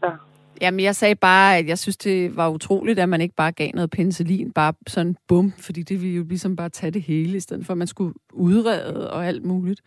med. 0.01 0.28
Jamen, 0.61 0.79
jeg 0.79 0.95
sagde 0.95 1.15
bare, 1.15 1.57
at 1.57 1.67
jeg 1.67 1.77
synes, 1.79 1.97
det 1.97 2.35
var 2.35 2.49
utroligt, 2.49 2.99
at 2.99 3.09
man 3.09 3.21
ikke 3.21 3.35
bare 3.35 3.51
gav 3.51 3.69
noget 3.73 3.89
penicillin, 3.89 4.51
bare 4.51 4.73
sådan 4.87 5.15
bum, 5.27 5.51
fordi 5.51 5.81
det 5.83 6.01
ville 6.01 6.15
jo 6.15 6.23
ligesom 6.23 6.55
bare 6.55 6.69
tage 6.69 6.91
det 6.91 7.01
hele, 7.01 7.37
i 7.37 7.39
stedet 7.39 7.65
for 7.65 7.73
at 7.73 7.77
man 7.77 7.87
skulle 7.87 8.13
udrede 8.33 9.11
og 9.11 9.25
alt 9.27 9.43
muligt. 9.45 9.81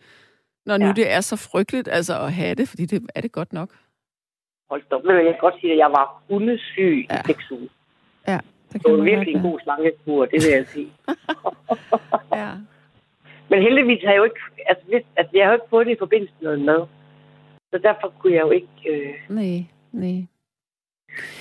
Når 0.65 0.77
nu 0.77 0.85
Ja. 0.85 0.93
det 0.93 1.11
er 1.11 1.21
så 1.21 1.35
frygteligt 1.35 1.87
altså, 1.91 2.19
at 2.19 2.33
have 2.33 2.55
det, 2.55 2.69
fordi 2.69 2.85
det 2.85 3.03
er 3.15 3.21
det 3.21 3.31
godt 3.31 3.53
nok. 3.53 3.69
Hold 4.69 4.83
da 4.89 4.95
op. 4.95 5.03
Jeg 5.05 5.23
kan 5.23 5.35
godt 5.41 5.55
sige, 5.61 5.71
at 5.73 5.77
jeg 5.77 5.89
var 5.91 6.23
hundesyg 6.29 7.05
Ja. 7.09 7.15
i 7.19 7.21
seks 7.25 7.51
uger. 7.51 7.67
Ja, 8.27 8.39
det 8.73 8.83
Det 8.83 8.91
var 8.93 9.03
virkelig 9.03 9.33
en 9.35 9.41
god 9.41 9.59
slangekur, 9.63 10.25
det 10.25 10.39
vil 10.45 10.51
jeg 10.57 10.65
sige. 10.67 10.89
Ja. 12.41 12.49
Men 13.49 13.61
heldigvis 13.61 14.01
har 14.03 14.11
jeg 14.11 14.17
jo 14.17 14.23
ikke, 14.23 14.39
altså, 14.67 14.83
hvis, 14.87 15.01
altså 15.15 15.31
jeg 15.37 15.43
har 15.45 15.51
jo 15.51 15.55
ikke 15.55 15.69
fået 15.69 15.85
det 15.85 15.91
i 15.91 15.95
forbindelse 15.99 16.33
med 16.41 16.45
noget 16.49 16.65
mad. 16.65 16.81
Så 17.71 17.77
derfor 17.83 18.13
kunne 18.19 18.33
jeg 18.33 18.41
jo 18.41 18.51
ikke... 18.51 18.77
Øh... 18.89 19.13
Nej, 19.29 19.65
nej. 19.91 20.25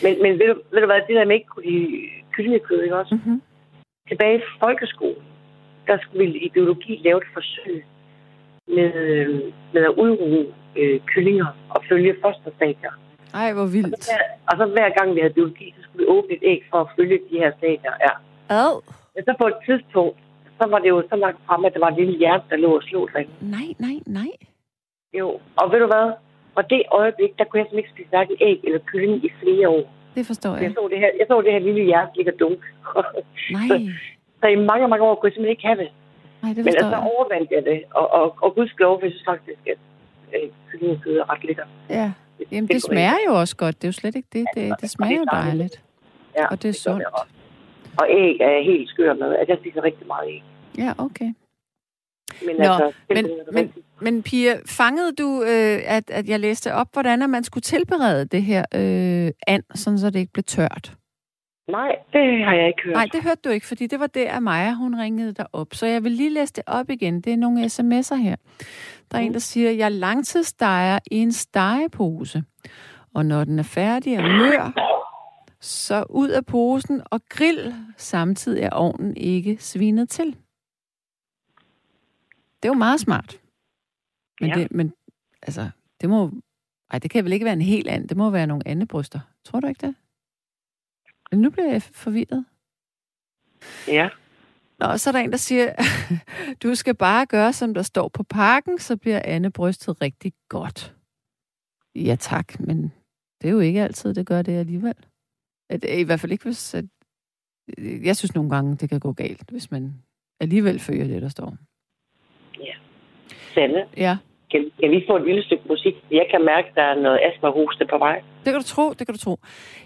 Men, 0.03 0.23
men 0.23 0.33
ved, 0.39 0.47
du, 0.49 0.57
ved 0.73 0.81
du 0.81 0.87
hvad, 0.87 1.01
det 1.09 1.17
der 1.17 1.25
med 1.25 1.35
ikke 1.37 1.47
kunne 1.55 1.67
lide 1.71 2.09
kyllingekød, 2.33 2.83
ikke 2.83 2.97
også? 2.97 3.15
Mm-hmm. 3.15 3.43
Tilbage 4.09 4.39
i 4.39 4.43
folkeskolen, 4.65 5.23
der 5.87 5.99
skulle 6.03 6.27
vi 6.33 6.39
i 6.39 6.49
biologi 6.49 7.01
lave 7.05 7.19
et 7.19 7.29
forsøg 7.33 7.85
med, 8.77 8.95
øh, 8.95 9.41
med 9.75 9.83
at 9.83 9.95
udruge 10.05 10.47
øh, 10.77 11.01
kyllinger 11.07 11.47
og 11.71 11.85
følge 11.89 12.17
fosterstadier. 12.23 12.93
Ej, 13.35 13.53
hvor 13.53 13.63
Og 13.63 13.69
så, 13.69 13.73
vildt. 13.73 14.09
hver, 14.09 14.23
og 14.49 14.55
så 14.59 14.65
hver 14.75 14.89
gang 14.99 15.15
vi 15.15 15.21
havde 15.21 15.35
biologi, 15.35 15.75
så 15.77 15.83
skulle 15.83 16.05
vi 16.05 16.09
åbne 16.17 16.35
et 16.35 16.43
æg 16.43 16.61
for 16.71 16.79
at 16.81 16.89
følge 16.97 17.19
de 17.31 17.39
her 17.39 17.53
stadier. 17.59 17.93
Ja. 18.07 18.13
Ad. 18.49 18.75
Men 19.15 19.25
så 19.25 19.35
på 19.41 19.47
et 19.47 19.59
tidspunkt, 19.67 20.19
så 20.61 20.65
var 20.69 20.79
det 20.79 20.89
jo 20.89 21.03
så 21.11 21.17
langt 21.17 21.41
frem, 21.47 21.65
at 21.65 21.73
der 21.75 21.81
var 21.81 21.89
et 21.91 21.97
lille 21.97 22.19
hjerte, 22.19 22.45
der 22.51 22.57
lå 22.57 22.77
og 22.77 22.83
slog 22.83 23.09
sig. 23.13 23.29
Nej, 23.41 23.69
nej, 23.79 23.97
nej. 24.07 24.31
Jo, 25.19 25.29
og 25.57 25.73
ved 25.73 25.79
du 25.81 25.87
hvad? 25.87 26.07
Fra 26.55 26.63
det 26.63 26.83
øjeblik, 27.01 27.31
der 27.39 27.45
kunne 27.45 27.59
jeg 27.61 27.67
simpelthen 27.67 27.79
ikke 27.85 27.95
spise 27.97 28.09
hverken 28.09 28.37
æg 28.41 28.61
eller 28.65 28.79
kylling 28.91 29.25
i 29.25 29.31
flere 29.43 29.69
år. 29.69 29.85
Det 30.15 30.27
forstår 30.27 30.53
Jeg 30.55 30.63
jeg. 30.63 30.73
så 30.79 30.89
det 30.93 30.99
her, 30.99 31.11
jeg 31.19 31.27
så 31.29 31.37
det 31.47 31.53
her 31.53 31.59
lille 31.69 31.83
hjerte 31.85 32.11
ligge 32.17 32.33
og 32.35 32.39
dunk. 32.41 32.61
Nej, 33.59 33.69
så 34.41 34.47
i 34.47 34.57
mange, 34.71 34.89
mange 34.89 35.05
år 35.09 35.15
kunne 35.15 35.29
jeg 35.29 35.35
simpelthen 35.35 35.57
ikke 35.57 35.67
have 35.71 35.79
det. 35.85 35.91
nej, 36.43 36.53
det 36.57 36.65
Men 36.65 36.69
altså, 36.75 36.91
så 36.91 36.97
jeg. 36.97 37.11
overvandt 37.13 37.51
jeg 37.51 37.63
det, 37.65 37.83
og, 37.95 38.07
og, 38.19 38.37
og 38.43 38.55
gudskelov, 38.55 39.01
jeg 39.03 39.11
synes 39.11 39.25
faktisk, 39.33 39.59
at 39.73 39.79
øh, 40.35 40.49
kyllingekød 40.71 41.17
er 41.19 41.33
ret 41.33 41.45
lækkert. 41.45 41.69
Ja. 41.91 42.13
Jamen, 42.53 42.69
det 42.69 42.75
det 42.75 42.83
smager 42.83 43.19
jo 43.29 43.33
også 43.41 43.57
godt. 43.57 43.75
Det 43.83 43.85
er 43.85 43.89
jo 43.89 43.93
slet 43.93 44.15
ikke 44.15 44.29
det. 44.33 44.45
Det, 44.57 44.75
det 44.81 44.91
smager 44.91 45.19
jo 45.19 45.25
dejligt. 45.33 45.83
Ja, 46.39 46.47
Og 46.47 46.63
det 46.63 46.69
er 46.69 46.73
gør 46.73 46.93
sundt. 46.93 47.03
Og 48.01 48.07
æg 48.11 48.41
er 48.41 48.51
jeg 48.51 48.65
helt 48.65 48.89
skør 48.89 49.15
med. 49.15 49.35
At 49.37 49.49
jeg 49.49 49.57
spiser 49.61 49.83
rigtig 49.85 50.07
meget 50.07 50.29
æg. 50.29 50.43
Ja, 50.79 50.93
okay. 50.99 51.35
Men, 52.47 52.57
Nå, 52.57 52.63
altså, 52.63 52.93
det 53.09 53.17
men, 53.17 53.31
men, 53.53 53.73
men 54.01 54.23
Pia, 54.23 54.55
fangede 54.67 55.13
du, 55.13 55.43
øh, 55.43 55.79
at, 55.87 56.11
at 56.11 56.29
jeg 56.29 56.41
læste 56.41 56.75
op, 56.75 56.89
hvordan 56.93 57.31
man 57.31 57.45
skulle 57.45 57.63
tilberede 57.63 58.25
det 58.25 58.43
her 58.43 58.65
øh, 58.75 59.31
and, 59.47 59.63
sådan 59.75 59.99
så 59.99 60.11
det 60.11 60.19
ikke 60.19 60.33
blev 60.33 60.45
tørt? 60.45 60.97
Nej, 61.69 61.97
det 62.13 62.45
har 62.45 62.55
jeg 62.55 62.67
ikke 62.67 62.83
hørt. 62.85 62.95
Nej, 62.95 63.09
det 63.13 63.23
hørte 63.23 63.41
du 63.45 63.49
ikke, 63.49 63.67
fordi 63.67 63.87
det 63.87 64.01
var 64.01 64.07
der, 64.07 64.33
at 64.33 64.43
Maja, 64.43 64.75
hun 64.75 65.01
ringede 65.01 65.33
dig 65.33 65.47
op. 65.53 65.67
Så 65.73 65.87
jeg 65.87 66.05
vil 66.05 66.13
lige 66.13 66.31
læse 66.31 66.53
det 66.53 66.65
op 66.67 66.91
igen. 66.91 67.21
Det 67.21 67.33
er 67.33 67.37
nogle 67.37 67.65
sms'er 67.65 68.15
her. 68.15 68.37
Der 69.11 69.19
er 69.19 69.23
en, 69.23 69.33
der 69.33 69.39
siger, 69.39 69.71
jeg 69.71 69.93
langtidssteger 69.93 70.99
i 71.11 71.17
en 71.17 71.33
stegepose. 71.33 72.43
Og 73.15 73.27
når 73.27 73.45
den 73.45 73.59
er 73.59 73.63
færdig 73.63 74.19
og 74.19 74.25
mør, 74.25 74.73
så 75.61 76.05
ud 76.11 76.29
af 76.29 76.47
posen 76.47 77.03
og 77.11 77.21
grill. 77.29 77.75
Samtidig 77.97 78.63
er 78.63 78.71
ovnen 78.71 79.17
ikke 79.17 79.57
svinet 79.61 80.09
til. 80.09 80.37
Det 82.63 82.69
er 82.69 82.73
jo 82.73 82.79
meget 82.79 83.01
smart. 83.01 83.41
Men, 84.41 84.51
Ja. 84.51 84.55
det, 84.55 84.73
men 84.73 84.93
altså, 85.43 85.71
det 86.01 86.09
må... 86.09 86.31
Ej, 86.91 86.99
det 86.99 87.11
kan 87.11 87.25
vel 87.25 87.33
ikke 87.33 87.45
være 87.45 87.53
en 87.53 87.63
helt 87.63 87.89
anden. 87.89 88.09
Det 88.09 88.17
må 88.17 88.31
være 88.31 88.47
nogle 88.47 88.69
andre 88.69 88.87
bryster. 88.87 89.21
Tror 89.45 89.61
du 89.61 89.67
ikke 89.67 89.87
det? 89.87 89.95
Men 91.31 91.41
nu 91.41 91.51
bliver 91.51 91.73
jeg 91.73 91.83
forvirret. 91.83 92.45
Ja. 93.89 94.09
Nå, 94.79 94.97
så 94.97 95.11
er 95.11 95.13
der 95.13 95.21
en, 95.21 95.31
der 95.31 95.37
siger, 95.37 95.73
du 96.63 96.75
skal 96.75 96.95
bare 96.95 97.27
gøre, 97.27 97.53
som 97.53 97.75
der 97.75 97.83
står 97.83 98.09
på 98.09 98.23
pakken, 98.23 98.79
så 98.79 98.97
bliver 98.97 99.21
Anne 99.25 99.51
brystet 99.53 100.01
rigtig 100.01 100.33
godt. 100.49 100.97
Ja 101.95 102.17
tak, 102.21 102.61
men 102.61 102.83
det 103.41 103.49
er 103.49 103.53
jo 103.53 103.61
ikke 103.61 103.83
altid, 103.83 104.15
det 104.15 104.27
gør 104.27 104.43
det 104.43 104.53
alligevel. 104.53 104.95
At, 105.71 105.85
I 105.85 106.03
hvert 106.03 106.21
fald 106.21 106.33
ikke, 106.33 106.45
hvis... 106.45 106.75
At, 106.75 106.85
jeg 107.79 108.17
synes 108.17 108.35
nogle 108.35 108.51
gange, 108.51 108.77
det 108.77 108.89
kan 108.89 109.01
gå 109.01 109.13
galt, 109.13 109.51
hvis 109.51 109.71
man 109.71 110.03
alligevel 110.41 110.79
følger 110.79 111.07
det, 111.07 111.23
der 111.23 111.29
står. 111.29 111.57
Sande, 113.55 113.85
Ja, 113.97 114.17
kan, 114.53 114.71
kan 114.81 114.91
vi 114.91 115.05
få 115.09 115.17
et 115.17 115.25
lille 115.25 115.43
stykke 115.45 115.65
musik? 115.69 115.95
Jeg 116.11 116.27
kan 116.31 116.45
mærke, 116.45 116.69
at 116.69 116.75
der 116.75 116.83
er 116.83 116.95
noget 116.95 117.19
astma-hoste 117.29 117.85
på 117.91 117.99
vej. 117.99 118.23
det 118.45 118.53
kan 118.53 118.61
du 118.63 118.67
tro, 118.67 118.93
det 118.93 119.07
kan 119.07 119.15
du 119.15 119.21
tro. 119.21 119.39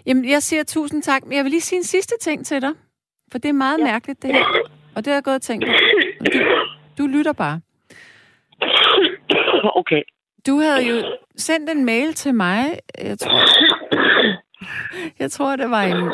Jamen, 0.05 0.29
jeg 0.29 0.41
siger 0.43 0.63
tusind 0.63 1.03
tak, 1.03 1.25
men 1.25 1.37
jeg 1.37 1.43
vil 1.43 1.51
lige 1.51 1.61
sige 1.61 1.77
en 1.77 1.83
sidste 1.83 2.15
ting 2.21 2.45
til 2.45 2.61
dig. 2.61 2.73
For 3.31 3.37
det 3.37 3.49
er 3.49 3.53
meget 3.53 3.79
ja. 3.79 3.83
mærkeligt, 3.83 4.21
det 4.23 4.33
her. 4.33 4.45
Og 4.95 5.05
det 5.05 5.07
har 5.07 5.13
jeg 5.13 5.23
gået 5.23 5.35
og 5.35 5.41
tænkt 5.41 5.65
på. 5.65 5.71
Du, 6.25 6.39
du 6.97 7.07
lytter 7.07 7.33
bare. 7.33 7.61
Okay. 9.75 10.01
Du 10.47 10.57
havde 10.59 10.87
jo 10.89 10.95
sendt 11.37 11.69
en 11.69 11.85
mail 11.85 12.13
til 12.13 12.33
mig. 12.35 12.79
Jeg 13.03 13.19
tror, 13.19 13.39
jeg 15.19 15.31
tror 15.31 15.55
det 15.55 15.69
var 15.69 15.81
en... 15.81 16.11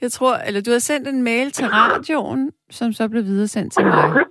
Jeg 0.00 0.12
tror, 0.12 0.34
eller 0.36 0.62
du 0.62 0.70
havde 0.70 0.80
sendt 0.80 1.08
en 1.08 1.22
mail 1.22 1.50
til 1.50 1.66
radioen, 1.66 2.52
som 2.70 2.92
så 2.92 3.08
blev 3.08 3.24
videresendt 3.24 3.72
til 3.72 3.84
mig 3.84 4.24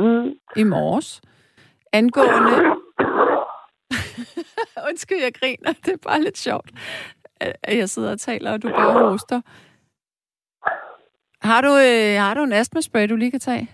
Mm. 0.00 0.32
i 0.56 0.64
morges. 0.64 1.20
Angående... 1.92 2.56
Undskyld, 4.88 5.18
jeg 5.22 5.32
griner. 5.40 5.72
Det 5.84 5.92
er 5.92 6.08
bare 6.08 6.20
lidt 6.20 6.38
sjovt, 6.38 6.70
at 7.40 7.78
jeg 7.78 7.88
sidder 7.88 8.10
og 8.12 8.20
taler, 8.20 8.52
og 8.52 8.62
du 8.62 8.68
bare 8.68 8.92
hoster. 9.08 9.40
Har 11.42 11.60
du, 11.60 11.68
øh, 11.88 12.14
har 12.24 12.34
du 12.34 12.42
en 12.42 12.52
astmaspray, 12.52 13.06
du 13.08 13.16
lige 13.16 13.30
kan 13.30 13.40
tage? 13.40 13.68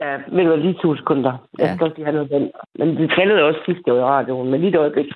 Ja, 0.00 0.12
ved 0.16 0.42
du 0.44 0.48
hvad, 0.48 0.56
lige 0.56 0.78
to 0.82 0.96
sekunder. 0.96 1.32
Jeg 1.58 1.66
Ja. 1.66 1.74
skal 1.74 1.84
også 1.84 1.96
lige 1.96 2.04
have 2.06 2.14
noget 2.16 2.30
vand. 2.30 2.50
Men 2.78 2.88
det 2.96 3.10
trillede 3.10 3.42
også 3.42 3.60
sidste 3.66 3.92
år 3.92 3.98
i 3.98 4.02
radioen, 4.02 4.50
men 4.50 4.60
lige 4.60 4.70
et 4.70 4.76
øjeblik. 4.84 5.06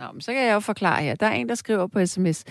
Nå, 0.00 0.12
men 0.12 0.20
så 0.20 0.32
kan 0.32 0.46
jeg 0.46 0.54
jo 0.54 0.60
forklare 0.60 1.02
her. 1.02 1.14
Der 1.14 1.26
er 1.26 1.32
en, 1.32 1.48
der 1.48 1.54
skriver 1.54 1.86
på 1.86 2.06
sms. 2.06 2.44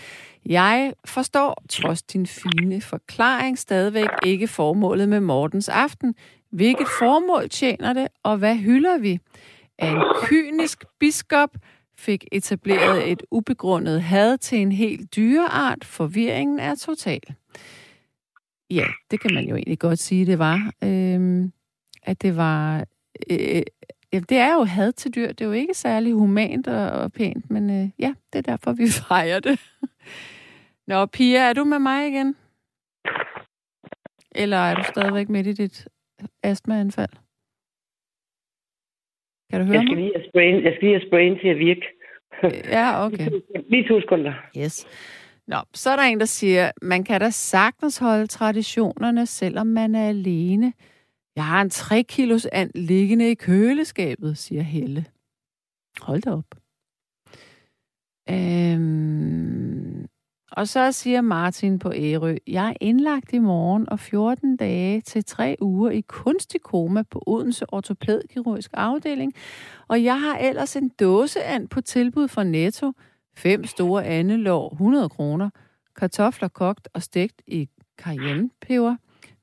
Jeg 0.46 0.94
forstår, 1.06 1.64
trods 1.70 2.04
din 2.04 2.28
fine 2.28 2.82
forklaring, 2.82 3.58
stadigvæk 3.60 4.10
ikke 4.26 4.48
formålet 4.48 5.10
med 5.10 5.20
Mortens 5.20 5.70
aften. 5.70 6.16
Hvilket 6.52 6.88
formål 7.00 7.50
tjener 7.50 7.94
det, 7.94 8.08
og 8.24 8.38
hvad 8.38 8.56
hylder 8.56 8.98
vi? 8.98 9.20
At 9.80 9.92
en 9.92 10.04
kynisk 10.24 10.86
biskop 11.00 11.50
fik 11.98 12.26
etableret 12.32 13.12
et 13.12 13.24
ubegrundet 13.32 14.02
had 14.02 14.38
til 14.38 14.58
en 14.58 14.72
helt 14.72 15.16
dyreart. 15.16 15.86
Forvirringen 15.86 16.60
er 16.60 16.76
total. 16.76 17.22
Ja, 18.70 18.86
det 19.12 19.20
kan 19.20 19.34
man 19.34 19.46
jo 19.48 19.56
egentlig 19.56 19.80
godt 19.80 20.00
sige, 20.00 20.26
det 20.26 20.40
var. 20.40 20.72
Øhm, 20.84 21.52
at 22.04 22.22
det 22.22 22.38
var... 22.38 22.86
Øh, 23.30 23.62
ja, 24.14 24.20
det 24.20 24.38
er 24.38 24.54
jo 24.54 24.64
had 24.64 24.92
til 24.92 25.16
dyr. 25.16 25.28
Det 25.28 25.42
er 25.42 25.46
jo 25.46 25.52
ikke 25.52 25.74
særlig 25.74 26.14
humant 26.14 26.68
og, 26.68 26.90
og 26.90 27.12
pænt, 27.12 27.50
men 27.52 27.70
øh, 27.70 27.90
ja, 28.00 28.14
det 28.34 28.40
er 28.40 28.52
derfor, 28.52 28.74
vi 28.74 28.88
fejrer 29.08 29.40
det. 29.40 29.60
Nå, 30.88 31.06
Pia, 31.06 31.40
er 31.40 31.54
du 31.54 31.64
med 31.64 31.80
mig 31.80 32.08
igen? 32.08 32.36
Eller 34.36 34.58
er 34.58 34.76
du 34.76 34.84
stadigvæk 34.84 35.30
midt 35.30 35.48
i 35.48 35.54
dit 35.54 35.88
astmaanfald? 36.44 37.10
Kan 39.50 39.60
du 39.60 39.66
høre 39.66 39.76
Jeg 39.76 39.84
skal 39.88 39.96
mig? 39.96 40.04
lige 40.04 40.14
have 40.16 40.30
sprayen, 40.30 40.64
jeg 40.64 40.74
skal 40.76 40.88
lige 40.88 41.00
have 41.00 41.08
sprayen 41.10 41.40
til 41.40 41.48
at 41.48 41.58
virke. 41.60 41.86
Ja, 42.72 43.06
okay. 43.06 43.30
Lige 43.72 43.88
to 43.88 44.02
sekunder. 44.02 44.34
Yes. 44.58 44.88
Nå, 45.48 45.58
så 45.74 45.90
er 45.90 45.96
der 45.96 46.04
en, 46.04 46.20
der 46.20 46.26
siger, 46.26 46.72
man 46.82 47.04
kan 47.04 47.22
da 47.22 47.30
sagtens 47.30 47.98
holde 47.98 48.28
traditionerne, 48.28 49.26
selvom 49.26 49.68
man 49.68 49.96
er 49.96 50.10
alene. 50.10 50.74
Jeg 51.38 51.46
har 51.46 51.62
en 51.62 51.70
3 51.70 52.04
kilos 52.04 52.48
and 52.52 52.72
liggende 52.76 53.32
i 53.32 53.36
køleskabet, 53.36 54.38
siger 54.38 54.62
Helle. 54.62 55.06
Hold 56.02 56.22
da 56.22 56.32
op. 56.32 56.56
Øhm, 58.30 60.08
og 60.52 60.68
så 60.68 60.92
siger 60.92 61.22
Martin 61.22 61.80
på 61.80 61.92
Ærø, 61.96 62.36
jeg 62.48 62.70
er 62.70 62.74
indlagt 62.82 63.34
i 63.34 63.40
morgen 63.40 63.90
og 63.90 64.00
14 64.00 64.58
dage 64.58 65.02
til 65.02 65.26
3 65.26 65.58
uger 65.62 65.92
i 65.92 66.02
kunstig 66.02 66.62
koma 66.62 67.04
på 67.04 67.24
Odense 67.28 67.74
Ortopædkirurgisk 67.74 68.72
Afdeling, 68.74 69.34
og 69.88 70.04
jeg 70.04 70.22
har 70.22 70.38
ellers 70.38 70.76
en 70.76 70.90
dåseand 70.90 71.68
på 71.68 71.82
tilbud 71.82 72.28
fra 72.28 72.44
Netto. 72.44 72.94
Fem 73.36 73.66
store 73.66 74.06
andelår, 74.06 74.72
100 74.72 75.10
kroner. 75.10 75.50
Kartofler 75.96 76.48
kogt 76.48 76.88
og 76.94 77.04
stegt 77.04 77.42
i 77.48 77.70
cayennepeber 77.98 78.96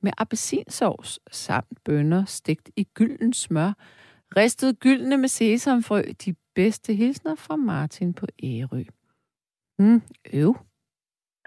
med 0.04 0.12
appelsinsovs 0.18 1.20
samt 1.30 1.78
bønner 1.84 2.24
stegt 2.24 2.70
i 2.76 2.84
gylden 2.94 3.32
smør. 3.32 3.72
Ristet 4.36 4.80
gyldne 4.80 5.16
med 5.16 5.28
sesamfrø. 5.28 6.02
De 6.24 6.34
bedste 6.54 6.94
hilsner 6.94 7.34
fra 7.34 7.56
Martin 7.56 8.14
på 8.14 8.26
Ærø. 8.44 8.82
Mm, 9.78 10.02
øv. 10.32 10.56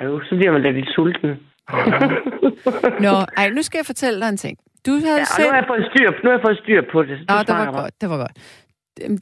Jo, 0.04 0.22
så 0.24 0.36
bliver 0.36 0.52
man 0.52 0.62
da 0.64 0.70
lidt 0.72 0.90
sulten. 0.96 1.30
Nå, 3.06 3.16
ej, 3.38 3.50
nu 3.50 3.62
skal 3.62 3.78
jeg 3.78 3.86
fortælle 3.86 4.20
dig 4.22 4.30
en 4.30 4.38
ting. 4.38 4.58
Du 4.86 4.92
havde 4.92 5.18
Ja, 5.18 5.24
selv... 5.26 5.46
nu 5.48 5.52
har 5.52 5.58
jeg 5.58 5.66
fået 5.68 5.86
styr, 5.96 6.10
nu 6.24 6.30
har 6.30 6.38
jeg 6.38 6.42
fået 6.48 6.60
styr 6.64 6.82
på 6.92 7.04
det. 7.04 7.18
Nå, 7.30 7.36
det 7.40 7.48
var 7.56 7.72
bare. 7.72 7.82
godt, 7.82 8.02
det 8.02 8.10
var 8.10 8.18
godt. 8.18 8.38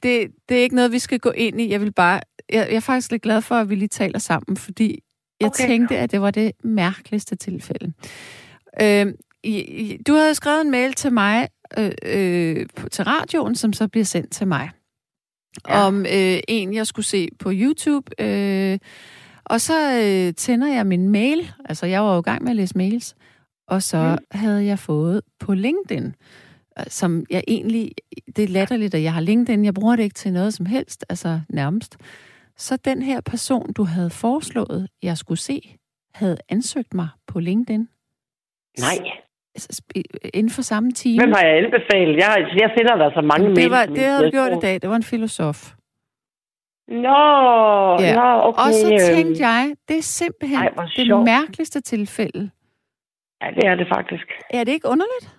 Det, 0.03 0.31
det 0.49 0.57
er 0.57 0.61
ikke 0.61 0.75
noget, 0.75 0.91
vi 0.91 0.99
skal 0.99 1.19
gå 1.19 1.31
ind 1.31 1.61
i. 1.61 1.71
Jeg 1.71 1.81
vil 1.81 1.93
bare... 1.93 2.19
Jeg, 2.51 2.67
jeg 2.69 2.75
er 2.75 2.79
faktisk 2.79 3.11
lidt 3.11 3.21
glad 3.21 3.41
for, 3.41 3.55
at 3.55 3.69
vi 3.69 3.75
lige 3.75 3.87
taler 3.87 4.19
sammen, 4.19 4.57
fordi 4.57 4.99
jeg 5.41 5.47
Okay. 5.47 5.67
tænkte, 5.67 5.97
at 5.97 6.11
det 6.11 6.21
var 6.21 6.31
det 6.31 6.51
mærkeligste 6.63 7.35
tilfælde. 7.35 7.93
Øh, 8.81 9.13
du 10.07 10.13
havde 10.13 10.35
skrevet 10.35 10.61
en 10.61 10.71
mail 10.71 10.93
til 10.93 11.13
mig, 11.13 11.47
øh, 11.77 11.91
øh, 12.03 12.65
til 12.91 13.03
radioen, 13.03 13.55
som 13.55 13.73
så 13.73 13.87
bliver 13.87 14.05
sendt 14.05 14.31
til 14.31 14.47
mig. 14.47 14.69
Ja. 15.67 15.77
Ja. 15.77 15.87
Om 15.87 16.05
øh, 16.05 16.39
en, 16.47 16.73
jeg 16.73 16.87
skulle 16.87 17.05
se 17.05 17.29
på 17.39 17.51
YouTube. 17.53 18.21
Øh, 18.21 18.79
og 19.45 19.61
så 19.61 20.01
øh, 20.01 20.33
tænder 20.33 20.67
jeg 20.67 20.87
min 20.87 21.09
mail. 21.09 21.51
Altså, 21.65 21.85
jeg 21.85 22.03
var 22.03 22.13
jo 22.13 22.19
i 22.19 22.23
gang 22.23 22.43
med 22.43 22.49
at 22.49 22.55
læse 22.55 22.77
mails. 22.77 23.15
Og 23.67 23.83
så 23.83 24.17
mm. 24.19 24.37
havde 24.39 24.65
jeg 24.65 24.79
fået 24.79 25.21
på 25.39 25.53
LinkedIn, 25.53 26.15
øh, 26.79 26.85
som 26.87 27.25
jeg 27.29 27.43
egentlig... 27.47 27.91
Det 28.35 28.43
er 28.43 28.47
latterligt, 28.47 28.95
at 28.95 29.03
jeg 29.03 29.13
har 29.13 29.21
LinkedIn. 29.21 29.65
Jeg 29.65 29.73
bruger 29.73 29.95
det 29.95 30.03
ikke 30.03 30.13
til 30.13 30.33
noget 30.33 30.53
som 30.53 30.65
helst, 30.65 31.05
altså 31.09 31.41
nærmest. 31.49 31.97
Så 32.57 32.77
den 32.85 33.01
her 33.01 33.21
person, 33.21 33.73
du 33.73 33.83
havde 33.83 34.09
foreslået, 34.09 34.87
jeg 35.03 35.17
skulle 35.17 35.39
se, 35.39 35.77
havde 36.13 36.37
ansøgt 36.49 36.93
mig 36.93 37.07
på 37.27 37.39
LinkedIn. 37.39 37.87
Nej. 38.79 39.11
Inden 40.33 40.49
for 40.49 40.61
samme 40.61 40.91
time. 40.91 41.19
Hvem 41.23 41.31
har 41.31 41.43
jeg 41.45 41.57
anbefalet? 41.57 42.17
Jeg, 42.17 42.25
har- 42.25 42.37
jeg 42.61 42.69
sender 42.77 42.95
dig 42.95 43.11
så 43.15 43.21
mange 43.21 43.55
det, 43.55 43.71
var, 43.71 43.85
det 43.85 43.97
havde 44.03 44.23
du 44.25 44.29
gjort 44.29 44.51
i 44.51 44.59
dag. 44.61 44.81
Det 44.81 44.89
var 44.89 44.95
en 44.95 45.03
filosof. 45.03 45.71
Nå, 46.87 47.21
Ja. 47.99 48.15
nå, 48.15 48.41
okay. 48.47 48.61
Og 48.63 48.73
så 48.73 48.87
øhm, 48.91 48.99
tænkte 49.15 49.47
jeg, 49.47 49.75
det 49.87 49.97
er 49.97 50.01
simpelthen 50.01 50.59
Ej, 50.59 50.69
det 50.69 51.07
sjovt. 51.07 51.25
mærkeligste 51.25 51.81
tilfælde. 51.81 52.49
Ja, 53.41 53.47
det 53.55 53.63
er 53.65 53.75
det 53.75 53.87
faktisk. 53.95 54.27
Er 54.49 54.63
det 54.63 54.71
ikke 54.71 54.87
underligt? 54.87 55.35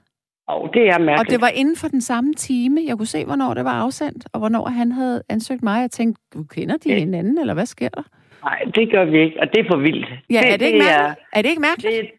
Og 0.49 0.70
det 0.74 0.89
er 0.89 0.99
mærkeligt. 0.99 1.20
Og 1.20 1.26
det 1.30 1.41
var 1.41 1.49
inden 1.49 1.76
for 1.76 1.89
den 1.89 2.01
samme 2.01 2.34
time. 2.34 2.80
Jeg 2.87 2.97
kunne 2.97 3.07
se, 3.07 3.24
hvornår 3.24 3.55
det 3.55 3.64
var 3.64 3.72
afsendt, 3.82 4.26
og 4.32 4.39
hvornår 4.39 4.68
han 4.68 4.93
havde 4.93 5.22
ansøgt 5.28 5.62
mig. 5.62 5.80
Jeg 5.80 5.91
tænkte, 5.91 6.22
du 6.34 6.45
kender 6.45 6.76
de 6.76 6.89
Ja. 6.93 6.99
hinanden, 6.99 7.39
eller 7.39 7.55
hvad 7.55 7.66
sker 7.66 7.89
der? 7.89 8.03
Nej, 8.45 8.59
det 8.74 8.91
gør 8.93 9.05
vi 9.05 9.18
ikke, 9.20 9.41
og 9.41 9.47
det 9.55 9.59
er 9.66 9.68
for 9.70 9.76
vildt. 9.76 10.07
Ja, 10.30 10.41
det, 10.41 10.53
er 10.53 10.57
det 10.57 10.66
ikke 10.66 10.78
mærkeligt? 10.78 11.26
Er 11.32 11.43
det 11.43 11.49
ikke 11.49 11.61
Er, 11.61 11.68
mærkeligt? 11.68 11.97
det, 12.03 12.11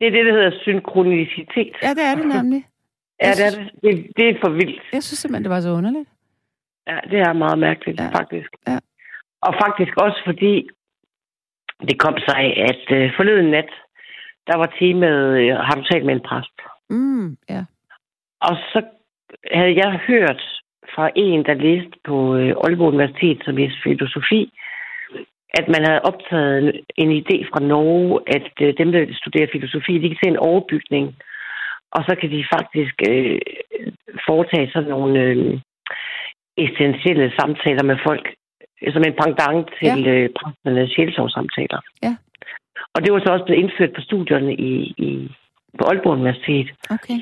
det 0.00 0.06
er 0.06 0.10
det, 0.10 0.26
der 0.26 0.32
hedder 0.32 0.58
synkronicitet. 0.62 1.74
Ja, 1.82 1.90
det 1.98 2.04
er 2.10 2.14
det 2.14 2.26
nemlig. 2.36 2.62
Ja, 3.22 3.30
det 3.38 3.46
er 3.46 3.50
det. 3.50 3.70
det. 3.82 4.06
Det 4.16 4.28
er 4.28 4.34
for 4.44 4.50
vildt. 4.50 4.82
Jeg 4.92 5.02
synes 5.02 5.18
simpelthen, 5.18 5.44
det 5.44 5.50
var 5.50 5.60
så 5.60 5.70
underligt. 5.70 6.08
Ja, 6.86 6.98
det 7.10 7.18
er 7.20 7.32
meget 7.32 7.58
mærkeligt, 7.58 8.00
Ja. 8.00 8.08
faktisk. 8.18 8.48
Ja. 8.68 8.78
Og 9.40 9.54
faktisk 9.64 9.92
også 9.96 10.20
fordi 10.24 10.68
det 11.88 11.98
kom 11.98 12.14
sig, 12.28 12.42
at 12.70 12.84
øh, 12.98 13.10
forleden 13.16 13.50
nat, 13.50 13.70
der 14.46 14.56
var 14.56 14.74
temaet, 14.78 15.38
øh, 15.40 15.56
har 15.56 15.74
du 15.74 15.82
talt 15.90 16.06
med 16.06 16.14
en 16.14 16.20
præst? 16.28 16.56
Mm, 16.90 17.36
ja. 17.50 17.64
Og 18.40 18.56
så 18.72 18.82
havde 19.52 19.74
jeg 19.76 20.00
hørt 20.06 20.42
fra 20.94 21.10
en, 21.16 21.44
der 21.44 21.54
læste 21.54 21.98
på 22.04 22.36
øh, 22.36 22.54
Aalborg 22.64 22.88
Universitet, 22.94 23.38
som 23.44 23.58
er 23.58 23.70
filosofi, 23.84 24.52
at 25.58 25.66
man 25.74 25.82
havde 25.88 26.06
optaget 26.10 26.80
en 27.02 27.10
idé 27.20 27.36
fra 27.50 27.60
Norge, 27.60 28.20
at 28.36 28.52
øh, 28.60 28.74
dem, 28.78 28.92
der 28.92 29.06
studerer 29.12 29.52
filosofi, 29.52 29.92
de 29.98 30.08
kan 30.08 30.18
se 30.22 30.28
en 30.28 30.44
overbygning, 30.50 31.06
og 31.96 32.04
så 32.08 32.16
kan 32.20 32.30
de 32.30 32.50
faktisk 32.54 32.94
øh, 33.10 33.40
foretage 34.28 34.70
sådan 34.72 34.90
nogle 34.90 35.20
øh, 35.20 35.60
essentielle 36.56 37.32
samtaler 37.38 37.84
med 37.90 37.98
folk, 38.06 38.26
som 38.92 39.02
en 39.06 39.18
pendant 39.22 39.66
til 39.80 40.02
ja. 40.04 40.10
øh, 40.12 40.30
præsternes 40.38 40.90
sjælsovssamtaler. 40.90 41.80
Ja. 42.02 42.12
Og 42.94 43.04
det 43.04 43.12
var 43.12 43.20
så 43.20 43.32
også 43.32 43.44
blevet 43.44 43.62
indført 43.62 43.92
på 43.94 44.00
studierne 44.00 44.54
i, 44.54 44.72
i, 45.06 45.30
på 45.78 45.84
Aalborg 45.84 46.12
Universitet. 46.12 46.68
Okay. 46.90 47.18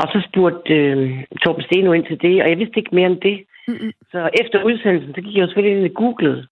Og 0.00 0.06
så 0.12 0.18
spurgte 0.28 0.74
øh, 0.74 1.24
Torben 1.42 1.64
Steno 1.64 1.92
ind 1.92 2.06
til 2.06 2.22
det, 2.22 2.42
og 2.42 2.48
jeg 2.50 2.58
vidste 2.58 2.78
ikke 2.78 2.94
mere 2.94 3.06
end 3.06 3.20
det. 3.20 3.44
Mm-mm. 3.68 3.92
Så 4.12 4.30
efter 4.40 4.62
udsendelsen, 4.62 5.14
så 5.14 5.20
gik 5.20 5.34
jeg 5.34 5.42
jo 5.42 5.46
selvfølgelig 5.46 5.76
ind 5.76 5.86
i 5.86 5.98
Google 6.02 6.46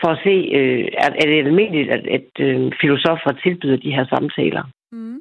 for 0.00 0.08
at 0.14 0.20
se, 0.26 0.34
øh, 0.58 0.84
er, 1.04 1.10
er 1.20 1.26
det 1.30 1.38
almindeligt, 1.46 1.90
at, 1.96 2.02
at 2.16 2.28
øh, 2.46 2.72
filosofer 2.80 3.32
tilbyder 3.42 3.76
de 3.76 3.90
her 3.96 4.04
samtaler. 4.14 4.64
Mm. 4.92 5.18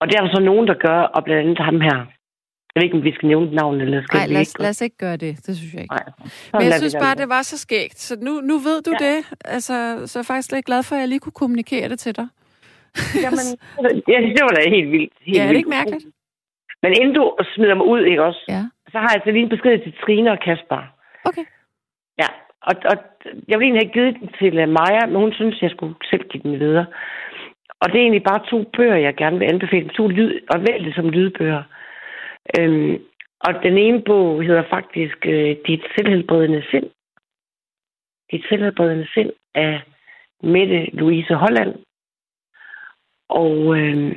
Og 0.00 0.04
det 0.08 0.14
er 0.16 0.22
der 0.24 0.34
så 0.34 0.40
nogen, 0.42 0.66
der 0.66 0.74
gør, 0.74 1.00
og 1.16 1.24
blandt 1.24 1.40
andet 1.42 1.58
ham 1.64 1.80
her. 1.80 1.96
Jeg 2.74 2.80
ved 2.82 2.86
ikke, 2.88 2.96
om 2.96 3.04
vi 3.04 3.14
skal 3.14 3.28
nævne 3.28 3.50
navn, 3.54 3.80
eller 3.80 4.02
skal 4.02 4.18
Nej, 4.18 4.26
lad 4.26 4.40
os, 4.40 4.48
ikke? 4.54 4.62
lad 4.62 4.70
os 4.70 4.80
ikke 4.80 4.96
gøre 4.96 5.16
det. 5.16 5.32
Det 5.46 5.56
synes 5.56 5.72
jeg 5.74 5.82
ikke. 5.82 5.94
Nej. 5.94 6.04
Men 6.52 6.62
jeg 6.70 6.74
synes 6.82 6.96
bare, 7.04 7.14
det 7.22 7.28
var 7.28 7.42
så 7.42 7.58
skægt. 7.58 7.98
Så 7.98 8.16
nu, 8.26 8.32
nu 8.50 8.54
ved 8.58 8.78
du 8.82 8.92
Ja. 9.00 9.06
det. 9.06 9.16
Altså, 9.44 9.74
så 10.06 10.18
er 10.18 10.20
jeg 10.22 10.26
faktisk 10.26 10.52
lidt 10.52 10.66
glad 10.66 10.82
for, 10.82 10.94
at 10.96 11.00
jeg 11.00 11.08
lige 11.08 11.20
kunne 11.24 11.38
kommunikere 11.42 11.88
det 11.88 11.98
til 11.98 12.16
dig. 12.16 12.28
Jamen, 13.24 13.46
ja, 14.12 14.18
det 14.36 14.42
var 14.46 14.52
da 14.56 14.70
helt 14.76 14.90
vildt. 14.94 15.12
Helt 15.26 15.36
ja, 15.36 15.42
er 15.42 15.46
det 15.46 15.48
vildt. 15.54 15.58
ikke 15.58 15.70
mærkeligt? 15.78 16.04
Men 16.82 16.90
inden 17.00 17.14
du 17.14 17.24
smider 17.54 17.74
mig 17.74 17.86
ud, 17.94 18.02
ikke 18.10 18.22
også? 18.24 18.42
Ja. 18.48 18.62
Så 18.92 18.96
har 18.98 19.08
jeg 19.08 19.14
altså 19.18 19.30
lige 19.30 19.42
en 19.42 19.54
besked 19.54 19.78
til 19.84 19.92
Trine 20.02 20.30
og 20.34 20.38
Kasper. 20.46 20.80
Okay. 21.28 21.44
Ja, 22.22 22.28
og, 22.68 22.74
og 22.90 22.96
jeg 23.48 23.58
ville 23.58 23.66
egentlig 23.66 23.86
have 23.86 23.96
givet 23.96 24.16
den 24.20 24.30
til 24.38 24.58
øh, 24.58 24.68
Maja, 24.68 25.06
men 25.06 25.16
hun 25.16 25.32
synes, 25.32 25.62
jeg 25.62 25.70
skulle 25.70 25.94
selv 26.10 26.24
give 26.28 26.42
den 26.42 26.60
videre. 26.60 26.86
Og 27.80 27.86
det 27.88 27.96
er 27.96 28.02
egentlig 28.06 28.28
bare 28.30 28.46
to 28.50 28.70
bøger, 28.76 28.96
jeg 28.96 29.14
gerne 29.16 29.38
vil 29.38 29.46
anbefale. 29.52 29.88
To 29.88 30.08
lyd, 30.08 30.40
og 30.52 30.60
vælg 30.60 30.84
det 30.84 30.94
som 30.94 31.10
lydbøger. 31.10 31.62
Øhm, 32.58 32.98
og 33.40 33.52
den 33.62 33.78
ene 33.78 34.02
bog 34.02 34.42
hedder 34.42 34.62
faktisk 34.70 35.18
øh, 35.26 35.56
Dit 35.66 35.82
selvhelbredende 35.96 36.62
sind. 36.70 36.88
Dit 38.32 38.44
selvhelbredende 38.48 39.06
sind 39.14 39.30
af 39.54 39.80
Mette 40.42 40.84
Louise 40.84 41.34
Holland. 41.34 41.74
Og 43.28 43.76
øh, 43.78 44.16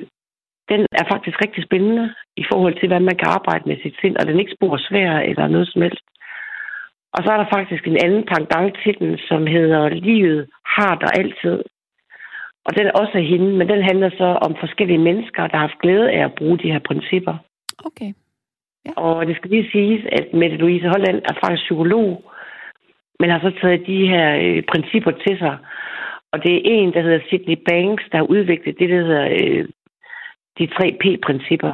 den 0.70 0.82
er 0.92 1.06
faktisk 1.12 1.42
rigtig 1.46 1.64
spændende 1.64 2.14
i 2.38 2.44
forhold 2.52 2.80
til, 2.80 2.88
hvad 2.88 3.00
man 3.00 3.18
kan 3.18 3.28
arbejde 3.28 3.70
med 3.70 3.78
sit 3.84 3.96
sind, 4.02 4.18
og 4.18 4.26
den 4.26 4.36
er 4.36 4.40
ikke 4.40 4.58
spor 4.58 4.78
svær 4.78 5.12
eller 5.20 5.48
noget 5.48 5.68
som 5.68 5.82
helst. 5.82 6.06
Og 7.14 7.24
så 7.24 7.30
er 7.32 7.38
der 7.38 7.54
faktisk 7.58 7.88
en 7.88 7.98
anden 8.06 8.24
pendant 8.32 8.78
til 8.84 9.00
den, 9.00 9.18
som 9.18 9.48
hedder 9.48 9.90
Livet 9.90 10.50
har 10.66 10.96
der 10.96 11.08
altid. 11.22 11.64
Og 12.66 12.78
den 12.78 12.86
er 12.88 12.92
også 12.92 13.12
af 13.16 13.24
hende, 13.24 13.50
men 13.58 13.70
den 13.70 13.82
handler 13.84 14.10
så 14.10 14.30
om 14.46 14.56
forskellige 14.60 14.98
mennesker, 15.08 15.48
der 15.48 15.58
har 15.58 15.68
haft 15.68 15.82
glæde 15.82 16.12
af 16.12 16.24
at 16.26 16.36
bruge 16.38 16.58
de 16.58 16.72
her 16.72 16.80
principper. 16.80 17.36
Okay. 17.86 18.14
Og 18.96 19.28
det 19.28 19.36
skal 19.36 19.50
lige 19.50 19.72
siges, 19.72 20.06
at 20.12 20.34
Mette 20.34 20.58
Louise 20.58 20.88
Holland 20.88 21.22
er 21.30 21.34
faktisk 21.44 21.64
psykolog, 21.64 22.32
men 23.20 23.30
har 23.30 23.40
så 23.40 23.52
taget 23.62 23.88
de 23.88 24.08
her 24.08 24.28
øh, 24.46 24.64
principper 24.72 25.12
til 25.12 25.38
sig. 25.38 25.58
Og 26.32 26.44
det 26.44 26.54
er 26.56 26.62
en, 26.64 26.94
der 26.94 27.02
hedder 27.02 27.20
Sidney 27.30 27.58
Banks, 27.70 28.04
der 28.12 28.18
har 28.18 28.26
udviklet 28.26 28.80
det, 28.80 28.90
der 28.90 28.96
hedder 28.96 29.26
øh, 29.42 29.66
de 30.60 30.66
tre 30.68 30.88
P-principper. 31.02 31.74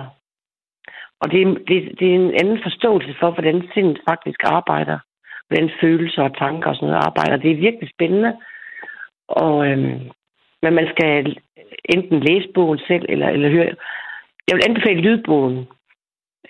Og 1.21 1.31
det, 1.31 1.41
er- 1.41 1.63
det, 1.67 1.99
det 1.99 2.07
er 2.11 2.15
en 2.15 2.33
anden 2.41 2.59
forståelse 2.63 3.15
for, 3.19 3.31
hvordan 3.31 3.69
sindet 3.73 3.99
faktisk 4.09 4.39
arbejder. 4.43 4.99
Hvordan 5.47 5.69
følelser 5.81 6.21
og 6.23 6.37
tanker 6.37 6.69
og 6.69 6.75
sådan 6.75 6.87
noget 6.89 7.05
arbejder. 7.05 7.37
Det 7.37 7.51
er 7.51 7.65
virkelig 7.67 7.89
spændende. 7.95 8.37
Og, 9.27 9.67
øhm, 9.67 9.99
men 10.61 10.73
man 10.73 10.87
skal 10.93 11.37
enten 11.95 12.19
læse 12.19 12.47
bogen 12.55 12.79
selv, 12.87 13.05
eller, 13.09 13.29
eller 13.29 13.49
høre. 13.49 13.75
Jeg 14.47 14.55
vil 14.55 14.67
anbefale 14.69 15.01
lydbogen. 15.01 15.67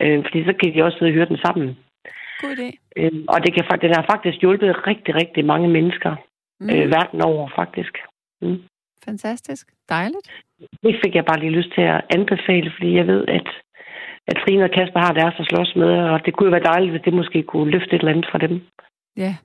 Øh, 0.01 0.23
fordi 0.25 0.45
så 0.45 0.53
kan 0.59 0.73
de 0.73 0.83
også 0.83 0.97
sidde 0.97 1.09
og 1.09 1.15
høre 1.15 1.31
den 1.31 1.37
sammen. 1.45 1.77
God 2.41 2.55
idé. 2.57 2.69
Øh, 2.95 3.11
og 3.27 3.37
det 3.43 3.53
kan, 3.53 3.63
den 3.81 3.93
har 3.95 4.05
faktisk 4.11 4.37
hjulpet 4.41 4.87
rigtig, 4.87 5.15
rigtig 5.15 5.45
mange 5.45 5.67
mennesker. 5.67 6.15
Mm. 6.59 6.69
Øh, 6.69 6.91
verden 6.91 7.21
over, 7.21 7.49
faktisk. 7.55 7.93
Mm. 8.41 8.61
Fantastisk. 9.05 9.67
Dejligt. 9.89 10.27
Det 10.83 10.95
fik 11.03 11.15
jeg 11.15 11.25
bare 11.25 11.39
lige 11.39 11.57
lyst 11.59 11.71
til 11.75 11.81
at 11.81 12.01
anbefale, 12.15 12.71
fordi 12.75 12.95
jeg 12.95 13.07
ved, 13.07 13.27
at, 13.27 13.47
at 14.27 14.35
Trine 14.41 14.63
og 14.63 14.71
Kasper 14.71 14.99
har 14.99 15.13
deres 15.13 15.35
at 15.39 15.45
slås 15.45 15.75
med, 15.75 15.91
og 16.11 16.25
det 16.25 16.33
kunne 16.33 16.47
jo 16.47 16.55
være 16.55 16.69
dejligt, 16.73 16.91
hvis 16.91 17.05
det 17.05 17.13
måske 17.13 17.43
kunne 17.43 17.71
løfte 17.71 17.95
et 17.95 17.99
eller 17.99 18.11
andet 18.11 18.27
fra 18.31 18.37
dem. 18.37 18.61
Ja, 19.17 19.35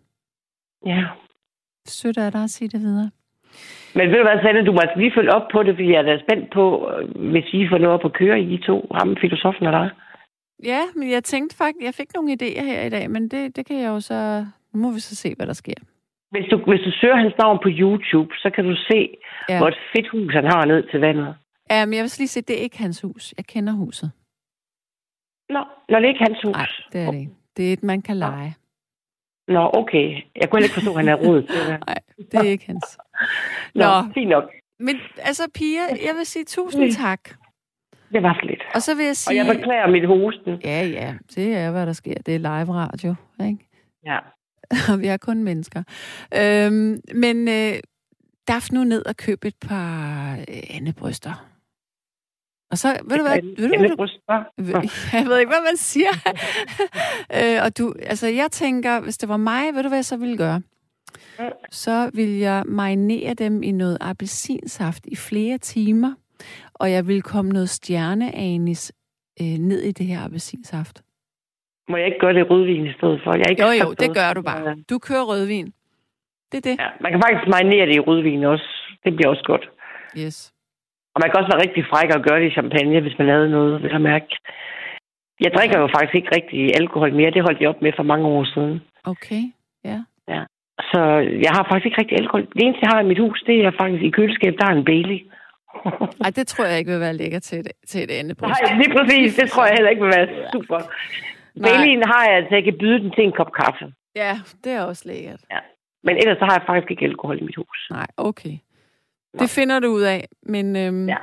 Ja. 0.86 1.04
sødt 1.86 2.18
af 2.18 2.32
dig 2.32 2.42
at 2.42 2.50
sige 2.50 2.68
det 2.68 2.80
videre. 2.80 3.10
Men 3.94 4.08
ved 4.10 4.16
du 4.16 4.22
hvad, 4.22 4.42
Sanne, 4.42 4.66
du 4.66 4.72
må 4.72 4.78
altså 4.80 4.98
lige 4.98 5.12
følge 5.16 5.32
op 5.34 5.48
på 5.52 5.62
det, 5.62 5.74
fordi 5.74 5.88
jeg 5.92 5.98
er 5.98 6.02
da 6.02 6.18
spændt 6.26 6.52
på, 6.52 6.64
øh, 6.90 7.30
hvis 7.32 7.44
I 7.52 7.68
får 7.70 7.78
noget 7.78 7.94
op 7.96 8.04
at 8.04 8.12
køre 8.12 8.40
i, 8.40 8.58
to, 8.58 8.76
ham, 8.94 9.16
filosofen 9.20 9.66
og 9.66 9.72
dig. 9.72 9.90
Ja, 10.64 10.82
men 10.96 11.10
jeg 11.10 11.24
tænkte 11.24 11.56
faktisk, 11.56 11.84
jeg 11.84 11.94
fik 11.94 12.14
nogle 12.14 12.32
idéer 12.32 12.64
her 12.64 12.82
i 12.82 12.88
dag, 12.90 13.10
men 13.10 13.28
det, 13.28 13.56
det 13.56 13.66
kan 13.66 13.76
jeg 13.76 13.88
jo 13.88 14.00
så... 14.00 14.46
Nu 14.72 14.80
må 14.82 14.90
vi 14.92 15.00
så 15.00 15.16
se, 15.16 15.34
hvad 15.36 15.46
der 15.46 15.52
sker. 15.52 15.74
Hvis 16.30 16.46
du, 16.50 16.56
hvis 16.70 16.80
du 16.86 16.90
søger 17.00 17.16
hans 17.16 17.34
navn 17.38 17.58
på 17.62 17.68
YouTube, 17.80 18.30
så 18.42 18.50
kan 18.54 18.64
du 18.64 18.74
se, 18.90 19.00
Ja. 19.48 19.58
hvor 19.58 19.68
et 19.68 19.78
fedt 19.96 20.08
hus 20.08 20.32
han 20.34 20.44
har 20.44 20.64
ned 20.64 20.90
til 20.90 21.00
vandet. 21.00 21.34
Ja, 21.70 21.86
men 21.86 21.94
jeg 21.94 22.02
vil 22.02 22.12
lige 22.18 22.28
se, 22.28 22.40
det 22.40 22.58
er 22.58 22.62
ikke 22.62 22.78
hans 22.78 23.00
hus. 23.00 23.34
Jeg 23.36 23.44
kender 23.46 23.72
huset. 23.72 24.10
Nå, 25.48 25.62
når 25.88 25.98
det 25.98 26.04
er 26.06 26.12
ikke 26.14 26.24
hans 26.28 26.38
hus. 26.44 26.56
Nej, 26.56 26.66
det 26.92 27.00
er 27.06 27.10
det 27.10 27.20
ikke. 27.20 27.32
Det 27.56 27.68
er 27.68 27.72
et, 27.72 27.82
man 27.82 28.02
kan 28.02 28.16
lege. 28.16 28.54
Nå, 29.50 29.70
okay. 29.72 30.22
Jeg 30.36 30.50
kunne 30.50 30.62
ikke 30.62 30.74
forstå, 30.74 30.90
at 30.90 30.96
han 30.96 31.08
er 31.08 31.16
det. 31.16 31.50
Nej, 31.86 31.98
det 32.32 32.34
er 32.34 32.42
ikke 32.42 32.66
hans. 32.66 32.98
Nå, 33.74 33.84
Nå. 33.84 34.12
fint 34.14 34.30
nok. 34.30 34.44
Men 34.80 34.96
altså, 35.22 35.42
Pia, 35.54 35.80
jeg 36.06 36.14
vil 36.16 36.26
sige 36.26 36.44
tusind 36.44 36.92
tak. 36.92 37.20
Det 38.12 38.22
var 38.22 38.34
så 38.34 38.46
lidt. 38.46 38.62
Og 38.74 38.82
så 38.82 38.94
vil 38.94 39.02
jeg 39.02 39.10
Og 39.10 39.16
sige... 39.16 39.44
jeg 39.44 39.56
beklager 39.56 39.86
mit 39.90 40.06
hosten. 40.06 40.60
Ja, 40.64 40.86
ja, 40.86 41.14
det 41.34 41.54
er, 41.56 41.70
hvad 41.70 41.86
der 41.86 41.92
sker. 41.92 42.14
Det 42.26 42.34
er 42.34 42.38
live 42.38 42.74
radio, 42.74 43.14
ikke? 43.46 43.68
Ja. 44.04 44.18
Og 44.92 44.98
vi 45.02 45.06
er 45.06 45.16
kun 45.16 45.44
mennesker. 45.44 45.82
Øhm, 46.36 47.00
men 47.14 47.48
øh, 47.48 47.80
darf 48.48 48.70
nu 48.72 48.84
ned 48.84 49.06
og 49.06 49.16
køb 49.16 49.44
et 49.44 49.54
par 49.68 50.32
øh, 50.32 50.76
andebryster. 50.76 51.49
Og 52.70 52.78
så, 52.78 52.88
ved 53.04 53.16
du 53.16 53.22
hvad, 53.22 53.40
ved 53.56 53.68
du, 53.68 53.78
hvad 53.78 53.88
du, 53.88 54.08
jeg 55.18 55.26
ved 55.26 55.38
ikke, 55.38 55.52
hvad 55.52 55.64
man 55.70 55.76
siger. 55.76 56.12
øh, 57.38 57.64
og 57.64 57.78
du, 57.78 57.94
altså 58.02 58.26
jeg 58.26 58.50
tænker, 58.50 59.00
hvis 59.00 59.18
det 59.18 59.28
var 59.28 59.36
mig, 59.36 59.74
ved 59.74 59.82
du 59.82 59.88
hvad 59.88 59.98
jeg 59.98 60.04
så 60.04 60.16
ville 60.16 60.36
gøre? 60.36 60.62
Så 61.70 62.10
vil 62.14 62.38
jeg 62.38 62.62
marinere 62.66 63.34
dem 63.34 63.62
i 63.62 63.72
noget 63.72 63.98
appelsinsaft 64.00 65.06
i 65.06 65.16
flere 65.16 65.58
timer, 65.58 66.14
og 66.74 66.92
jeg 66.92 67.06
vil 67.06 67.22
komme 67.22 67.50
noget 67.52 67.68
stjerneanis 67.68 68.92
øh, 69.40 69.46
ned 69.46 69.82
i 69.82 69.92
det 69.92 70.06
her 70.06 70.20
appelsinsaft. 70.24 71.02
Må 71.88 71.96
jeg 71.96 72.06
ikke 72.06 72.18
gøre 72.18 72.34
det 72.34 72.50
rødvin 72.50 72.86
i 72.86 72.92
stedet 72.92 73.20
for? 73.24 73.36
Jeg 73.36 73.50
ikke 73.50 73.62
Jo, 73.62 73.70
jo, 73.70 73.92
det 73.92 74.14
gør 74.14 74.32
du 74.34 74.42
bare. 74.42 74.76
Du 74.90 74.98
kører 74.98 75.24
rødvin. 75.24 75.66
Det 76.52 76.58
er 76.58 76.70
det. 76.70 76.76
Ja, 76.78 76.88
man 77.00 77.12
kan 77.12 77.22
faktisk 77.24 77.48
marinere 77.50 77.86
det 77.86 77.96
i 77.96 78.00
rødvin 78.00 78.44
også. 78.44 78.64
Det 79.04 79.16
bliver 79.16 79.28
også 79.28 79.42
godt. 79.46 79.70
Yes. 80.18 80.52
Man 81.20 81.28
kan 81.28 81.38
også 81.40 81.52
være 81.52 81.64
rigtig 81.66 81.84
fræk 81.90 82.10
og 82.16 82.22
gøre 82.26 82.40
det 82.40 82.48
i 82.48 82.56
champagne, 82.58 83.00
hvis 83.00 83.18
man 83.18 83.26
lavede 83.26 83.50
noget, 83.56 83.82
vil 83.82 83.90
jeg 83.96 84.00
mærke. 84.12 84.30
Jeg 85.44 85.50
drikker 85.56 85.78
jo 85.82 85.88
faktisk 85.94 86.14
ikke 86.16 86.34
rigtig 86.36 86.60
alkohol 86.80 87.12
mere. 87.18 87.34
Det 87.34 87.46
holdt 87.46 87.60
jeg 87.60 87.68
op 87.72 87.82
med 87.82 87.92
for 87.96 88.02
mange 88.12 88.26
år 88.26 88.44
siden. 88.54 88.76
Okay, 89.12 89.42
ja. 89.84 89.98
Så 90.92 91.00
jeg 91.46 91.52
har 91.56 91.64
faktisk 91.70 91.86
ikke 91.86 92.00
rigtig 92.02 92.16
alkohol. 92.20 92.42
Det 92.56 92.62
eneste, 92.62 92.84
jeg 92.84 92.92
har 92.94 93.00
i 93.00 93.10
mit 93.12 93.22
hus, 93.24 93.42
det 93.46 93.56
er 93.66 93.72
faktisk 93.80 94.02
i 94.04 94.10
køleskabet, 94.10 94.60
der 94.60 94.66
er 94.66 94.74
en 94.74 94.84
Bailey. 94.84 95.20
Ej, 96.24 96.30
det 96.38 96.46
tror 96.46 96.64
jeg 96.64 96.78
ikke 96.78 96.90
vil 96.90 97.00
være 97.00 97.20
lækker 97.22 97.38
til 97.38 97.58
et, 97.60 97.72
til 97.90 98.00
et 98.04 98.10
andebryst. 98.10 98.62
Nej, 98.62 98.78
lige 98.80 98.92
præcis. 98.96 99.34
Det 99.40 99.50
tror 99.50 99.64
jeg 99.66 99.74
heller 99.76 99.90
ikke 99.90 100.04
vil 100.04 100.14
være 100.18 100.28
super. 100.52 100.78
Baileyen 101.64 102.02
har 102.12 102.22
jeg, 102.28 102.34
altså 102.36 102.54
jeg 102.54 102.64
kan 102.64 102.76
byde 102.80 102.98
den 103.02 103.10
til 103.16 103.24
en 103.24 103.32
kop 103.32 103.52
kaffe. 103.60 103.86
Ja, 104.16 104.32
det 104.64 104.72
er 104.72 104.82
også 104.82 105.02
lækkert. 105.08 105.42
Men 106.06 106.14
ellers 106.16 106.38
så 106.38 106.44
har 106.44 106.54
jeg 106.58 106.64
faktisk 106.66 106.90
ikke 106.90 107.04
alkohol 107.04 107.38
i 107.38 107.44
mit 107.48 107.56
hus. 107.56 107.78
Nej, 107.90 108.06
okay. 108.16 108.54
Det 109.38 109.50
finder 109.50 109.80
du 109.80 109.86
ud 109.88 110.02
af, 110.02 110.28
men 110.42 110.76
øhm, 110.76 111.08
Ja. 111.08 111.16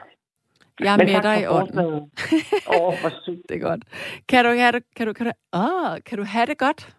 jeg 0.79 0.93
er 0.93 0.97
Men 0.97 1.05
med 1.13 1.21
dig 1.21 1.41
i 1.41 1.47
ånden. 1.47 1.75
forslaget. 1.75 2.03
Åh, 2.81 2.93
hvor 3.01 3.09
sygt. 3.23 3.41
Det 3.49 3.55
er 3.55 3.59
godt. 3.69 3.83
Kan 4.29 4.45
du 4.45 4.51
have 4.51 4.71
det, 4.71 4.83
kan 4.95 5.07
du, 5.07 5.13
kan 5.13 5.25
du, 5.25 5.31
åh, 5.53 5.97
kan 6.05 6.17
du 6.17 6.23
have 6.23 6.45
det 6.45 6.57
godt? 6.57 6.95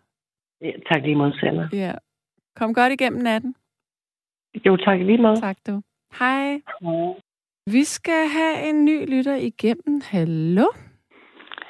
Ja, 0.60 0.70
tak 0.92 1.02
lige 1.02 1.14
måde, 1.16 1.32
Sanna. 1.40 1.68
Ja. 1.72 1.92
Kom 2.56 2.74
godt 2.74 2.92
igennem 2.92 3.22
natten. 3.22 3.54
Jo, 4.66 4.76
tak 4.76 4.98
lige 5.00 5.18
måde. 5.22 5.40
Tak 5.40 5.56
du. 5.66 5.82
Hej. 6.18 6.60
Vi 7.66 7.84
skal 7.84 8.28
have 8.28 8.68
en 8.68 8.84
ny 8.84 9.10
lytter 9.16 9.34
igennem. 9.34 10.00
Hallo? 10.10 10.66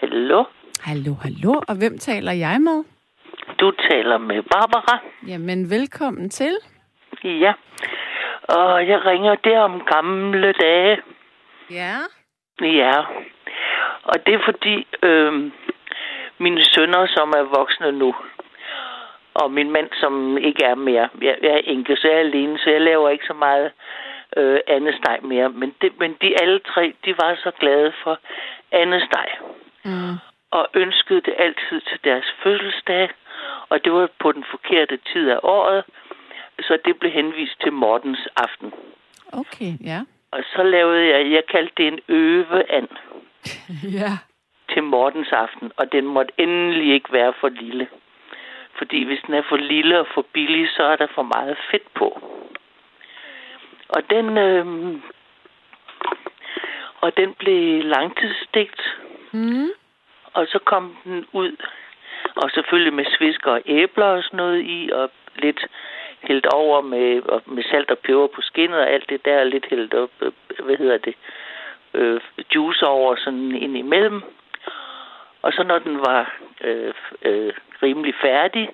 Hallo, 0.00 0.44
Hallo, 0.80 1.14
hallo. 1.14 1.60
Og 1.68 1.76
hvem 1.78 1.98
taler 1.98 2.32
jeg 2.32 2.60
med? 2.60 2.84
du 3.60 3.70
taler 3.90 4.18
med 4.18 4.42
Barbara. 4.42 4.98
Jamen, 5.26 5.70
velkommen 5.70 6.30
til. 6.30 6.52
Ja. 7.24 7.52
Og 8.48 8.88
jeg 8.88 9.04
ringer 9.06 9.34
der 9.34 9.60
om 9.60 9.84
gamle 9.84 10.52
dage. 10.52 11.02
Ja. 11.70 11.96
Ja. 12.62 12.94
Og 14.02 14.26
det 14.26 14.34
er 14.34 14.44
fordi 14.44 14.86
øh, 15.02 15.50
mine 16.38 16.64
sønner, 16.64 17.06
som 17.06 17.28
er 17.36 17.42
voksne 17.42 17.92
nu, 17.92 18.14
og 19.34 19.50
min 19.50 19.70
mand, 19.70 19.88
som 19.92 20.38
ikke 20.38 20.64
er 20.64 20.74
mere. 20.74 21.08
Jeg, 21.22 21.36
jeg 21.42 21.50
er 21.50 21.62
enkel, 21.64 21.98
så 21.98 22.08
jeg 22.08 22.16
er 22.16 22.20
alene, 22.20 22.58
så 22.58 22.70
jeg 22.70 22.80
laver 22.80 23.08
ikke 23.08 23.26
så 23.26 23.34
meget 23.34 23.72
øh, 24.36 24.60
andet 24.66 24.94
steg 24.94 25.18
mere. 25.22 25.48
Men, 25.48 25.74
det, 25.80 25.92
men 25.98 26.16
de 26.22 26.40
alle 26.42 26.58
tre, 26.58 26.94
de 27.04 27.14
var 27.18 27.38
så 27.42 27.50
glade 27.60 27.92
for 28.02 28.18
andet 28.72 29.02
steg. 29.02 29.28
Mm. 29.84 30.16
Og 30.50 30.68
ønskede 30.74 31.20
det 31.20 31.34
altid 31.38 31.80
til 31.80 31.98
deres 32.04 32.34
fødselsdag. 32.42 33.10
Og 33.68 33.84
det 33.84 33.92
var 33.92 34.08
på 34.20 34.32
den 34.32 34.44
forkerte 34.50 34.98
tid 35.12 35.30
af 35.30 35.40
året. 35.42 35.84
Så 36.60 36.78
det 36.84 36.98
blev 36.98 37.12
henvist 37.12 37.60
til 37.62 37.72
Mortens 37.72 38.28
aften. 38.36 38.72
Okay, 39.32 39.72
ja. 39.84 40.00
Og 40.30 40.42
så 40.56 40.62
lavede 40.62 41.06
jeg, 41.08 41.32
jeg 41.32 41.42
kaldte 41.48 41.72
det 41.76 41.86
en 41.88 42.00
øveand 42.08 42.88
ja. 44.00 44.10
til 44.72 44.82
Mortens 44.82 45.32
aften. 45.32 45.72
Og 45.76 45.92
den 45.92 46.06
måtte 46.06 46.32
endelig 46.38 46.94
ikke 46.94 47.12
være 47.12 47.32
for 47.40 47.48
lille. 47.48 47.88
Fordi 48.78 49.04
hvis 49.04 49.20
den 49.26 49.34
er 49.34 49.42
for 49.48 49.56
lille 49.56 50.00
og 50.00 50.06
for 50.14 50.26
billig, 50.32 50.68
så 50.68 50.82
er 50.82 50.96
der 50.96 51.06
for 51.14 51.22
meget 51.22 51.56
fedt 51.70 51.94
på. 51.94 52.20
Og 53.88 54.02
den, 54.10 54.38
øh, 54.38 54.66
og 57.00 57.16
den 57.16 57.34
blev 57.34 57.84
langtidsstegt. 57.84 58.80
Mm. 59.32 59.68
Og 60.32 60.46
så 60.46 60.58
kom 60.64 60.96
den 61.04 61.26
ud. 61.32 61.56
Og 62.36 62.50
selvfølgelig 62.50 62.94
med 62.94 63.04
svisker 63.18 63.50
og 63.50 63.62
æbler 63.66 64.06
og 64.06 64.22
sådan 64.22 64.36
noget 64.36 64.62
i. 64.64 64.90
Og 64.92 65.10
lidt 65.36 65.66
hældt 66.20 66.46
over 66.46 66.80
med, 66.80 67.22
og 67.22 67.42
med 67.46 67.62
salt 67.62 67.90
og 67.90 67.98
peber 67.98 68.26
på 68.26 68.40
skinnet 68.42 68.78
og 68.78 68.90
alt 68.90 69.08
det 69.10 69.24
der. 69.24 69.44
Lidt 69.44 69.66
hældt 69.70 69.94
op, 69.94 70.10
øh, 70.20 70.32
hvad 70.64 70.76
hedder 70.76 70.98
det, 70.98 71.14
øh, 71.94 72.20
juice 72.54 72.86
over 72.86 73.16
sådan 73.16 73.52
ind 73.52 73.76
imellem. 73.76 74.22
Og 75.42 75.52
så 75.52 75.62
når 75.62 75.78
den 75.78 75.98
var 75.98 76.36
øh, 76.60 76.94
øh, 77.22 77.52
rimelig 77.82 78.14
færdig, 78.22 78.68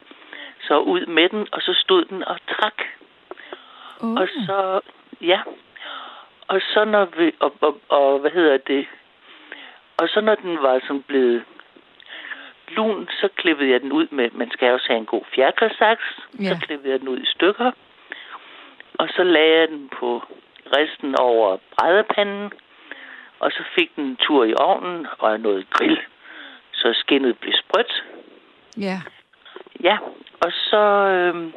så 0.61 0.79
ud 0.79 1.07
med 1.07 1.29
den, 1.29 1.47
og 1.53 1.63
så 1.63 1.73
stod 1.75 2.05
den 2.05 2.25
og 2.25 2.37
trak. 2.49 2.83
Uh. 4.03 4.15
Og 4.21 4.29
så, 4.29 4.81
ja. 5.21 5.41
Og 6.49 6.61
så 6.61 6.85
når 6.85 7.05
vi, 7.05 7.33
og, 7.41 7.53
og, 7.61 7.81
og 7.89 8.19
hvad 8.19 8.31
hedder 8.31 8.57
det, 8.57 8.87
og 9.97 10.09
så 10.09 10.21
når 10.21 10.35
den 10.35 10.63
var 10.63 10.81
sådan 10.87 11.03
blevet 11.03 11.45
lun, 12.69 13.09
så 13.21 13.29
klippede 13.37 13.71
jeg 13.71 13.81
den 13.81 13.93
ud 13.93 14.07
med, 14.11 14.31
man 14.33 14.51
skal 14.51 14.73
også 14.73 14.87
have 14.89 14.99
en 14.99 15.07
god 15.07 15.23
fjerkræsaks, 15.35 16.05
Ja. 16.41 16.49
så 16.49 16.57
klippede 16.67 16.91
jeg 16.93 17.01
den 17.01 17.09
ud 17.09 17.19
i 17.19 17.27
stykker, 17.27 17.71
og 18.99 19.09
så 19.17 19.23
lagde 19.23 19.59
jeg 19.61 19.69
den 19.69 19.89
på 19.89 20.23
resten 20.77 21.15
over 21.19 21.59
brædepanden, 21.77 22.53
og 23.39 23.51
så 23.53 23.63
fik 23.75 23.97
den 23.97 24.05
en 24.05 24.17
tur 24.17 24.45
i 24.45 24.55
ovnen 24.57 25.07
og 25.19 25.41
noget 25.41 25.71
grill, 25.71 26.01
så 26.73 26.93
skinnet 26.93 27.39
blev 27.39 27.53
sprødt. 27.53 28.05
Ja. 28.81 29.01
Ja, 29.83 29.99
og 30.41 30.53
så, 30.53 30.83
øh, 31.17 31.53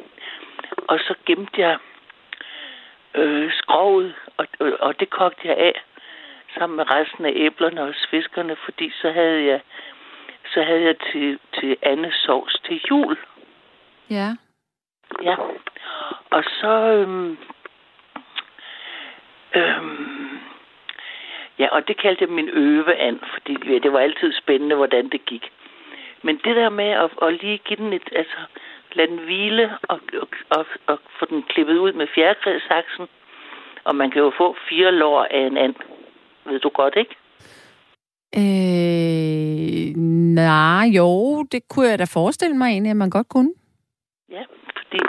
og 0.88 0.98
så 0.98 1.14
gemte 1.26 1.60
jeg 1.60 1.78
øh, 3.14 3.52
skroget, 3.52 4.14
og, 4.36 4.46
og, 4.58 4.72
og 4.80 5.00
det 5.00 5.10
kogte 5.10 5.48
jeg 5.48 5.56
af 5.56 5.82
sammen 6.54 6.76
med 6.76 6.90
resten 6.90 7.24
af 7.24 7.32
æblerne 7.36 7.82
og 7.82 7.94
sviskerne, 7.94 8.56
fordi 8.64 8.92
så 9.02 9.10
havde 9.12 9.44
jeg 9.44 9.60
så 10.54 10.62
havde 10.62 10.82
jeg 10.82 10.96
til, 11.12 11.38
til 11.54 11.76
Anne 11.82 12.12
sovs 12.12 12.60
til 12.66 12.80
jul. 12.90 13.18
Ja. 14.10 14.28
Ja. 15.22 15.36
Og 16.30 16.44
så 16.44 16.72
øhm, 16.92 17.38
øhm, 19.54 20.38
ja, 21.58 21.68
og 21.72 21.88
det 21.88 21.96
kaldte 22.02 22.24
jeg 22.24 22.30
min 22.30 22.48
øveand, 22.48 23.20
fordi 23.32 23.72
ja, 23.72 23.78
det 23.78 23.92
var 23.92 23.98
altid 23.98 24.32
spændende, 24.32 24.76
hvordan 24.76 25.08
det 25.08 25.24
gik. 25.24 25.52
Men 26.22 26.36
det 26.44 26.56
der 26.56 26.68
med 26.68 26.90
at, 26.90 27.10
at 27.22 27.42
lige 27.42 27.58
give 27.58 27.76
den 27.76 27.92
et, 27.92 28.08
altså 28.12 28.36
lade 28.92 29.08
den 29.08 29.18
hvile 29.18 29.78
og, 29.82 30.00
og, 30.20 30.28
og, 30.50 30.66
og 30.86 30.98
få 31.18 31.26
den 31.30 31.42
klippet 31.42 31.78
ud 31.78 31.92
med 31.92 32.06
fjerkræsaksen, 32.14 33.06
og 33.84 33.96
man 33.96 34.10
kan 34.10 34.22
jo 34.22 34.32
få 34.38 34.56
fire 34.68 34.92
lår 34.92 35.26
af 35.30 35.46
en 35.46 35.56
and. 35.56 35.74
Ved 36.44 36.60
du 36.60 36.68
godt, 36.68 36.96
ikke? 36.96 37.16
Øh, 38.36 40.07
nej, 40.46 40.86
jo, 40.98 41.42
det 41.52 41.62
kunne 41.68 41.88
jeg 41.88 41.98
da 41.98 42.04
forestille 42.04 42.56
mig 42.56 42.68
egentlig, 42.68 42.90
at 42.90 42.96
man 42.96 43.10
godt 43.10 43.28
kunne. 43.28 43.52
Ja, 44.30 44.42
fordi 44.76 45.00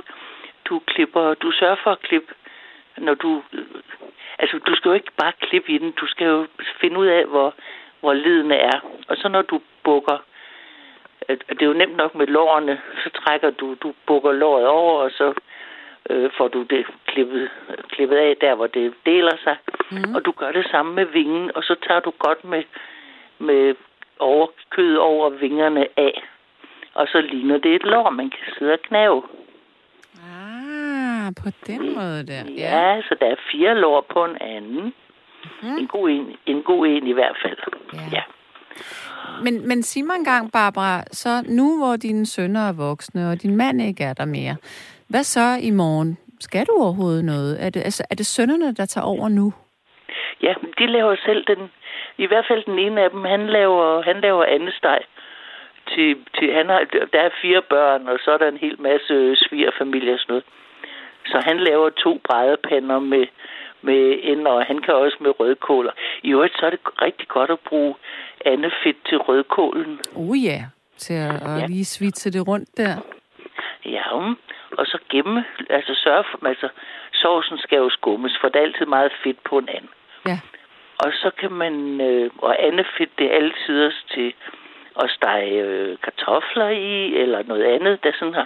du 0.65 0.81
klipper, 0.87 1.33
du 1.33 1.51
sørger 1.51 1.75
for 1.83 1.91
at 1.91 1.99
klippe, 1.99 2.33
når 2.97 3.13
du, 3.13 3.43
altså 4.39 4.59
du 4.67 4.75
skal 4.75 4.89
jo 4.89 4.95
ikke 4.95 5.11
bare 5.17 5.33
klippe 5.41 5.71
i 5.71 5.77
den, 5.77 5.91
du 5.91 6.05
skal 6.07 6.27
jo 6.27 6.47
finde 6.81 6.99
ud 6.99 7.05
af, 7.05 7.25
hvor, 7.25 7.53
hvor 7.99 8.13
lidende 8.13 8.55
er. 8.55 8.79
Og 9.07 9.17
så 9.17 9.27
når 9.27 9.41
du 9.41 9.61
bukker, 9.83 10.17
det 11.27 11.61
er 11.61 11.65
jo 11.65 11.73
nemt 11.73 11.97
nok 11.97 12.15
med 12.15 12.27
lårene, 12.27 12.81
så 13.03 13.09
trækker 13.09 13.49
du, 13.49 13.75
du 13.83 13.93
bukker 14.07 14.31
låret 14.31 14.67
over, 14.67 15.01
og 15.01 15.11
så 15.11 15.33
øh, 16.09 16.29
får 16.37 16.47
du 16.47 16.63
det 16.63 16.85
klippet, 17.05 17.49
klippet 17.89 18.17
af 18.17 18.35
der, 18.41 18.55
hvor 18.55 18.67
det 18.67 18.93
deler 19.05 19.37
sig. 19.43 19.57
Mm. 19.91 20.15
Og 20.15 20.25
du 20.25 20.31
gør 20.31 20.51
det 20.51 20.67
samme 20.71 20.93
med 20.93 21.05
vingen, 21.05 21.51
og 21.55 21.63
så 21.63 21.75
tager 21.87 21.99
du 21.99 22.11
godt 22.19 22.43
med, 22.43 22.63
med 23.39 23.75
over, 24.19 24.47
kød 24.69 24.95
over 24.95 25.29
vingerne 25.29 25.87
af. 25.97 26.23
Og 26.93 27.07
så 27.07 27.21
ligner 27.21 27.57
det 27.57 27.75
et 27.75 27.83
lår, 27.83 28.09
man 28.09 28.29
kan 28.29 28.53
sidde 28.57 28.73
og 28.73 28.81
knæve. 28.81 29.23
Ah, 30.15 31.33
på 31.43 31.49
den 31.67 31.95
måde 31.95 32.27
der. 32.27 32.43
Ja, 32.57 32.93
ja 32.95 33.01
så 33.01 33.15
der 33.19 33.27
er 33.27 33.35
fire 33.51 33.75
lår 33.75 34.05
på 34.13 34.25
en 34.25 34.37
anden. 34.41 34.93
Mhm. 35.61 35.77
En, 35.77 35.87
god 35.87 36.09
en, 36.09 36.37
en 36.45 36.63
god 36.63 36.87
en 36.87 37.07
i 37.07 37.13
hvert 37.13 37.37
fald. 37.41 37.57
Ja. 37.93 37.99
ja. 38.11 38.23
Men, 39.43 39.67
men 39.67 39.83
sig 39.83 40.05
mig 40.05 40.15
engang, 40.15 40.51
Barbara, 40.51 41.03
så 41.11 41.29
nu 41.47 41.77
hvor 41.77 41.95
dine 41.95 42.25
sønner 42.25 42.59
er 42.59 42.73
voksne, 42.73 43.29
og 43.29 43.41
din 43.41 43.55
mand 43.55 43.81
ikke 43.81 44.03
er 44.03 44.13
der 44.13 44.25
mere, 44.25 44.55
hvad 45.07 45.23
så 45.23 45.57
i 45.61 45.71
morgen? 45.71 46.17
Skal 46.39 46.65
du 46.65 46.71
overhovedet 46.79 47.25
noget? 47.25 47.65
Er 47.65 47.69
det, 47.69 47.79
altså, 47.79 48.03
er 48.09 48.15
det 48.15 48.25
sønnerne, 48.25 48.75
der 48.75 48.85
tager 48.85 49.05
over 49.05 49.29
nu? 49.29 49.53
Ja, 50.41 50.53
de 50.79 50.87
laver 50.87 51.15
selv 51.25 51.43
den. 51.47 51.71
I 52.17 52.25
hvert 52.25 52.45
fald 52.47 52.63
den 52.63 52.79
ene 52.79 53.01
af 53.03 53.09
dem, 53.09 53.23
han 53.25 53.47
laver, 53.47 54.01
han 54.01 54.21
laver 54.21 54.43
andesteg. 54.45 54.99
Til, 55.95 56.17
til, 56.39 56.53
han 56.53 56.69
har, 56.69 56.81
der 57.13 57.21
er 57.21 57.29
fire 57.41 57.61
børn, 57.61 58.07
og 58.07 58.19
så 58.23 58.31
er 58.31 58.37
der 58.37 58.47
en 58.47 58.57
hel 58.57 58.81
masse 58.81 59.35
svigerfamilie 59.35 60.13
og 60.13 60.19
sådan 60.19 60.31
noget. 60.33 60.45
Så 61.25 61.39
han 61.45 61.57
laver 61.59 61.89
to 61.89 62.21
brædepander 62.23 62.99
med, 62.99 63.25
med 63.81 64.19
ender, 64.23 64.51
og 64.51 64.65
han 64.65 64.79
kan 64.81 64.93
også 64.93 65.17
med 65.19 65.39
rødkål. 65.39 65.91
I 66.23 66.31
øvrigt 66.31 66.53
så 66.59 66.65
er 66.65 66.69
det 66.69 66.79
rigtig 67.01 67.27
godt 67.27 67.49
at 67.51 67.59
bruge 67.59 67.95
andefedt 68.45 68.97
til 69.09 69.17
rødkålen. 69.17 69.99
Oh 70.15 70.43
ja, 70.43 70.59
til 70.97 71.13
at, 71.13 71.35
at 71.35 71.61
Ja. 71.61 71.65
lige 71.65 71.85
svitse 71.85 72.31
det 72.31 72.47
rundt 72.47 72.69
der. 72.77 72.95
Ja, 73.85 74.15
um, 74.17 74.37
og 74.77 74.85
så 74.85 74.97
gemme, 75.09 75.45
altså 75.69 75.93
sørge 76.03 76.23
for, 76.31 76.47
altså 76.47 76.69
sovsen 77.13 77.57
skal 77.57 77.77
jo 77.77 77.89
skummes, 77.89 78.37
for 78.41 78.49
der 78.49 78.59
er 78.59 78.63
altid 78.63 78.85
meget 78.85 79.11
fedt 79.23 79.43
på 79.43 79.57
en 79.57 79.69
anden. 79.69 79.89
Ja. 80.27 80.39
Og 80.99 81.11
så 81.13 81.31
kan 81.37 81.51
man, 81.51 82.01
øh, 82.01 82.29
og 82.37 82.63
andet 82.67 82.87
fedt, 82.97 83.19
det 83.19 83.25
er 83.27 83.35
altid 83.35 83.85
også 83.85 84.03
til 84.13 84.33
at 85.03 85.09
stege 85.09 85.61
øh, 85.61 85.97
kartofler 86.03 86.69
i, 86.69 87.15
eller 87.15 87.43
noget 87.43 87.63
andet, 87.63 88.03
der 88.03 88.11
sådan 88.19 88.33
her. 88.33 88.45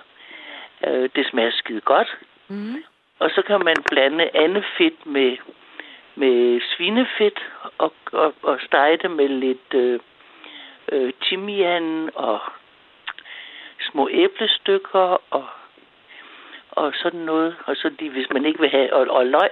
Øh, 0.88 1.10
det 1.16 1.28
smager 1.28 1.52
skide 1.52 1.82
godt. 1.82 2.18
Mm. 2.48 2.84
Og 3.20 3.30
så 3.36 3.42
kan 3.42 3.62
man 3.66 3.76
blande 3.90 4.30
andet 4.34 4.66
fedt 4.78 5.06
med, 5.06 5.38
med 6.16 6.62
svinefedt, 6.62 7.40
og, 7.78 7.94
og, 8.12 8.34
og 8.44 8.60
stege 8.66 8.98
det 8.98 9.12
med 9.12 9.28
lidt 9.28 9.74
øh, 9.74 10.00
øh, 10.92 11.14
timian 11.22 12.10
og 12.16 12.40
små 13.92 14.10
æblestykker 14.12 15.22
og, 15.30 15.46
og 16.72 16.94
sådan 16.96 17.20
noget. 17.20 17.56
Og 17.66 17.76
så 17.76 17.90
de, 18.00 18.10
hvis 18.10 18.30
man 18.34 18.46
ikke 18.46 18.60
vil 18.60 18.70
have, 18.70 18.94
og, 18.94 19.08
og 19.18 19.26
løg. 19.26 19.50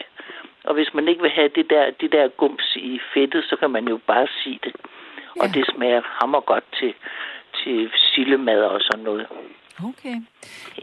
Og 0.63 0.73
hvis 0.73 0.93
man 0.93 1.07
ikke 1.07 1.21
vil 1.21 1.31
have 1.31 1.49
det 1.55 1.69
der, 1.69 1.91
det 2.01 2.11
der 2.11 2.27
gums 2.27 2.75
i 2.75 2.99
fedtet, 3.13 3.43
så 3.43 3.55
kan 3.55 3.69
man 3.71 3.87
jo 3.87 3.99
bare 4.07 4.27
sige 4.43 4.59
det. 4.63 4.75
Og 5.39 5.47
Ja. 5.47 5.51
det 5.59 5.65
smager 5.75 6.01
hammer 6.21 6.39
godt 6.39 6.63
til, 6.79 6.93
til 7.63 7.91
sillemad 7.95 8.61
og 8.61 8.81
sådan 8.81 9.03
noget. 9.03 9.27
Okay. 9.89 10.15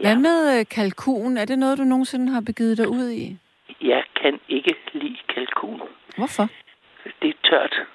Hvad 0.01 0.15
med 0.15 0.59
øh, 0.59 0.65
kalkun? 0.75 1.37
Er 1.37 1.45
det 1.45 1.59
noget, 1.59 1.77
du 1.77 1.83
nogensinde 1.83 2.31
har 2.31 2.41
begivet 2.41 2.77
dig 2.77 2.87
ud 2.89 3.09
i? 3.09 3.37
Jeg 3.81 4.03
kan 4.21 4.39
ikke 4.47 4.75
lide 4.93 5.17
kalkun. 5.35 5.81
Hvorfor? 6.17 6.49
Det 7.21 7.29
er 7.29 7.49
tørt. 7.49 7.75
Det, 7.75 7.85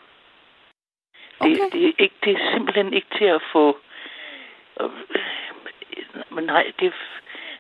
Okay. 1.41 1.71
det, 1.73 1.85
er 1.89 1.93
ikke, 1.99 2.15
det 2.25 2.33
er 2.33 2.53
simpelthen 2.53 2.93
ikke 2.93 3.07
til 3.19 3.25
at 3.25 3.43
få... 3.53 3.79
øh, 4.81 4.91
Men 6.31 6.45
nej, 6.45 6.73
det 6.81 6.93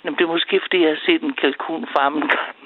Jamen, 0.04 0.18
det 0.18 0.24
er 0.24 0.28
måske, 0.32 0.60
fordi 0.60 0.80
jeg 0.82 0.88
har 0.88 1.00
set 1.06 1.22
en 1.22 1.32
kalkun 1.34 1.86
farme 1.96 2.16
en 2.22 2.28
gang. 2.28 2.56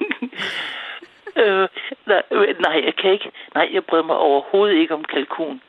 Øh, 1.36 1.68
nej, 2.06 2.22
øh, 2.30 2.60
nej, 2.60 2.82
jeg 2.84 2.94
kan 3.02 3.12
ikke. 3.12 3.30
Nej, 3.54 3.68
jeg 3.72 3.84
bryder 3.84 4.04
mig 4.04 4.16
overhovedet 4.16 4.76
ikke 4.76 4.94
om 4.94 5.04
kalkun. 5.04 5.60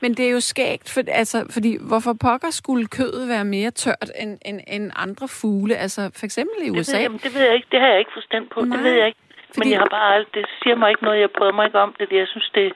Men 0.00 0.14
det 0.14 0.26
er 0.26 0.30
jo 0.30 0.40
skægt, 0.40 0.92
for, 0.94 1.00
altså, 1.08 1.38
fordi 1.54 1.72
hvorfor 1.88 2.12
pokker 2.26 2.50
skulle 2.50 2.86
kødet 2.86 3.28
være 3.28 3.44
mere 3.44 3.70
tørt 3.70 4.10
end, 4.22 4.38
end, 4.48 4.60
end 4.68 4.92
andre 4.96 5.28
fugle? 5.28 5.76
Altså 5.76 6.00
for 6.18 6.24
eksempel 6.24 6.58
i 6.62 6.64
Det 6.66 6.72
ved, 6.72 6.80
USA. 6.80 6.98
jamen, 6.98 7.18
det 7.18 7.34
ved 7.34 7.42
jeg 7.42 7.54
ikke. 7.54 7.68
Det 7.72 7.80
har 7.80 7.88
jeg 7.88 7.98
ikke 7.98 8.16
forstand 8.20 8.48
på. 8.48 8.60
Nej. 8.60 8.76
Det 8.76 8.84
ved 8.84 8.92
jeg 8.92 9.06
ikke. 9.06 9.18
Fordi... 9.54 9.68
Men 9.68 9.72
jeg 9.72 9.80
har 9.80 9.88
bare 9.98 10.14
alt, 10.14 10.34
det 10.34 10.46
siger 10.62 10.76
mig 10.76 10.88
ikke 10.90 11.04
noget, 11.04 11.20
jeg 11.20 11.30
prøver 11.38 11.52
mig 11.52 11.66
ikke 11.66 11.78
om 11.78 11.94
det. 11.98 12.12
Jeg 12.12 12.28
synes, 12.28 12.50
det, 12.54 12.72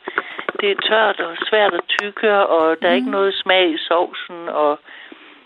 det 0.61 0.69
er 0.71 0.79
tørt 0.89 1.21
og 1.21 1.37
svært 1.49 1.75
at 1.75 1.85
tykke, 1.99 2.31
og 2.57 2.77
der 2.83 2.89
er 2.89 2.97
mm. 2.97 3.01
ikke 3.01 3.11
noget 3.11 3.35
smag 3.35 3.65
i 3.71 3.79
sovsen, 3.89 4.49
og 4.49 4.73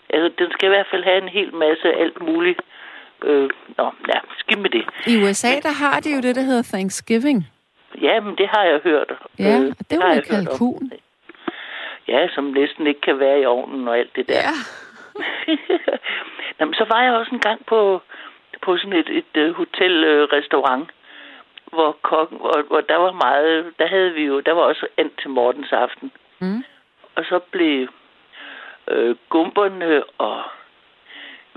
altså, 0.09 0.29
den 0.39 0.49
skal 0.51 0.67
i 0.67 0.73
hvert 0.75 0.91
fald 0.91 1.03
have 1.03 1.21
en 1.25 1.29
hel 1.37 1.53
masse 1.53 1.87
alt 2.03 2.21
muligt. 2.21 2.61
Øh, 3.23 3.49
nå, 3.77 3.91
ja, 4.07 4.19
skidt 4.37 4.59
med 4.59 4.69
det. 4.69 4.85
I 5.07 5.23
USA, 5.23 5.47
men, 5.53 5.61
der 5.63 5.71
har 5.83 5.99
de 5.99 6.09
jo 6.15 6.21
det, 6.21 6.35
der 6.35 6.41
hedder 6.41 6.63
Thanksgiving. 6.73 7.47
Ja, 8.01 8.19
men 8.19 8.35
det 8.35 8.47
har 8.47 8.63
jeg 8.63 8.79
hørt. 8.83 9.11
Ja, 9.39 9.59
øh, 9.59 9.73
og 9.79 9.85
det 9.89 9.99
var 9.99 10.15
jo 10.15 10.21
kalkun. 10.29 10.91
Ja, 12.07 12.27
som 12.27 12.43
næsten 12.43 12.87
ikke 12.87 13.01
kan 13.01 13.19
være 13.19 13.39
i 13.41 13.45
ovnen 13.45 13.87
og 13.87 13.97
alt 13.97 14.15
det 14.15 14.27
der. 14.27 14.33
Ja. 14.33 14.53
Jamen, 16.59 16.73
så 16.73 16.85
var 16.89 17.03
jeg 17.03 17.13
også 17.13 17.31
en 17.35 17.39
gang 17.39 17.65
på, 17.65 18.01
på 18.61 18.77
sådan 18.77 18.93
et, 18.93 19.09
et, 19.09 19.41
et 19.41 19.55
hotelrestaurant, 19.55 20.83
uh, 20.83 21.73
hvor 21.73 21.97
kokken, 22.01 22.37
hvor, 22.37 22.63
hvor 22.67 22.81
der 22.81 22.95
var 22.95 23.11
meget, 23.11 23.73
der 23.79 23.87
havde 23.87 24.13
vi 24.13 24.23
jo, 24.25 24.39
der 24.39 24.51
var 24.51 24.61
også 24.61 24.87
and 24.97 25.11
til 25.21 25.29
Mortens 25.29 25.71
aften. 25.71 26.11
Mm. 26.39 26.63
Og 27.15 27.25
så 27.25 27.39
blev 27.51 27.87
øh, 28.87 29.15
gumberne 29.29 30.03
og 30.17 30.43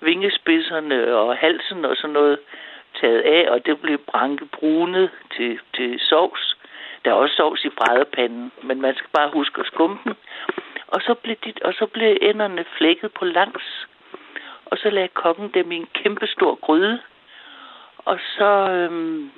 vingespidserne 0.03 1.17
og 1.17 1.37
halsen 1.37 1.85
og 1.85 1.97
sådan 1.97 2.13
noget 2.13 2.39
taget 3.01 3.21
af, 3.21 3.51
og 3.51 3.67
det 3.67 3.81
blev 3.81 3.99
branket 3.99 4.51
brunet 4.51 5.11
til, 5.37 5.59
til 5.75 6.01
sovs. 6.01 6.57
Der 7.05 7.11
er 7.11 7.15
også 7.15 7.35
sovs 7.35 7.65
i 7.65 7.69
brædepanden, 7.69 8.53
men 8.63 8.81
man 8.81 8.95
skal 8.95 9.09
bare 9.13 9.31
huske 9.31 9.61
at 9.61 9.67
skumme 9.67 9.99
den. 10.05 10.15
Og 10.89 11.01
så 11.03 11.15
blev, 11.15 11.37
de, 11.45 11.53
og 11.65 11.75
så 11.75 11.87
blev 11.87 12.17
enderne 12.23 12.65
flækket 12.79 13.13
på 13.13 13.25
langs. 13.25 13.87
Og 14.65 14.79
så 14.79 14.91
lagde 14.91 15.09
kokken 15.09 15.49
dem 15.55 15.73
i 15.73 15.77
en 15.77 15.89
kæmpe 15.95 16.27
stor 16.27 16.55
gryde. 16.55 17.01
Og 17.99 18.19
så 18.37 18.71
øhm, 18.71 19.31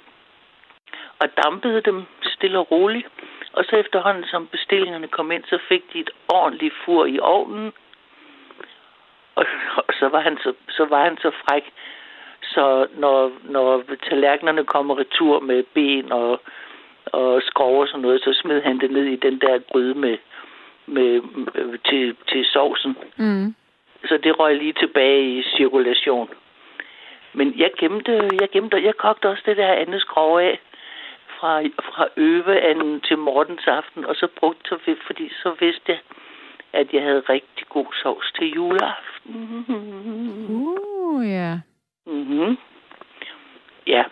og 1.20 1.28
dampede 1.44 1.80
dem 1.80 2.04
stille 2.22 2.58
og 2.58 2.70
roligt. 2.70 3.08
Og 3.52 3.64
så 3.64 3.76
efterhånden, 3.76 4.24
som 4.24 4.46
bestillingerne 4.46 5.08
kom 5.08 5.30
ind, 5.30 5.44
så 5.44 5.58
fik 5.68 5.92
de 5.92 6.00
et 6.00 6.10
ordentligt 6.28 6.74
fur 6.84 7.06
i 7.06 7.18
ovnen. 7.18 7.72
Og, 9.88 9.94
så, 10.00 10.08
var 10.08 10.20
han 10.20 10.38
så, 10.44 10.52
så 10.68 10.84
var 10.84 11.04
han 11.04 11.16
så 11.18 11.30
fræk, 11.44 11.72
så 12.42 12.86
når, 12.94 13.32
når 13.42 13.82
tallerkenerne 14.08 14.64
kommer 14.64 14.98
retur 14.98 15.40
med 15.40 15.62
ben 15.74 16.12
og, 16.12 16.40
og 17.06 17.42
skrov 17.42 17.80
og 17.80 17.88
sådan 17.88 18.00
noget, 18.00 18.20
så 18.20 18.32
smed 18.42 18.62
han 18.62 18.78
det 18.80 18.90
ned 18.90 19.04
i 19.04 19.16
den 19.16 19.38
der 19.40 19.58
gryde 19.58 19.94
med, 19.94 20.16
med, 20.86 21.20
med 21.20 21.78
til, 21.78 22.16
til 22.28 22.44
sovsen. 22.44 22.96
Mm. 23.16 23.54
Så 24.08 24.18
det 24.24 24.38
røg 24.38 24.56
lige 24.56 24.72
tilbage 24.72 25.38
i 25.38 25.42
cirkulation. 25.42 26.28
Men 27.32 27.54
jeg 27.56 27.70
gemte, 27.78 28.28
jeg 28.40 28.48
gemte, 28.52 28.84
jeg 28.84 28.96
kogte 28.96 29.28
også 29.28 29.42
det 29.46 29.56
der 29.56 29.72
andet 29.72 30.00
skrov 30.00 30.38
af 30.38 30.60
fra, 31.40 31.62
fra 31.62 32.06
øveanden 32.16 33.00
til 33.00 33.18
Mortens 33.18 33.66
aften, 33.66 34.04
og 34.04 34.16
så 34.16 34.26
brugte 34.38 34.68
så 34.68 34.94
fordi 35.06 35.28
så 35.42 35.50
vidste 35.60 35.82
jeg, 35.92 35.98
at 36.72 36.92
jeg 36.92 37.02
havde 37.02 37.20
rigtig 37.20 37.66
god 37.68 37.86
sovs 38.02 38.32
til 38.38 38.50
juleaften. 38.54 39.64
Uh, 40.48 41.28
ja. 41.28 41.30
Yeah. 41.32 41.58
Mhm. 42.06 42.56
Ja. 43.86 44.04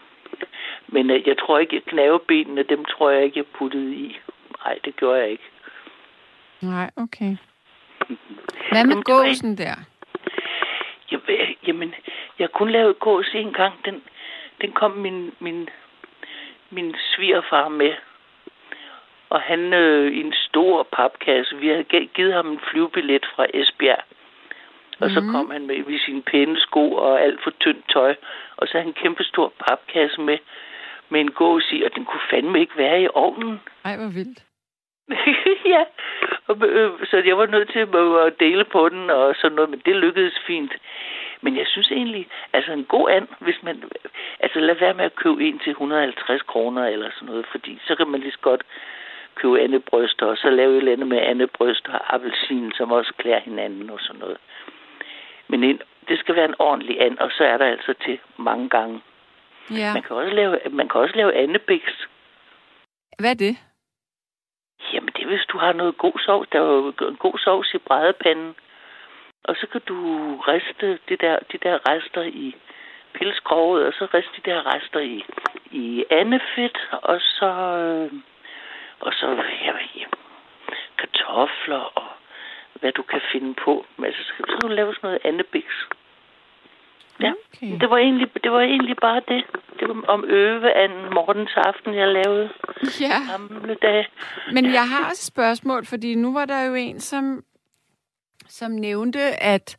Men 0.86 1.10
uh, 1.10 1.28
jeg 1.28 1.38
tror 1.38 1.58
ikke, 1.58 1.80
knavebenene, 1.80 2.62
dem 2.62 2.84
tror 2.84 3.10
jeg 3.10 3.24
ikke, 3.24 3.38
jeg 3.38 3.46
puttede 3.46 3.94
i. 3.94 4.18
Nej, 4.64 4.78
det 4.84 4.96
gjorde 4.96 5.20
jeg 5.20 5.30
ikke. 5.30 5.44
Nej, 6.60 6.90
okay. 6.96 7.36
Hvad 8.70 8.84
med 8.84 9.02
gåsen 9.02 9.58
der? 9.58 9.74
Jamen, 11.66 11.94
jeg 12.38 12.50
kunne 12.50 12.72
lave 12.72 12.94
gås 12.94 13.34
en 13.34 13.52
gang. 13.52 13.84
Den, 13.84 14.02
den 14.60 14.72
kom 14.72 14.90
min, 14.90 15.32
min, 15.40 15.68
min 16.70 16.94
svigerfar 16.98 17.68
med. 17.68 17.92
Og 19.30 19.40
han 19.40 19.72
øh, 19.74 20.12
i 20.12 20.20
en 20.20 20.34
stor 20.48 20.88
papkasse. 20.92 21.56
Vi 21.56 21.68
havde 21.68 22.08
givet 22.14 22.34
ham 22.34 22.48
en 22.48 22.60
flyvebillet 22.70 23.26
fra 23.34 23.46
Esbjerg. 23.54 24.04
Og 25.00 25.08
mm. 25.08 25.14
så 25.14 25.20
mhm. 25.20 25.32
kom 25.32 25.50
han 25.50 25.66
med 25.66 25.76
i 25.76 25.98
sine 25.98 26.22
pæne 26.22 26.60
sko 26.60 26.92
og 26.92 27.22
alt 27.22 27.40
for 27.42 27.52
tyndt 27.60 27.84
tøj. 27.92 28.14
Og 28.56 28.66
så 28.66 28.72
havde 28.72 28.84
han 28.84 28.90
en 28.90 29.02
kæmpe 29.02 29.24
stor 29.24 29.52
papkasse 29.68 30.20
med, 30.20 30.38
med 31.08 31.20
en 31.20 31.30
gås 31.30 31.72
i, 31.72 31.82
og 31.82 31.90
den 31.94 32.04
kunne 32.04 32.28
fandme 32.30 32.60
ikke 32.60 32.76
være 32.76 33.02
i 33.02 33.08
ovnen. 33.14 33.60
Ej, 33.84 33.96
hvor 33.96 34.12
vildt. 34.18 34.44
ja, 35.74 35.84
og, 36.48 36.56
øh, 36.68 36.90
så 37.10 37.22
jeg 37.26 37.38
var 37.38 37.46
nødt 37.46 37.70
til 37.72 37.78
at 37.78 38.40
dele 38.40 38.64
på 38.64 38.88
den 38.88 39.10
og 39.10 39.34
sådan 39.36 39.54
noget, 39.56 39.70
men 39.70 39.82
det 39.86 39.96
lykkedes 39.96 40.38
fint. 40.46 40.72
Men 41.40 41.56
jeg 41.56 41.66
synes 41.66 41.90
egentlig, 41.90 42.28
altså 42.52 42.72
en 42.72 42.84
god 42.84 43.10
and, 43.10 43.28
hvis 43.38 43.62
man, 43.62 43.82
altså 44.40 44.60
lad 44.60 44.74
være 44.74 44.94
med 44.94 45.04
at 45.04 45.14
købe 45.14 45.44
en 45.48 45.58
til 45.58 45.70
150 45.70 46.42
kroner 46.42 46.86
eller 46.86 47.10
sådan 47.14 47.28
noget, 47.28 47.46
fordi 47.50 47.78
så 47.86 47.94
kan 47.94 48.08
man 48.08 48.20
lige 48.20 48.32
så 48.32 48.38
godt 48.40 48.62
købe 49.40 49.60
andebryster, 49.60 50.26
og 50.26 50.36
så 50.36 50.50
lave 50.50 50.72
et 50.72 50.76
eller 50.76 50.92
andet 50.92 51.08
med 51.08 51.18
andebryster 51.32 51.92
og 51.92 52.14
appelsin, 52.14 52.72
som 52.76 52.92
også 52.92 53.12
klæder 53.18 53.40
hinanden 53.40 53.90
og 53.90 54.00
sådan 54.00 54.20
noget. 54.20 54.38
Men 55.48 55.64
en, 55.64 55.80
det 56.08 56.18
skal 56.18 56.34
være 56.34 56.44
en 56.44 56.54
ordentlig 56.58 57.00
and, 57.00 57.18
og 57.18 57.30
så 57.30 57.44
er 57.44 57.56
der 57.56 57.66
altså 57.66 57.94
til 58.04 58.18
mange 58.36 58.68
gange. 58.68 59.00
Ja. 59.70 59.92
Man 59.94 60.02
kan 60.02 60.16
også 60.16 60.34
lave, 60.34 60.58
man 60.70 60.88
kan 60.88 61.00
også 61.00 61.16
lave 61.16 61.34
andebiks. 61.34 62.08
Hvad 63.18 63.30
er 63.30 63.34
det? 63.34 63.56
Jamen, 64.92 65.10
det 65.16 65.22
er, 65.22 65.28
hvis 65.28 65.46
du 65.52 65.58
har 65.58 65.72
noget 65.72 65.98
god 65.98 66.18
sovs. 66.26 66.48
Der 66.52 66.58
er 66.58 66.64
jo 66.64 66.92
en 67.08 67.16
god 67.16 67.38
sovs 67.38 67.74
i 67.74 67.78
brædepanden. 67.78 68.54
Og 69.44 69.56
så 69.56 69.66
kan 69.72 69.80
du 69.88 69.98
riste 70.36 70.98
det 71.08 71.20
der, 71.20 71.38
de 71.52 71.58
der 71.58 71.78
rester 71.88 72.22
i 72.22 72.56
pilskroget, 73.14 73.86
og 73.86 73.92
så 73.92 74.04
riste 74.14 74.32
de 74.36 74.50
der 74.50 74.74
rester 74.74 75.00
i, 75.00 75.24
i 75.70 76.04
andefedt, 76.10 76.78
og 76.92 77.20
så, 77.20 77.50
øh, 77.78 78.12
og 79.00 79.12
så 79.12 79.26
ja, 79.64 79.72
ja, 79.96 80.06
kartofler 80.98 81.84
og 82.00 82.08
hvad 82.80 82.92
du 82.92 83.02
kan 83.02 83.20
finde 83.32 83.54
på. 83.64 83.86
Men 83.96 84.04
altså, 84.04 84.22
så 84.22 84.32
kan 84.36 84.46
du 84.60 84.68
lave 84.68 84.94
sådan 84.94 85.06
noget 85.08 85.20
andebiks. 85.24 85.76
Ja, 87.20 87.32
okay. 87.54 87.80
det, 87.80 87.90
var 87.90 87.98
egentlig, 87.98 88.28
det 88.44 88.52
var 88.52 88.60
egentlig 88.60 88.96
bare 88.96 89.22
det. 89.28 89.44
Det 89.80 89.88
var 89.88 90.04
om 90.08 90.24
øve 90.24 90.72
af 90.72 90.88
morgens 90.90 91.50
aften, 91.56 91.94
jeg 91.94 92.08
lavede. 92.08 92.50
Ja. 93.00 93.18
Gamle 93.30 93.74
dage. 93.74 94.06
Men 94.52 94.64
jeg 94.72 94.88
har 94.88 95.08
også 95.10 95.22
et 95.22 95.32
spørgsmål, 95.34 95.86
fordi 95.86 96.14
nu 96.14 96.32
var 96.32 96.44
der 96.44 96.62
jo 96.62 96.74
en, 96.74 97.00
som, 97.00 97.44
som 98.48 98.70
nævnte, 98.70 99.20
at 99.42 99.76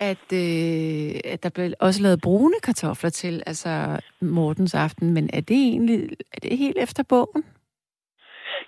at, 0.00 0.32
øh, 0.32 1.20
at 1.24 1.42
der 1.42 1.48
blev 1.54 1.72
også 1.80 2.02
lavet 2.02 2.20
brune 2.20 2.54
kartofler 2.62 3.10
til, 3.10 3.42
altså 3.46 4.00
Mortens 4.20 4.74
aften, 4.74 5.12
men 5.12 5.30
er 5.32 5.40
det 5.40 5.56
egentlig 5.56 6.08
er 6.32 6.40
det 6.40 6.58
helt 6.58 6.78
efter 6.78 7.02
bogen? 7.02 7.44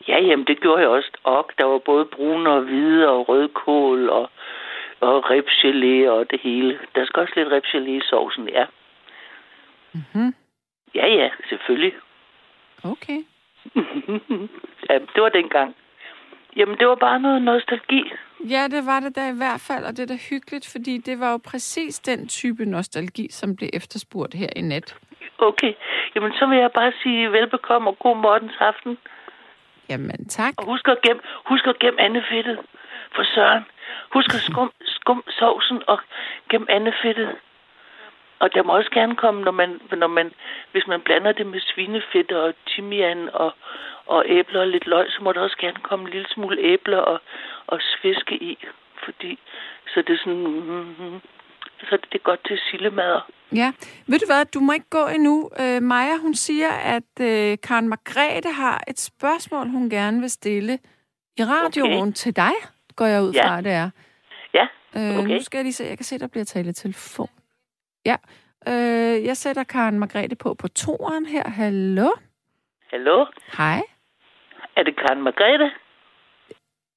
Ja, 0.08 0.20
jamen 0.20 0.46
det 0.46 0.60
gjorde 0.60 0.80
jeg 0.80 0.88
også. 0.88 1.10
Og 1.22 1.50
der 1.58 1.64
var 1.64 1.78
både 1.78 2.04
brune 2.04 2.50
og 2.50 2.60
hvide 2.60 3.08
og 3.08 3.28
rødkål 3.28 4.08
og 4.08 4.30
og 5.00 5.30
ribgelé 5.30 6.10
og 6.10 6.30
det 6.30 6.40
hele. 6.40 6.78
Der 6.94 7.04
skal 7.06 7.20
også 7.22 7.32
lidt 7.36 7.48
ribgelé 7.48 7.90
i 7.90 8.00
sovsen, 8.00 8.48
ja. 8.48 8.64
Mm-hmm. 9.92 10.34
Ja, 10.94 11.06
ja, 11.06 11.28
selvfølgelig. 11.48 11.92
Okay. 12.84 13.20
ja, 14.90 14.94
det 15.14 15.22
var 15.22 15.28
dengang. 15.28 15.76
Jamen, 16.56 16.78
det 16.78 16.86
var 16.88 16.94
bare 16.94 17.20
noget 17.20 17.42
nostalgi. 17.42 18.02
Ja, 18.50 18.68
det 18.70 18.86
var 18.86 19.00
det 19.00 19.16
da 19.16 19.28
i 19.28 19.36
hvert 19.36 19.60
fald, 19.68 19.84
og 19.84 19.96
det 19.96 20.02
er 20.02 20.06
da 20.06 20.18
hyggeligt, 20.30 20.68
fordi 20.72 20.98
det 20.98 21.20
var 21.20 21.30
jo 21.30 21.38
præcis 21.44 21.98
den 21.98 22.28
type 22.28 22.64
nostalgi, 22.64 23.26
som 23.30 23.56
blev 23.56 23.68
efterspurgt 23.72 24.34
her 24.34 24.48
i 24.56 24.60
nat. 24.60 24.96
Okay, 25.38 25.72
jamen 26.14 26.32
så 26.32 26.46
vil 26.46 26.58
jeg 26.58 26.72
bare 26.72 26.92
sige 27.02 27.32
velbekomme 27.32 27.90
og 27.90 27.98
god 27.98 28.16
morgens 28.16 28.56
aften. 28.60 28.98
Jamen, 29.88 30.28
tak. 30.28 30.54
Og 30.58 30.64
husk 30.64 30.88
at 30.88 31.02
gemme, 31.02 31.22
husk 31.44 31.66
at 31.66 31.78
gemme 31.78 32.00
andefedtet 32.00 32.58
for 33.14 33.24
søren. 33.34 33.64
Husk 34.12 34.34
at 34.34 34.40
skum, 34.40 34.72
skum 34.84 35.24
sovsen 35.38 35.82
og 35.86 35.98
gem 36.48 36.66
andefedtet. 36.68 37.36
Og 38.38 38.54
der 38.54 38.62
må 38.62 38.76
også 38.76 38.90
gerne 38.90 39.16
komme, 39.16 39.42
når 39.42 39.50
man, 39.50 39.80
når 39.96 40.06
man, 40.06 40.32
hvis 40.72 40.86
man 40.86 41.00
blander 41.00 41.32
det 41.32 41.46
med 41.46 41.60
svinefedt 41.60 42.32
og 42.32 42.54
timian 42.66 43.30
og, 43.32 43.54
og 44.06 44.24
æbler 44.26 44.60
og 44.60 44.68
lidt 44.68 44.86
løg, 44.86 45.06
så 45.10 45.18
må 45.22 45.32
der 45.32 45.40
også 45.40 45.56
gerne 45.60 45.80
komme 45.82 46.04
en 46.04 46.12
lille 46.12 46.28
smule 46.28 46.58
æbler 46.60 46.98
og, 46.98 47.20
og 47.66 47.80
sviske 47.80 48.34
i. 48.34 48.58
Fordi, 49.04 49.38
så 49.86 50.02
det 50.02 50.14
er 50.14 50.18
sådan, 50.18 50.46
mm, 50.46 50.62
mm, 50.72 50.94
mm 50.98 51.20
så 51.80 51.98
det 52.12 52.18
er 52.20 52.24
godt 52.24 52.40
til 52.46 52.58
sillemader. 52.70 53.30
Ja. 53.54 53.72
Ved 54.06 54.18
du 54.18 54.26
hvad, 54.26 54.44
du 54.44 54.60
må 54.60 54.72
ikke 54.72 54.90
gå 54.90 55.06
endnu. 55.06 55.50
Øh, 55.60 55.82
Maja, 55.82 56.16
hun 56.16 56.34
siger, 56.34 56.70
at 56.70 57.12
øh, 57.20 57.58
Karen 57.62 57.88
Margrethe 57.88 58.52
har 58.52 58.84
et 58.88 59.00
spørgsmål, 59.00 59.68
hun 59.68 59.90
gerne 59.90 60.20
vil 60.20 60.30
stille 60.30 60.78
i 61.38 61.42
radioen 61.44 62.08
okay. 62.08 62.12
til 62.12 62.36
dig 62.36 62.52
går 62.96 63.06
jeg 63.06 63.22
ud 63.22 63.32
ja. 63.32 63.46
fra, 63.46 63.60
det 63.60 63.72
er. 63.72 63.90
Ja, 64.54 64.66
okay. 64.94 65.18
Øh, 65.18 65.24
nu 65.24 65.42
skal 65.42 65.58
jeg 65.58 65.64
lige 65.64 65.72
se, 65.72 65.84
jeg 65.84 65.98
kan 65.98 66.04
se, 66.04 66.18
der 66.18 66.26
bliver 66.26 66.44
talt 66.44 66.76
telefon. 66.76 67.28
Ja, 68.06 68.16
øh, 68.68 69.24
jeg 69.24 69.36
sætter 69.36 69.64
Karen 69.64 69.98
Margrethe 69.98 70.36
på 70.36 70.54
på 70.54 70.68
toren 70.68 71.26
her. 71.26 71.48
Hallo? 71.48 72.10
Hallo? 72.90 73.26
Hej. 73.58 73.82
Er 74.76 74.82
det 74.82 74.96
Karen 74.96 75.22
Margrethe? 75.22 75.70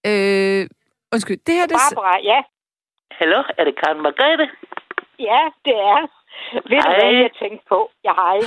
Øh, 0.09 0.69
undskyld, 1.13 1.37
det 1.47 1.55
her... 1.55 1.65
Det... 1.67 1.77
Barbara, 1.89 2.19
ja. 2.23 2.41
Hallo, 3.11 3.43
er 3.57 3.63
det 3.63 3.75
Karen 3.75 4.01
Margrethe? 4.01 4.49
Ja, 5.19 5.41
det 5.65 5.75
er. 5.75 6.07
Ved 6.53 6.81
du, 6.81 6.89
hvad 6.99 7.13
jeg 7.13 7.31
tænkte 7.39 7.65
på? 7.69 7.91
Ja, 8.03 8.13
hej. 8.13 8.37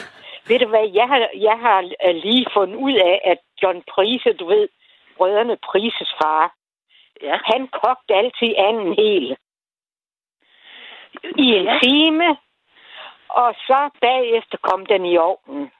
Ved 0.48 0.58
du 0.58 0.66
hvad, 0.68 0.90
jeg 0.94 1.08
har, 1.08 1.28
jeg 1.34 1.58
har 1.58 1.78
øh, 2.08 2.14
lige 2.14 2.46
fundet 2.52 2.76
ud 2.76 2.92
af, 2.94 3.20
at 3.24 3.38
John 3.62 3.82
Prise, 3.94 4.32
du 4.32 4.46
ved, 4.46 4.68
brødrene 5.16 5.56
Prises 5.56 6.14
far, 6.22 6.52
Ja. 7.22 7.38
han 7.44 7.68
kogte 7.68 8.14
altid 8.14 8.54
anden 8.56 8.94
hel 8.94 9.36
i 11.38 11.46
en 11.58 11.64
ja. 11.64 11.78
time, 11.82 12.36
og 13.28 13.54
så 13.66 13.90
bagefter 14.00 14.58
kom 14.62 14.86
den 14.86 15.06
i 15.06 15.16
ovnen. 15.18 15.72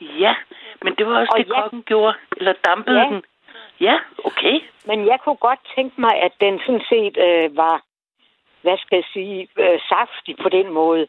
Ja, 0.00 0.34
men 0.82 0.94
det 0.94 1.06
var 1.06 1.20
også 1.20 1.32
Og 1.32 1.38
det, 1.38 1.48
ja. 1.48 1.60
kokken 1.60 1.82
gjorde. 1.82 2.14
Eller 2.36 2.52
dampede 2.64 2.98
Ja. 3.00 3.04
den. 3.04 3.22
Ja, 3.80 3.96
okay. 4.24 4.60
Men 4.86 5.06
jeg 5.06 5.18
kunne 5.20 5.36
godt 5.36 5.58
tænke 5.76 6.00
mig, 6.00 6.14
at 6.22 6.32
den 6.40 6.60
sådan 6.66 6.84
set 6.88 7.16
øh, 7.16 7.56
var, 7.56 7.82
hvad 8.62 8.78
skal 8.78 8.96
jeg 8.96 9.04
sige, 9.12 9.48
øh, 9.58 9.80
saftig 9.88 10.36
på 10.42 10.48
den 10.48 10.72
måde. 10.72 11.06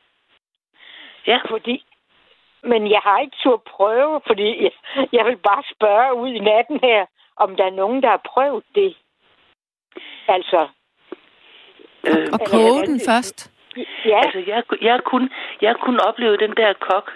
Ja, 1.27 1.39
Fordi, 1.49 1.85
men 2.63 2.91
jeg 2.91 2.99
har 3.03 3.19
ikke 3.19 3.37
tur 3.43 3.57
prøve, 3.57 4.21
fordi 4.27 4.63
jeg, 4.63 4.71
jeg 5.11 5.25
vil 5.25 5.37
bare 5.37 5.63
spørge 5.75 6.13
ud 6.13 6.29
i 6.29 6.39
natten 6.39 6.79
her, 6.83 7.05
om 7.37 7.55
der 7.55 7.65
er 7.65 7.69
nogen, 7.81 8.03
der 8.03 8.09
har 8.09 8.21
prøvet 8.33 8.63
det. 8.75 8.97
Altså, 10.27 10.67
øh, 12.07 12.27
Og 12.33 12.39
koge 12.51 12.85
den 12.85 13.01
først. 13.09 13.51
ja, 14.05 14.17
altså 14.25 14.39
jeg, 14.47 14.63
jeg, 14.81 14.93
har 14.93 15.01
kun, 15.01 15.29
jeg 15.61 15.69
har 15.69 15.77
kun 15.85 15.99
oplevet 15.99 16.39
den 16.39 16.53
der 16.57 16.73
kok, 16.73 17.11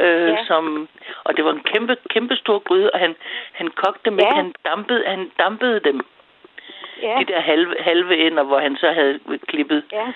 øh, 0.00 0.28
Ja. 0.28 0.44
som, 0.46 0.88
og 1.24 1.36
det 1.36 1.44
var 1.44 1.52
en 1.52 1.62
kæmpe, 1.72 1.96
kæmpe 2.10 2.36
stor 2.36 2.58
gryde, 2.58 2.90
og 2.90 2.98
han, 2.98 3.16
han 3.52 3.68
kogte 3.68 4.10
dem 4.10 4.18
Ja. 4.18 4.34
han 4.34 4.54
dampede, 4.64 5.04
han 5.06 5.30
dampede 5.38 5.80
dem. 5.80 6.00
ja, 7.02 7.16
De 7.20 7.24
der 7.32 7.40
halve, 7.40 7.74
halve 7.80 8.16
ender, 8.26 8.42
hvor 8.42 8.58
han 8.58 8.76
så 8.76 8.90
havde 8.92 9.20
klippet 9.48 9.84
ja, 9.92 10.06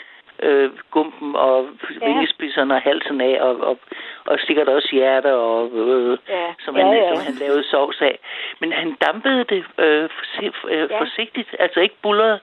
øh, 0.43 0.71
gumpen 0.91 1.37
og 1.37 1.69
vingespidserne 2.07 2.75
og 2.75 2.81
halsen 2.83 3.21
af, 3.21 3.39
og, 3.41 3.61
og, 3.61 3.79
og 4.27 4.39
sikkert 4.39 4.69
også 4.69 4.89
hjerter, 4.93 5.33
og, 5.33 5.71
øh, 5.75 6.19
Ja. 6.29 6.55
som, 6.65 6.77
Ja, 6.77 6.85
han, 6.87 6.95
ja. 6.97 7.15
som 7.15 7.25
han 7.25 7.35
lavede 7.35 7.65
sovs 7.71 8.01
af. 8.01 8.19
Men 8.61 8.73
han 8.73 8.97
dampede 9.07 9.45
det 9.45 9.65
øh, 9.79 10.05
forsi- 10.05 10.69
øh, 10.69 10.91
Ja. 10.91 11.01
forsigtigt, 11.01 11.57
altså 11.59 11.81
ikke 11.81 11.95
bullerede. 12.03 12.41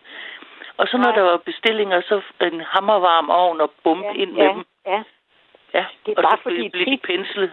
Og 0.78 0.88
så 0.88 0.98
når 0.98 1.04
Nej. 1.12 1.16
der 1.16 1.22
var 1.22 1.38
bestillinger, 1.38 2.02
så 2.02 2.22
en 2.42 2.62
hammervarm 2.62 3.30
ovn 3.30 3.62
og 3.62 3.72
bump 3.84 4.04
ja, 4.06 4.14
ind 4.14 4.32
med 4.32 4.44
ja, 4.44 4.50
dem. 4.54 4.64
ja, 4.88 5.04
Ja, 5.74 5.86
Det 6.06 6.12
er 6.12 6.18
og 6.18 6.24
bare 6.24 6.38
så 6.38 6.44
fordi 6.44 6.70
blev 6.70 6.86
de 6.86 6.98
penslet. 7.04 7.52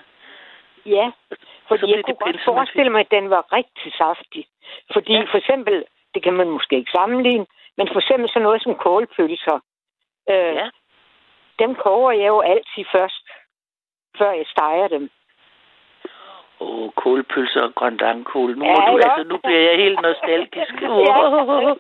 ja. 0.86 1.10
så 1.30 1.36
Fordi 1.68 1.80
blev 1.80 1.94
jeg 1.96 2.04
kunne 2.04 2.14
godt 2.26 2.40
forestille 2.44 2.90
mig, 2.90 3.00
at 3.00 3.10
den 3.10 3.30
var 3.30 3.52
rigtig 3.52 3.92
saftig. 3.92 4.46
Fordi 4.92 5.12
Ja. 5.12 5.22
for 5.32 5.38
eksempel, 5.38 5.84
det 6.14 6.22
kan 6.22 6.32
man 6.34 6.48
måske 6.50 6.76
ikke 6.76 6.90
sammenligne, 6.96 7.46
men 7.76 7.88
for 7.92 7.98
eksempel 7.98 8.28
sådan 8.28 8.42
noget 8.42 8.62
som 8.62 8.74
kålpølser. 8.74 9.58
Øh, 10.30 10.54
Ja, 10.60 10.68
Dem 11.58 11.74
koger 11.74 12.10
jeg 12.12 12.26
jo 12.26 12.40
altid 12.40 12.84
først, 12.92 13.26
før 14.18 14.30
jeg 14.32 14.46
steger 14.46 14.88
dem. 14.88 15.10
Åh, 16.60 16.90
kålpølser 16.96 17.62
og 17.62 17.74
grøndangkål. 17.74 18.58
Nu, 18.58 18.64
Ja, 18.64 18.74
du, 18.74 18.96
altså, 18.96 19.22
nu 19.28 19.36
bliver 19.38 19.60
jeg 19.70 19.76
helt 19.78 20.00
nostalgisk. 20.02 20.74
Ja. 21.06 21.18
Åh. 21.28 21.76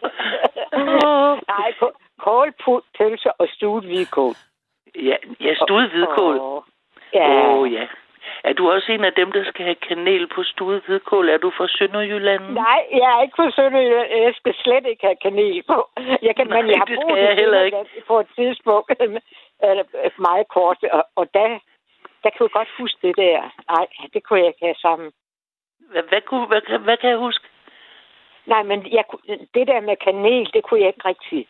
Åh. 0.72 1.38
Nej, 1.48 1.68
kå- 1.82 1.96
kålpølser 2.18 3.30
og 3.38 3.48
stuet 3.48 3.84
hvidkål. 3.84 4.34
Ja, 4.94 5.16
ja 5.40 5.54
stuet 5.54 5.90
hvidkål. 5.90 6.38
Åh, 6.38 6.56
Åh, 6.56 6.62
Ja. 7.12 7.48
oh, 7.48 7.72
ja. 7.72 7.86
Er 8.44 8.52
du 8.52 8.70
også 8.70 8.92
en 8.92 9.04
af 9.04 9.12
dem, 9.12 9.32
der 9.32 9.44
skal 9.44 9.64
have 9.64 9.74
kanel 9.74 10.26
på 10.26 10.42
stuet 10.42 10.82
hvidkål? 10.86 11.28
Er 11.28 11.38
du 11.38 11.50
fra 11.50 11.68
Sønderjylland? 11.68 12.42
Nej, 12.50 12.80
jeg 12.90 13.08
er 13.18 13.22
ikke 13.22 13.36
for 13.36 13.50
Sønderjylland. 13.50 14.10
Jeg 14.10 14.34
skal 14.34 14.54
slet 14.54 14.86
ikke 14.86 15.06
have 15.06 15.16
kanel 15.22 15.62
på. 15.62 15.88
Jeg 16.22 16.36
kan, 16.36 16.46
Nej, 16.46 16.62
men 16.62 16.70
jeg 16.70 16.78
har 16.78 16.84
det 16.84 16.98
skal 17.08 17.18
jeg 17.18 17.34
heller 17.34 17.60
ikke. 17.62 17.76
På 18.06 18.20
et 18.20 18.26
tidspunkt. 18.36 18.90
Eller 19.68 19.84
meget 20.18 20.48
kort. 20.48 20.78
Og, 20.92 21.04
og 21.16 21.26
der, 21.34 21.48
der 22.22 22.30
kunne 22.30 22.46
jeg 22.48 22.50
godt 22.60 22.68
huske 22.78 22.98
det 23.08 23.16
der. 23.16 23.40
Nej, 23.70 23.86
det 24.14 24.22
kunne 24.24 24.38
jeg 24.40 24.46
ikke 24.48 24.64
have 24.64 24.74
sammen. 24.74 25.12
Hvad, 25.90 26.02
hvad, 26.02 26.20
kunne, 26.20 26.46
hvad, 26.46 26.60
kan- 26.60 26.80
hvad 26.80 26.96
kan 26.96 27.10
jeg 27.10 27.18
huske? 27.18 27.44
Nej, 28.46 28.62
men 28.62 28.92
jeg, 28.92 29.04
det 29.54 29.66
der 29.66 29.80
med 29.80 29.96
kanel, 29.96 30.50
det 30.54 30.62
kunne 30.64 30.80
jeg 30.80 30.88
ikke 30.88 31.08
rigtig. 31.08 31.48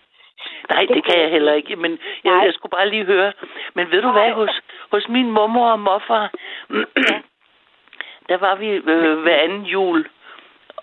Nej, 0.70 0.84
Det 0.94 1.04
kan 1.04 1.20
jeg 1.20 1.30
heller 1.30 1.52
ikke. 1.52 1.76
Men 1.76 1.98
jeg, 2.24 2.32
Nej. 2.34 2.44
jeg 2.44 2.54
skulle 2.54 2.70
bare 2.70 2.88
lige 2.88 3.04
høre. 3.04 3.32
Men 3.74 3.90
ved 3.90 4.02
du 4.02 4.08
Nej. 4.12 4.24
hvad, 4.24 4.34
hos, 4.34 4.60
hos 4.90 5.08
min 5.08 5.30
mormor 5.30 5.70
og 5.70 5.80
morfar, 5.80 6.30
der 8.28 8.36
var 8.36 8.54
vi 8.54 8.66
øh, 8.68 9.18
hver 9.18 9.36
anden 9.36 9.62
jul. 9.62 10.08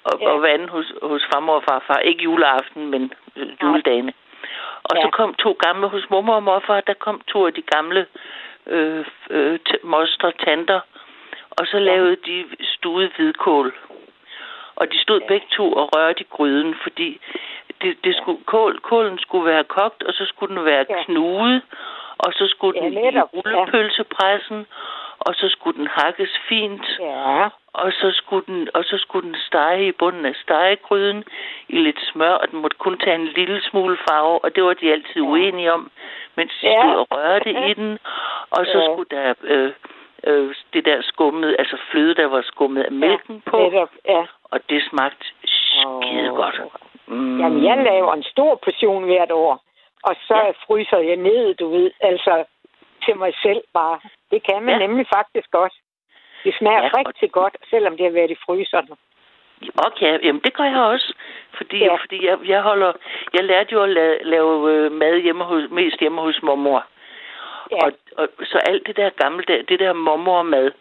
Og, 0.04 0.18
Ja. 0.22 0.30
og 0.30 0.40
hver 0.40 0.54
anden 0.54 0.70
hos, 0.70 0.94
hos 1.04 1.24
farmor 1.34 1.54
og 1.56 1.64
farfar. 1.70 1.98
Ikke 1.98 2.24
juleaften, 2.24 2.90
men 2.92 3.14
øh, 3.36 3.48
juledagene. 3.64 4.14
Og 4.84 4.96
Ja. 4.98 5.02
så 5.02 5.10
kom 5.12 5.34
to 5.34 5.52
gamle 5.60 5.88
hos 5.88 6.10
mormor 6.10 6.34
og 6.36 6.44
morfar. 6.44 6.82
Der 6.82 6.94
kom 6.94 7.22
to 7.28 7.46
af 7.48 7.54
de 7.54 7.62
gamle 7.62 8.06
øh, 8.68 9.06
øh, 9.30 9.60
mostre, 9.84 10.32
tanter. 10.32 10.80
Og 11.52 11.68
så 11.68 11.80
lavede 11.80 12.16
de 12.26 12.46
stuet 12.62 13.12
hvidkål. 13.18 13.74
Og 14.76 14.92
de 14.92 15.00
stod 15.02 15.22
begge 15.28 15.48
to 15.52 15.74
og 15.74 15.90
rørte 15.96 16.22
i 16.22 16.28
gryden, 16.30 16.76
fordi 16.84 17.22
det, 17.82 17.98
det 18.04 18.16
skulle, 18.16 18.40
kål, 18.46 18.80
kålen 18.80 19.20
skulle 19.20 19.46
være 19.46 19.64
kogt, 19.64 20.04
og 20.04 20.14
så 20.14 20.26
skulle 20.26 20.56
den 20.56 20.66
være 20.66 20.86
Ja. 20.90 21.04
knudet, 21.04 21.62
og 22.18 22.34
så 22.34 22.48
skulle 22.48 22.80
Ja, 22.80 22.86
den 22.86 22.94
i 22.94 23.02
netop, 23.02 23.30
ja. 23.34 23.40
rullepølsepressen, 23.40 24.66
og 25.20 25.36
så 25.36 25.50
skulle 25.50 25.78
den 25.78 25.88
hakkes 25.88 26.34
fint, 26.50 26.86
Ja, 27.00 27.48
og 27.74 27.92
så 27.92 28.12
skulle 28.12 28.46
den, 28.48 28.70
og 28.74 28.84
så 28.84 28.98
skulle 28.98 29.28
den 29.28 29.36
stege 29.48 29.88
i 29.88 29.92
bunden 29.92 30.26
af 30.26 30.36
stegegryden 30.36 31.24
i 31.70 31.78
lidt 31.78 32.00
smør, 32.12 32.32
og 32.34 32.52
den 32.52 32.60
måtte 32.62 32.78
kun 32.78 32.98
tage 33.00 33.16
en 33.16 33.28
lille 33.28 33.62
smule 33.62 33.98
farve, 34.10 34.44
og 34.44 34.56
det 34.56 34.64
var 34.64 34.74
de 34.74 34.92
altid 34.92 35.22
uenige 35.22 35.74
om, 35.74 35.92
mens 36.36 36.52
de 36.62 36.68
Ja. 36.68 36.82
stod 36.82 36.96
og 36.96 37.08
rørte 37.12 37.50
i 37.70 37.74
den. 37.80 38.00
Og 38.52 38.66
så 38.66 38.78
Ja. 38.80 38.86
skulle 38.94 39.10
der 39.12 39.34
øh, 39.44 39.72
øh, 40.24 40.56
det 40.74 40.86
der 40.86 41.02
skummet, 41.02 41.56
altså 41.60 41.78
fløde, 41.92 42.16
der 42.16 42.26
var 42.26 42.42
skummet 42.42 42.84
af 42.84 42.92
mælken 42.92 43.42
på, 43.46 43.58
netop, 43.58 43.90
ja. 44.08 44.24
og 44.44 44.60
det 44.70 44.84
smagte 44.90 45.26
skide 45.46 46.30
godt. 46.36 46.62
Mm. 47.12 47.40
Jamen, 47.42 47.64
jeg 47.70 47.78
laver 47.92 48.14
en 48.14 48.24
stor 48.24 48.54
portion 48.66 49.04
hvert 49.04 49.32
år, 49.32 49.54
og 50.04 50.16
så 50.28 50.36
Ja. 50.46 50.52
fryser 50.66 50.98
jeg 51.10 51.16
ned, 51.16 51.54
du 51.54 51.66
ved, 51.76 51.92
altså 52.02 52.44
til 53.06 53.16
mig 53.18 53.34
selv 53.44 53.62
bare. 53.74 54.00
Det 54.32 54.44
kan 54.48 54.64
man 54.64 54.74
Ja. 54.80 54.88
nemlig 54.88 55.06
faktisk 55.16 55.52
godt. 55.52 55.74
Det 56.44 56.54
smager 56.60 56.84
Ja, 56.84 56.90
rigtig 57.00 57.32
godt, 57.32 57.56
selvom 57.70 57.98
det 57.98 58.06
har 58.06 58.12
været 58.20 58.32
i 58.32 58.42
fryseren. 58.46 58.90
Okay, 59.88 60.24
jamen 60.26 60.42
det 60.46 60.54
gør 60.54 60.64
jeg 60.64 60.80
også. 60.94 61.14
Fordi, 61.58 61.78
ja. 61.78 61.96
Fordi 61.96 62.26
jeg, 62.26 62.38
jeg 62.46 62.62
holder... 62.62 62.94
Jeg 63.34 63.44
lærte 63.44 63.74
jo 63.74 63.84
at 63.84 63.90
lave, 63.90 64.18
lave 64.24 64.72
øh, 64.74 64.92
mad 64.92 65.20
hjemme 65.20 65.44
hos, 65.44 65.64
mest 65.72 66.00
hjemme 66.00 66.22
hos 66.22 66.42
mormor. 66.44 66.86
Ja, 67.72 67.86
Og, 67.86 67.92
og, 68.18 68.28
så 68.44 68.58
alt 68.58 68.88
det 68.88 68.96
der 68.98 69.10
gamle, 69.10 69.44
det 69.70 69.80
der 69.80 69.94
mormor-mad, 69.94 70.72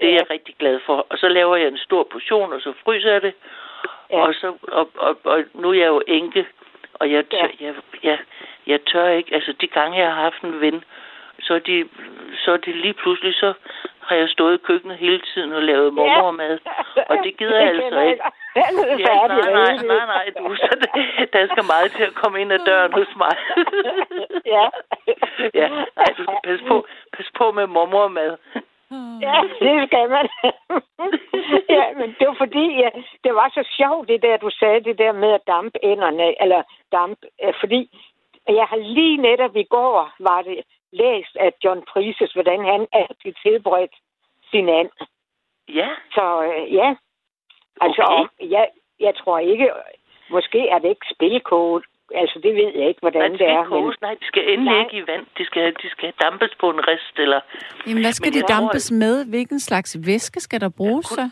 det 0.00 0.04
er 0.04 0.08
Ja. 0.08 0.14
jeg 0.14 0.30
rigtig 0.30 0.54
glad 0.58 0.80
for. 0.86 1.06
Og 1.10 1.18
så 1.18 1.28
laver 1.28 1.56
jeg 1.56 1.68
en 1.68 1.78
stor 1.78 2.02
portion, 2.12 2.52
og 2.52 2.60
så 2.60 2.72
fryser 2.84 3.12
jeg 3.12 3.22
det. 3.22 3.34
Ja. 4.10 4.20
Og, 4.26 4.34
så, 4.34 4.52
og, 4.62 4.90
og, 4.96 5.16
og 5.24 5.44
nu 5.54 5.68
er 5.70 5.74
jeg 5.74 5.86
jo 5.86 6.02
enke, 6.06 6.46
og 6.94 7.10
jeg 7.12 7.28
tør, 7.30 7.36
Ja. 7.36 7.48
jeg, 7.66 7.74
jeg, 8.02 8.18
jeg 8.66 8.80
tør 8.86 9.08
ikke... 9.08 9.34
Altså, 9.34 9.52
de 9.60 9.66
gange, 9.66 9.98
jeg 9.98 10.06
har 10.14 10.22
haft 10.22 10.42
en 10.42 10.60
ven, 10.60 10.84
så 11.40 11.54
er 11.54 11.58
de, 11.58 11.88
så 12.44 12.52
er 12.52 12.56
de 12.56 12.72
lige 12.72 12.94
pludselig, 12.94 13.34
så 13.34 13.52
har 14.00 14.16
jeg 14.16 14.28
stået 14.28 14.54
i 14.54 14.62
køkkenet 14.64 14.96
hele 14.96 15.20
tiden 15.34 15.52
og 15.52 15.62
lavet 15.62 15.94
mormormad. 15.94 16.58
Og 17.08 17.16
det 17.24 17.36
gider 17.36 17.58
jeg 17.60 17.68
altså 17.68 18.00
ikke. 18.00 18.22
Ja, 18.56 18.62
nej, 18.76 19.50
nej, 19.50 19.76
nej, 19.76 20.06
nej, 20.06 20.30
du, 20.38 20.54
så 20.56 20.68
det, 20.80 21.32
der 21.32 21.46
skal 21.46 21.64
meget 21.64 21.92
til 21.92 22.02
at 22.02 22.14
komme 22.14 22.40
ind 22.40 22.52
ad 22.52 22.58
døren 22.66 22.92
hos 22.92 23.06
mig. 23.16 23.36
Ja. 24.46 24.66
ja, 25.60 25.68
nej, 25.68 26.08
du 26.18 26.22
skal 26.22 26.38
passe 26.44 26.64
på, 26.64 26.86
pas 27.16 27.30
på 27.38 27.52
med 27.52 27.66
mormormad. 27.66 28.36
Ja, 29.20 29.36
det 29.60 29.88
skal 29.88 30.08
man. 30.10 30.28
ja, 31.76 31.84
men 31.98 32.16
det 32.18 32.28
var 32.28 32.34
fordi, 32.38 32.64
ja, 32.82 32.90
det 33.24 33.34
var 33.34 33.48
så 33.54 33.62
sjovt, 33.76 34.08
det 34.08 34.22
der, 34.22 34.36
du 34.36 34.50
sagde, 34.50 34.84
det 34.84 34.98
der 34.98 35.12
med 35.12 35.32
at 35.32 35.46
dampe 35.46 35.84
enderne, 35.84 36.42
eller 36.42 36.62
damp, 36.92 37.18
øh, 37.44 37.54
fordi 37.60 37.80
jeg 38.48 38.66
har 38.70 38.76
lige 38.76 39.16
netop 39.16 39.56
i 39.56 39.62
går, 39.62 40.12
var 40.20 40.42
det 40.42 40.62
læst 40.92 41.36
af 41.36 41.52
John 41.64 41.82
Prises, 41.92 42.32
hvordan 42.32 42.64
han 42.64 42.86
altid 42.92 43.32
tilberedt 43.42 43.94
sin 44.50 44.68
and. 44.68 44.90
Ja, 45.68 45.88
Så 46.14 46.42
øh, 46.42 46.74
ja, 46.74 46.94
altså, 47.80 48.02
Okay. 48.02 48.50
jeg, 48.50 48.68
jeg 49.00 49.14
tror 49.16 49.38
ikke, 49.38 49.70
måske 50.30 50.68
er 50.68 50.78
det 50.78 50.88
ikke 50.88 51.06
spilkode, 51.14 51.84
altså 52.14 52.38
det 52.42 52.52
ved 52.54 52.70
jeg 52.80 52.88
ikke, 52.88 53.00
hvordan 53.00 53.30
det 53.32 53.38
det 53.38 53.48
er. 53.48 53.62
skal 53.64 53.68
koges. 53.68 53.96
Nej, 54.00 54.14
de 54.20 54.26
skal 54.26 54.42
endelig 54.52 54.72
Nej. 54.72 54.80
ikke 54.84 54.96
i 54.96 55.04
vand. 55.10 55.26
De 55.38 55.44
skal, 55.44 55.74
de 55.82 55.88
skal 55.90 56.12
dampes 56.22 56.50
på 56.60 56.70
en 56.70 56.80
rist, 56.88 57.14
eller 57.18 57.40
Jamen, 57.86 58.02
hvad 58.04 58.12
skal 58.12 58.32
Men 58.32 58.42
de 58.42 58.46
dampes 58.54 58.90
med? 58.92 59.26
Hvilken 59.26 59.60
slags 59.60 59.96
væske 60.06 60.40
skal 60.40 60.60
der 60.60 60.68
bruges 60.68 61.06
så? 61.06 61.30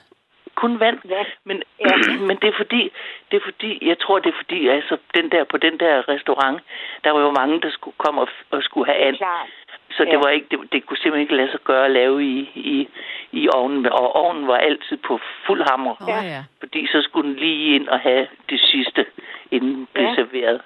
kun 0.63 0.81
vand. 0.81 0.99
Vand. 1.05 1.27
Men, 1.45 1.63
Ja. 1.81 1.97
men 2.29 2.37
det 2.43 2.49
er 2.53 2.57
fordi, 2.63 2.83
det 3.31 3.37
er 3.37 3.45
fordi, 3.51 3.89
jeg 3.89 3.99
tror, 3.99 4.19
det 4.19 4.29
er 4.35 4.39
fordi, 4.43 4.69
altså, 4.69 4.97
den 5.15 5.31
der, 5.31 5.45
på 5.45 5.57
den 5.57 5.79
der 5.81 6.09
restaurant, 6.09 6.59
der 7.05 7.11
var 7.11 7.21
jo 7.21 7.31
mange, 7.31 7.61
der 7.61 7.71
skulle 7.71 7.95
komme 8.05 8.21
og, 8.21 8.29
og 8.51 8.63
skulle 8.63 8.87
have 8.93 8.99
Det 8.99 9.05
er 9.05 9.09
and. 9.09 9.17
klart. 9.17 9.49
Så 9.97 10.05
det 10.05 10.13
Ja. 10.13 10.17
var 10.19 10.29
ikke, 10.29 10.47
det, 10.51 10.73
det 10.73 10.87
kunne 10.87 10.97
simpelthen 10.97 11.21
ikke 11.27 11.37
lade 11.37 11.51
sig 11.51 11.61
gøre 11.61 11.85
at 11.85 11.91
lave 11.91 12.25
i, 12.25 12.39
i, 12.55 12.89
i 13.33 13.49
ovnen. 13.55 13.87
Og 13.87 14.17
ovnen 14.17 14.47
var 14.47 14.57
altid 14.57 14.97
på 14.97 15.21
fuld 15.47 15.63
hammer. 15.71 15.95
Oh, 16.01 16.09
ja. 16.09 16.45
Fordi 16.61 16.87
så 16.87 17.03
skulle 17.03 17.29
den 17.31 17.37
lige 17.39 17.75
ind 17.75 17.89
og 17.89 18.01
have 18.01 18.27
det 18.51 18.61
sidste, 18.61 19.07
inden 19.51 19.75
den 19.75 19.89
blev 19.95 20.07
Ja. 20.07 20.15
serveret. 20.15 20.61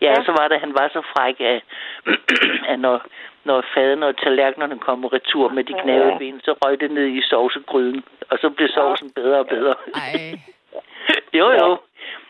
Ja, 0.00 0.10
Ja. 0.10 0.24
så 0.24 0.32
var 0.38 0.48
det, 0.48 0.54
at 0.54 0.60
han 0.60 0.74
var 0.74 0.88
så 0.92 1.02
fræk, 1.12 1.40
at, 1.40 1.62
at 2.72 2.80
når, 2.80 3.02
når 3.44 3.64
faden 3.74 4.02
og 4.02 4.16
tallerkenerne 4.16 4.78
kom 4.78 5.04
retur 5.04 5.48
med 5.48 5.64
de 5.64 5.72
knævede 5.82 6.12
Ja. 6.12 6.18
ben, 6.18 6.40
så 6.44 6.52
røg 6.64 6.80
det 6.80 6.90
ned 6.90 7.06
i 7.06 7.22
sovsegryden, 7.22 8.04
og 8.30 8.38
så 8.40 8.50
blev 8.50 8.68
sovsen 8.68 9.10
bedre 9.10 9.38
og 9.38 9.46
bedre. 9.46 9.74
Ej. 9.94 10.38
jo, 11.38 11.46
jo. 11.50 11.68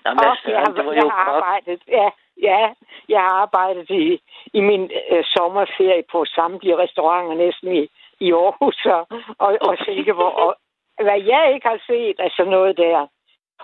Nå, 0.05 0.11
men 0.11 0.19
Og 0.19 0.31
altså, 0.31 0.51
jeg, 0.51 0.65
det 0.77 0.85
var 0.87 0.93
jo 0.93 0.93
jeg 0.93 1.03
har 1.03 1.33
arbejdet, 1.35 1.81
ja, 1.89 2.09
ja, 2.43 2.73
jeg 3.09 3.21
har 3.21 3.35
arbejdet 3.45 3.91
i, 3.91 4.21
i 4.53 4.61
min 4.61 4.91
øh, 5.13 5.25
sommerferie 5.25 6.03
på 6.13 6.25
samtlige 6.25 6.77
restauranter 6.79 7.35
næsten 7.35 7.77
i, 7.77 7.89
i 8.21 8.33
Aarhus 8.33 8.87
og, 8.87 9.07
og, 9.39 9.57
og 9.61 9.77
Silkeborg. 9.85 10.35
Og 10.45 10.57
hvad 11.03 11.21
jeg 11.23 11.51
ikke 11.55 11.69
har 11.69 11.81
set 11.87 12.17
af 12.21 12.31
sådan 12.37 12.53
noget 12.53 12.77
der, 12.77 13.07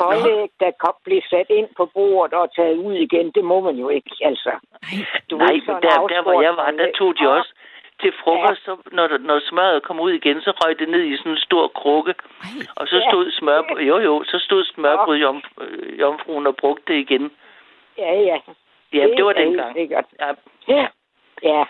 pålæg, 0.01 0.49
der 0.61 0.71
kom, 0.79 0.95
blev 1.05 1.21
sat 1.31 1.47
ind 1.51 1.69
på 1.77 1.87
bordet 1.95 2.39
og 2.39 2.55
taget 2.55 2.77
ud 2.77 2.95
igen, 2.95 3.31
det 3.31 3.45
må 3.45 3.61
man 3.61 3.75
jo 3.77 3.89
ikke, 3.89 4.11
altså. 4.21 4.53
Du 5.31 5.37
Nej, 5.37 5.53
ved, 5.53 5.61
der, 5.67 6.07
der 6.15 6.23
hvor 6.23 6.43
jeg 6.43 6.57
var, 6.57 6.71
der 6.71 6.89
tog 6.99 7.15
de 7.19 7.25
pålæg. 7.25 7.39
også 7.39 7.53
til 8.01 8.13
frokost, 8.25 8.65
så, 8.65 8.77
når, 8.93 9.07
der- 9.07 9.19
når 9.19 9.41
smøret 9.51 9.83
kom 9.83 10.01
ud 10.01 10.11
igen, 10.13 10.41
så 10.41 10.51
røg 10.51 10.79
det 10.79 10.89
ned 10.89 11.03
i 11.05 11.17
sådan 11.17 11.33
en 11.33 11.39
stor 11.39 11.69
krukke. 11.69 12.15
Og 12.77 12.89
så 12.89 12.97
Ja. 12.97 13.11
stod 13.11 13.31
smør, 13.31 13.81
jo 13.81 13.99
jo, 13.99 14.25
så 14.25 14.39
stod 14.39 14.65
smørbrød 14.65 15.17
jom, 15.17 15.43
øh, 15.61 16.01
jomfruen 16.01 16.47
og 16.47 16.57
brugte 16.57 16.93
det 16.93 16.99
igen. 16.99 17.31
Ja, 17.99 18.13
ja. 18.21 18.39
Ja, 18.93 19.05
det 19.17 19.25
var 19.25 19.31
er 19.31 19.39
dengang. 19.45 19.73
Sikkert. 19.77 20.05
Ja. 20.21 20.31
Ja. 20.69 20.85
Ja. 21.51 21.65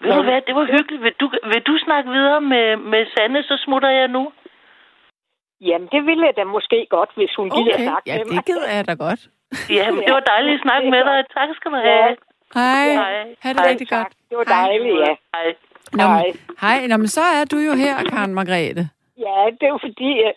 Ved 0.00 0.12
du 0.18 0.22
hvad, 0.22 0.40
det 0.46 0.54
var 0.54 0.64
hyggeligt. 0.74 1.02
Vil 1.02 1.14
du, 1.20 1.26
vil 1.52 1.62
du 1.62 1.78
snakke 1.86 2.10
videre 2.10 2.40
med, 2.40 2.76
med 2.76 3.06
Sanne, 3.14 3.42
så 3.42 3.54
smutter 3.64 3.88
jeg 3.90 4.08
nu? 4.08 4.32
Jamen, 5.60 5.88
det 5.92 6.06
ville 6.06 6.26
jeg 6.26 6.36
da 6.36 6.44
måske 6.44 6.86
godt, 6.90 7.10
hvis 7.16 7.32
hun 7.36 7.50
gider 7.50 7.74
Okay, 7.74 7.84
snakke 7.88 8.06
ja, 8.10 8.16
med 8.18 8.24
mig. 8.26 8.36
det 8.36 8.44
gider 8.46 8.68
jeg 8.76 8.86
da 8.90 8.94
godt. 8.94 9.20
Ja, 9.78 9.84
men 9.94 10.00
det 10.06 10.12
var 10.18 10.24
dejligt 10.34 10.54
at 10.54 10.62
snakke 10.66 10.90
med 10.90 11.02
dig. 11.10 11.18
Tak 11.36 11.48
skal 11.56 11.70
du 11.70 11.76
have. 11.76 12.04
Ja. 12.08 12.14
Hej. 12.54 12.88
Hej. 13.02 13.34
Ha' 13.42 13.48
det 13.52 13.60
Hej. 13.60 13.70
rigtig 13.70 13.88
godt. 13.88 14.00
Tak. 14.02 14.12
Det 14.30 14.36
var 14.38 14.44
Hej. 14.48 14.66
dejligt, 14.66 14.96
ja. 15.06 15.14
Hej. 15.34 15.48
Nå, 15.98 16.02
Hej. 16.02 16.32
hej. 16.60 16.86
Nå, 16.90 16.96
men 16.96 17.08
så 17.08 17.20
er 17.38 17.44
du 17.52 17.56
jo 17.68 17.72
her, 17.84 17.94
Karen 18.12 18.34
Margrethe. 18.34 18.84
Ja, 19.26 19.38
det 19.58 19.62
er 19.68 19.72
jo 19.76 19.80
fordi, 19.88 20.10
øh, 20.26 20.32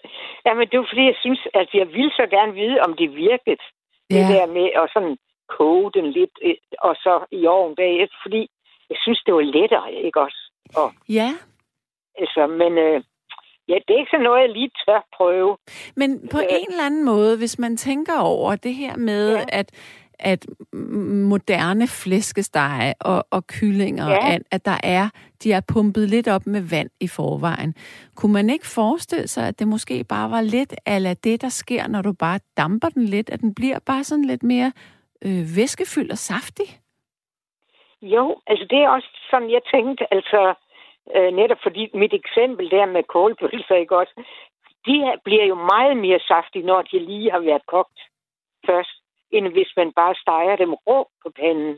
jamen, 0.45 0.63
det 0.67 0.73
er 0.73 0.81
jo 0.83 0.89
fordi, 0.91 1.05
jeg 1.11 1.17
synes, 1.25 1.41
at 1.61 1.67
jeg 1.79 1.87
vil 1.97 2.09
så 2.19 2.25
gerne 2.35 2.53
vide, 2.61 2.77
om 2.85 2.91
det 2.99 3.15
virkede. 3.15 3.63
Det 4.09 4.19
Ja. 4.19 4.27
der 4.33 4.45
med 4.57 4.67
at 4.81 4.85
sådan 4.93 5.15
koge 5.57 5.91
den 5.97 6.05
lidt, 6.17 6.35
øh, 6.47 6.55
og 6.87 6.93
så 6.95 7.13
i 7.31 7.45
ovnen 7.55 7.75
bagefter, 7.75 8.17
fordi 8.25 8.41
jeg 8.89 8.97
synes, 9.03 9.19
det 9.25 9.33
var 9.33 9.41
lettere, 9.57 9.87
ikke 10.07 10.19
også? 10.21 10.41
Og, 10.75 10.89
Ja, 11.09 11.29
altså, 12.21 12.47
men 12.61 12.71
øh, 12.87 12.97
ja, 13.69 13.75
det 13.85 13.91
er 13.93 13.99
ikke 13.99 14.13
sådan 14.13 14.23
noget, 14.29 14.41
jeg 14.41 14.49
lige 14.49 14.71
tør 14.85 15.01
prøve. 15.17 15.57
men 15.95 16.09
på 16.31 16.37
Øh. 16.39 16.45
en 16.59 16.67
eller 16.71 16.85
anden 16.85 17.05
måde, 17.05 17.37
hvis 17.37 17.59
man 17.59 17.77
tænker 17.77 18.19
over 18.19 18.55
det 18.55 18.75
her 18.75 18.95
med, 18.97 19.35
Ja. 19.35 19.43
at 19.59 19.69
at 20.19 20.45
moderne 21.31 21.87
flæskestege 21.87 22.93
og, 23.01 23.25
og 23.31 23.47
kyllinger, 23.47 24.09
ja. 24.09 24.33
at, 24.33 24.41
at 24.51 24.65
der 24.65 24.77
er, 24.83 25.09
de 25.43 25.53
er 25.53 25.61
pumpet 25.73 26.09
lidt 26.09 26.27
op 26.27 26.47
med 26.47 26.61
vand 26.61 26.89
i 26.99 27.07
forvejen. 27.07 27.75
Kunne 28.15 28.33
man 28.33 28.49
ikke 28.49 28.67
forestille 28.67 29.27
sig, 29.27 29.47
at 29.47 29.59
det 29.59 29.67
måske 29.67 30.03
bare 30.03 30.31
var 30.31 30.41
lidt 30.41 30.73
ala 30.85 31.13
det, 31.13 31.41
der 31.41 31.49
sker, 31.49 31.87
når 31.87 32.01
du 32.01 32.13
bare 32.13 32.39
damper 32.57 32.89
den 32.89 33.05
lidt, 33.05 33.29
at 33.29 33.41
den 33.41 33.55
bliver 33.55 33.79
bare 33.85 34.03
sådan 34.03 34.25
lidt 34.25 34.43
mere 34.43 34.71
øh, 35.25 35.41
væskefyldt 35.57 36.11
og 36.11 36.17
saftig? 36.17 36.65
Jo, 38.01 38.25
altså 38.47 38.65
det 38.69 38.77
er 38.79 38.89
også 38.89 39.07
sådan, 39.31 39.51
jeg 39.51 39.61
tænkte, 39.73 40.13
altså 40.13 40.53
øh, 41.15 41.31
netop 41.33 41.57
fordi 41.63 41.89
mit 41.93 42.13
eksempel 42.13 42.71
der 42.71 42.85
med 42.85 43.03
kålpølser, 43.03 43.75
ikke 43.75 43.97
også? 43.97 44.13
De 44.87 44.95
bliver 45.23 45.45
jo 45.45 45.55
meget 45.55 45.97
mere 45.97 46.19
saftige, 46.19 46.65
når 46.65 46.81
de 46.81 46.99
lige 46.99 47.31
har 47.31 47.39
været 47.39 47.65
kogt 47.67 47.99
først, 48.65 48.95
end 49.31 49.47
hvis 49.47 49.71
man 49.77 49.91
bare 49.95 50.15
steger 50.15 50.55
dem 50.55 50.73
rå 50.73 51.07
på 51.23 51.29
panden. 51.39 51.75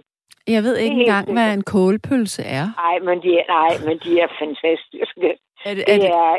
Jeg 0.47 0.63
ved 0.63 0.77
ikke 0.77 0.95
engang, 1.01 1.33
hvad 1.33 1.53
en 1.53 1.63
kålpølse 1.63 2.43
er. 2.43 2.65
Nej, 2.77 2.99
men 2.99 3.23
de 3.23 3.39
er, 3.39 3.45
nej, 3.47 3.73
men 3.87 3.99
de 3.99 4.19
er 4.19 4.27
fantastiske. 4.39 5.37
Er 5.65 5.73
det, 5.73 5.83
er 5.87 5.97
Det 5.97 6.09
er, 6.09 6.35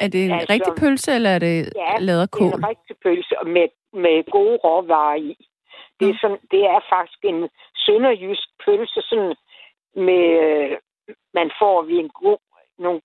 er 0.00 0.08
det 0.08 0.24
en 0.24 0.30
altså- 0.32 0.52
rigtig 0.52 0.72
pølse, 0.80 1.14
eller 1.14 1.30
er 1.30 1.38
det 1.38 1.72
ja, 1.76 1.98
lavet 1.98 2.20
af 2.20 2.28
det 2.28 2.34
er 2.34 2.38
kål? 2.50 2.58
en 2.58 2.68
rigtig 2.68 2.96
pølse 3.02 3.34
med, 3.46 3.68
med 3.92 4.30
gode 4.30 4.56
råvarer 4.64 5.16
i. 5.16 5.48
Det 6.00 6.10
er, 6.10 6.18
sådan, 6.20 6.40
det 6.50 6.62
er 6.64 6.80
faktisk 6.94 7.20
en 7.24 7.48
sønderjysk 7.76 8.48
pølse, 8.64 9.02
sådan 9.02 9.34
med, 9.94 10.24
øh, 10.44 10.78
man 11.34 11.50
får 11.60 11.82
ved 11.82 11.98
en 11.98 12.08
god, 12.08 12.38
nogle, 12.78 13.00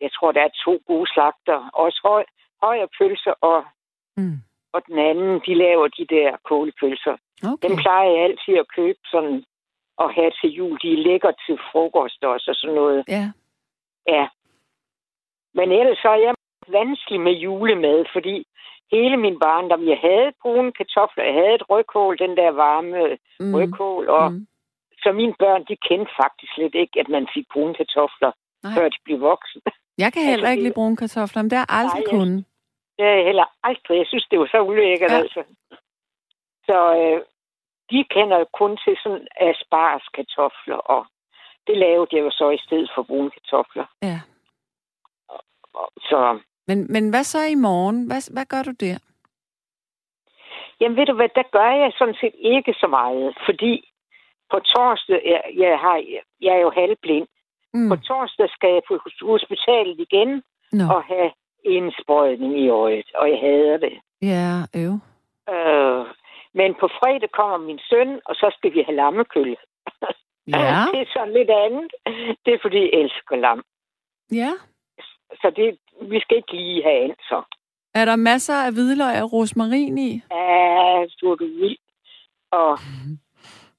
jeg 0.00 0.10
tror, 0.12 0.32
der 0.32 0.42
er 0.42 0.58
to 0.64 0.82
gode 0.86 1.06
slagter, 1.12 1.68
også 1.74 2.00
høj, 2.04 2.24
højere 2.62 2.88
pølser, 2.98 3.34
og, 3.40 3.64
Mm. 4.16 4.38
og 4.72 4.86
den 4.86 4.98
anden, 4.98 5.40
de 5.46 5.54
laver 5.54 5.88
de 5.88 6.04
der 6.06 6.36
kålepølser. 6.44 7.16
Okay. 7.44 7.68
Dem 7.68 7.76
plejer 7.76 8.10
jeg 8.10 8.22
altid 8.24 8.54
at 8.58 8.72
købe 8.76 8.98
sådan, 9.10 9.44
og 9.96 10.14
have 10.14 10.32
til 10.40 10.50
jul. 10.50 10.78
De 10.82 10.92
er 10.92 10.96
lækker 10.96 11.32
til 11.46 11.58
frokost 11.72 12.24
også, 12.24 12.50
og 12.50 12.56
sådan 12.56 12.74
noget. 12.74 13.04
Ja. 13.08 13.32
Ja. 14.08 14.28
Men 15.54 15.72
ellers 15.72 15.98
så 15.98 16.08
er 16.08 16.20
jeg 16.26 16.34
vanskelig 16.68 17.20
med 17.20 17.32
julemad, 17.32 18.04
fordi 18.12 18.46
hele 18.92 19.16
min 19.16 19.38
barndom, 19.38 19.82
jeg 19.88 19.98
havde 19.98 20.32
brune 20.42 20.72
kartofler, 20.72 21.24
jeg 21.24 21.34
havde 21.34 21.54
et 21.54 21.70
rødkål, 21.70 22.18
den 22.18 22.36
der 22.36 22.50
varme 22.50 23.18
Mm. 23.40 23.54
rødkål, 23.54 24.08
og 24.08 24.32
Mm. 24.32 24.46
så 25.02 25.12
mine 25.12 25.34
børn, 25.38 25.64
de 25.68 25.76
kendte 25.88 26.12
faktisk 26.22 26.52
slet 26.54 26.74
ikke, 26.74 27.00
at 27.00 27.08
man 27.08 27.28
fik 27.34 27.46
brune 27.52 27.74
kartofler, 27.74 28.32
Nej. 28.62 28.72
før 28.76 28.88
de 28.88 28.98
blev 29.04 29.20
voksne. 29.20 29.62
Jeg 29.98 30.12
kan 30.12 30.22
heller 30.22 30.46
Altså, 30.46 30.50
ikke 30.50 30.62
lide 30.62 30.74
brune 30.74 30.96
kartofler, 30.96 31.42
men 31.42 31.50
det 31.50 31.58
har 31.58 31.66
jeg 31.68 31.76
aldrig 31.80 32.04
Nej, 32.06 32.12
kunnet. 32.14 32.44
Det 32.98 33.04
er 33.06 33.14
jeg 33.18 33.24
heller 33.24 33.46
aldrig. 33.62 33.96
Jeg 33.98 34.06
synes, 34.06 34.26
det 34.30 34.38
var 34.38 34.46
så 34.50 34.60
ulækkert, 34.62 35.10
Ja. 35.10 35.16
altså. 35.18 35.42
Så 36.68 36.78
øh, 37.00 37.20
de 37.90 38.04
kender 38.14 38.38
jo 38.38 38.46
kun 38.60 38.72
til 38.84 38.94
sådan 39.02 39.26
asparges 39.48 40.08
kartofler, 40.16 40.76
og 40.76 41.06
det 41.66 41.76
lavede 41.78 42.08
jeg 42.16 42.20
jo 42.26 42.30
så 42.30 42.50
i 42.50 42.58
stedet 42.66 42.90
for 42.94 43.02
brune 43.02 43.30
kartofler. 43.30 43.86
Ja. 44.02 44.20
Så 46.10 46.38
Men, 46.70 46.78
men 46.94 47.10
hvad 47.10 47.24
så 47.24 47.38
i 47.54 47.54
morgen? 47.68 48.06
Hvad, 48.06 48.32
hvad 48.34 48.46
gør 48.52 48.62
du 48.62 48.72
der? 48.86 48.98
Jamen 50.80 50.96
ved 50.98 51.06
du 51.06 51.14
hvad, 51.14 51.28
der 51.34 51.42
gør 51.58 51.70
jeg 51.82 51.92
sådan 51.98 52.18
set 52.20 52.34
ikke 52.54 52.74
så 52.82 52.86
meget, 52.86 53.38
fordi 53.46 53.72
på 54.52 54.58
torsdag, 54.74 55.20
jeg, 55.32 55.42
jeg, 55.64 55.78
har, 55.84 55.96
jeg 56.40 56.52
er 56.56 56.60
jo 56.66 56.70
halvblind, 56.80 57.26
Mm. 57.74 57.88
på 57.88 57.96
torsdag 57.96 58.48
skal 58.56 58.72
jeg 58.72 58.82
på 58.88 58.94
hos- 59.04 59.26
hospitalet 59.32 59.96
igen 60.06 60.42
Nå. 60.72 60.84
og 60.94 61.02
have 61.04 61.30
en 61.64 61.92
sprøjtning 62.02 62.58
i 62.60 62.68
øjet, 62.68 63.08
og 63.14 63.30
jeg 63.30 63.38
hader 63.40 63.76
det. 63.76 63.94
Ja, 64.22 64.50
øv. 64.82 64.94
Øh, 65.54 66.06
men 66.54 66.74
på 66.80 66.88
fredag 66.98 67.30
kommer 67.30 67.58
min 67.58 67.80
søn, 67.90 68.20
og 68.24 68.34
så 68.34 68.50
skal 68.56 68.72
vi 68.74 68.82
have 68.86 68.96
lammekøl. 68.96 69.56
Ja, 70.46 70.74
det 70.92 71.00
er 71.00 71.10
sådan 71.14 71.32
lidt 71.32 71.50
andet. 71.50 71.92
Det 72.44 72.54
er 72.54 72.58
fordi, 72.62 72.78
jeg 72.80 73.00
elsker 73.02 73.36
lam. 73.36 73.62
ja. 74.32 74.52
Så 75.34 75.52
det, 75.56 75.78
vi 76.10 76.20
skal 76.20 76.36
ikke 76.36 76.52
lige 76.52 76.82
have 76.82 77.04
ind, 77.04 77.16
så. 77.28 77.42
Er 77.94 78.04
der 78.04 78.16
masser 78.16 78.54
af 78.54 78.72
hvidløg 78.72 79.22
og 79.22 79.32
rosmarin 79.32 79.98
i? 79.98 80.10
Ja, 80.30 80.36
er 81.02 81.06
du 81.20 81.36
vild. 81.40 81.76
Og, 82.50 82.78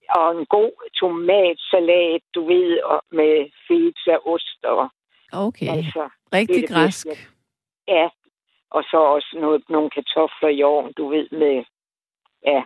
og 0.09 0.39
en 0.39 0.45
god 0.45 0.71
tomatsalat, 0.99 2.21
du 2.35 2.47
ved, 2.47 2.81
og 2.83 3.01
med 3.11 3.49
feta, 3.67 4.17
ost 4.25 4.63
og 4.65 4.89
Okay, 5.33 5.67
altså, 5.67 6.09
rigtig 6.33 6.55
det 6.55 6.61
det 6.61 6.69
græsk. 6.75 7.07
bedste. 7.07 7.23
ja. 7.87 8.09
Og 8.71 8.83
så 8.83 8.97
også 8.97 9.37
noget, 9.41 9.63
nogle 9.69 9.89
kartofler 9.89 10.49
i 10.49 10.63
ovnen, 10.63 10.93
du 10.97 11.07
ved, 11.09 11.27
med, 11.31 11.63
ja, 12.45 12.63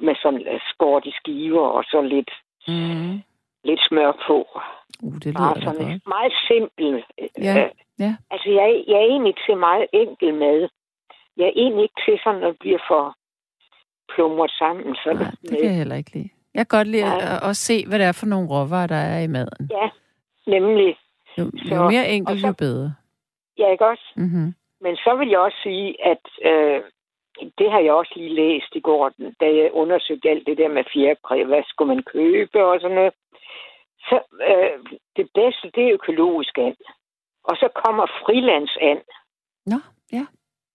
med 0.00 0.14
sådan 0.22 0.48
øh, 0.48 0.60
skåret 0.70 1.06
i 1.06 1.12
skiver 1.20 1.66
og 1.68 1.84
så 1.84 2.00
lidt, 2.02 2.30
Mm. 2.68 3.22
lidt 3.64 3.80
smør 3.88 4.12
på. 4.26 4.60
Uh, 5.02 5.14
det 5.24 5.34
Bare 5.34 5.54
lyder 5.54 5.54
da 5.54 5.60
sådan 5.76 5.90
godt. 5.92 6.06
meget 6.16 6.32
simpel. 6.48 7.04
Ja, 7.46 7.54
Øh, 7.64 7.70
ja. 7.98 8.12
Altså, 8.30 8.48
jeg, 8.50 8.84
jeg 8.88 8.96
er 9.02 9.08
egentlig 9.14 9.34
til 9.46 9.56
meget 9.56 9.86
enkel 9.92 10.34
mad. 10.34 10.68
Jeg 11.36 11.44
er 11.46 11.52
egentlig 11.56 11.82
ikke 11.82 12.00
til 12.06 12.20
sådan, 12.24 12.42
at 12.42 12.48
det 12.52 12.58
bliver 12.58 12.82
for 12.88 13.16
plumret 14.14 14.50
sammen. 14.50 14.96
Sådan 15.04 15.16
Nej, 15.20 15.30
det 15.42 15.50
kan 15.58 15.64
jeg 15.70 15.76
heller 15.76 15.96
ikke 15.96 16.12
lide. 16.14 16.28
Jeg 16.54 16.66
kan 16.68 16.78
godt 16.78 16.88
lide 16.88 17.02
Nej. 17.02 17.18
at, 17.42 17.48
at 17.50 17.56
se, 17.56 17.86
hvad 17.86 17.98
det 17.98 18.06
er 18.06 18.12
for 18.20 18.26
nogle 18.26 18.48
råvarer, 18.48 18.86
der 18.86 18.96
er 19.14 19.20
i 19.20 19.26
maden. 19.26 19.70
Ja, 19.70 19.86
nemlig. 20.46 20.96
Jo, 21.38 21.44
Så- 21.56 21.74
jo 21.74 21.82
mere 21.90 22.08
enkelt, 22.08 22.40
så- 22.40 22.46
jo 22.46 22.52
bedre. 22.58 22.94
Ja, 23.58 23.70
ikke 23.72 23.86
også? 23.86 24.06
Mm-hmm. 24.16 24.54
Men 24.80 24.96
så 24.96 25.16
vil 25.18 25.28
jeg 25.28 25.38
også 25.38 25.58
sige, 25.62 26.06
at 26.12 26.24
øh, 26.50 26.80
det 27.58 27.70
har 27.72 27.80
jeg 27.80 27.92
også 27.92 28.12
lige 28.16 28.34
læst 28.34 28.70
i 28.74 28.80
går, 28.80 29.08
da 29.40 29.46
jeg 29.60 29.70
undersøgte 29.72 30.30
alt 30.30 30.46
det 30.46 30.58
der 30.58 30.68
med 30.68 30.84
fjerkræ. 30.94 31.44
Hvad 31.44 31.62
skulle 31.68 31.94
man 31.94 32.02
købe 32.02 32.64
og 32.64 32.80
sådan 32.80 32.94
noget. 32.94 33.12
Så 34.08 34.16
øh, 34.50 34.78
det 35.16 35.30
bedste, 35.34 35.70
det 35.74 35.84
er 35.84 35.92
økologisk 35.92 36.58
and. 36.58 36.76
Og 37.44 37.56
så 37.56 37.68
kommer 37.84 38.06
frilandsand. 38.06 39.02
Nå, 39.66 39.78
ja. 40.12 40.26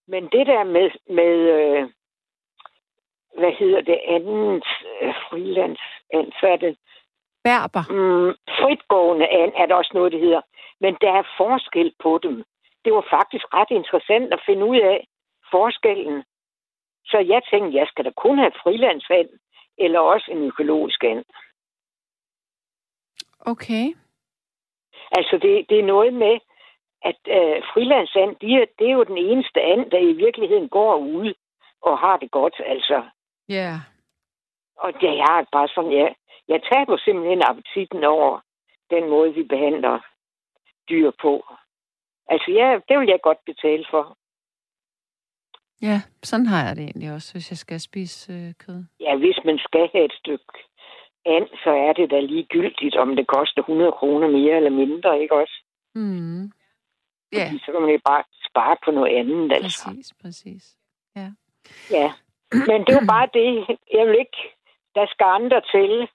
Men 0.07 0.23
det 0.23 0.47
der 0.47 0.63
med, 0.63 0.89
med 1.09 1.33
øh, 1.57 1.89
hvad 3.39 3.51
hedder 3.59 3.81
det 3.81 3.99
andet 4.07 4.63
øh, 5.01 5.13
frilandsand, 5.29 6.31
så 6.39 6.47
er 6.47 6.55
det 6.55 6.77
Berber. 7.43 7.83
mm, 7.89 8.33
fritgående 8.59 9.27
and, 9.27 9.51
er 9.55 9.65
der 9.65 9.75
også 9.75 9.91
noget, 9.93 10.11
det 10.11 10.19
hedder. 10.19 10.41
Men 10.81 10.97
der 11.01 11.11
er 11.11 11.33
forskel 11.37 11.93
på 12.03 12.19
dem. 12.23 12.43
Det 12.85 12.93
var 12.93 13.05
faktisk 13.09 13.45
ret 13.53 13.71
interessant 13.71 14.33
at 14.33 14.41
finde 14.45 14.65
ud 14.65 14.77
af 14.77 15.07
forskellen. 15.51 16.23
Så 17.05 17.17
jeg 17.17 17.41
tænkte, 17.51 17.77
jeg 17.77 17.87
skal 17.87 18.05
da 18.05 18.11
kun 18.11 18.37
have 18.37 18.51
frilandsand, 18.63 19.29
eller 19.77 19.99
også 19.99 20.27
en 20.31 20.43
økologisk 20.43 21.03
and. 21.03 21.25
Okay. 23.39 23.85
Altså, 25.11 25.37
det, 25.41 25.65
det 25.69 25.79
er 25.79 25.85
noget 25.85 26.13
med, 26.13 26.39
at 27.01 27.19
øh, 27.27 27.63
frilandsand, 27.73 28.35
de 28.41 28.53
er, 28.61 28.65
det 28.79 28.87
er 28.87 28.93
jo 28.93 29.03
den 29.03 29.17
eneste 29.17 29.61
and, 29.61 29.91
der 29.91 29.97
i 29.97 30.13
virkeligheden 30.13 30.69
går 30.69 30.95
ud 30.95 31.33
og 31.81 31.99
har 31.99 32.17
det 32.17 32.31
godt, 32.31 32.61
altså. 32.65 33.03
Ja. 33.49 33.53
Yeah. 33.55 33.79
Og 34.77 34.93
det 35.01 35.09
er 35.09 35.45
bare 35.51 35.67
sådan, 35.67 35.91
ja, 35.91 36.07
jeg 36.47 36.61
taber 36.71 36.97
simpelthen 36.97 37.41
appetitten 37.49 38.03
over 38.03 38.39
den 38.89 39.09
måde, 39.09 39.33
vi 39.33 39.43
behandler 39.43 39.99
dyr 40.89 41.11
på. 41.21 41.33
Altså, 42.27 42.51
ja, 42.51 42.79
det 42.87 42.99
vil 42.99 43.07
jeg 43.07 43.21
godt 43.21 43.45
betale 43.45 43.85
for. 43.89 44.17
Ja, 45.81 46.01
sådan 46.23 46.45
har 46.45 46.67
jeg 46.67 46.75
det 46.75 46.83
egentlig 46.83 47.13
også, 47.13 47.33
hvis 47.33 47.51
jeg 47.51 47.57
skal 47.57 47.79
spise 47.79 48.33
øh, 48.33 48.53
kød. 48.65 48.83
Ja, 48.99 49.17
hvis 49.17 49.39
man 49.45 49.57
skal 49.57 49.89
have 49.93 50.05
et 50.05 50.13
stykke 50.13 50.45
and, 51.35 51.47
så 51.63 51.71
er 51.87 51.93
det 51.93 52.11
da 52.11 52.19
ligegyldigt, 52.19 52.95
om 52.95 53.15
det 53.15 53.27
koster 53.27 53.61
100 53.61 53.91
kroner 53.91 54.27
mere 54.27 54.55
eller 54.55 54.69
mindre, 54.69 55.21
ikke 55.21 55.35
også? 55.35 55.57
Mm. 55.95 56.41
Ja. 57.33 57.45
Fordi 57.45 57.59
så 57.65 57.71
kan 57.71 57.81
man 57.81 57.91
jo 57.91 57.99
bare 58.05 58.23
spare 58.49 58.75
på 58.85 58.91
noget 58.91 59.15
andet, 59.19 59.51
altså. 59.53 59.85
Præcis, 59.85 60.13
præcis. 60.21 60.63
Ja. 61.15 61.29
Ja, 61.91 62.11
men 62.51 62.77
det 62.81 62.89
er 62.89 62.99
jo 63.01 63.07
bare 63.07 63.29
det. 63.33 63.77
Jeg 63.93 64.07
vil 64.07 64.19
ikke, 64.19 64.41
der 64.95 65.05
skal 65.13 65.25
andre 65.25 65.61
til. 65.61 66.07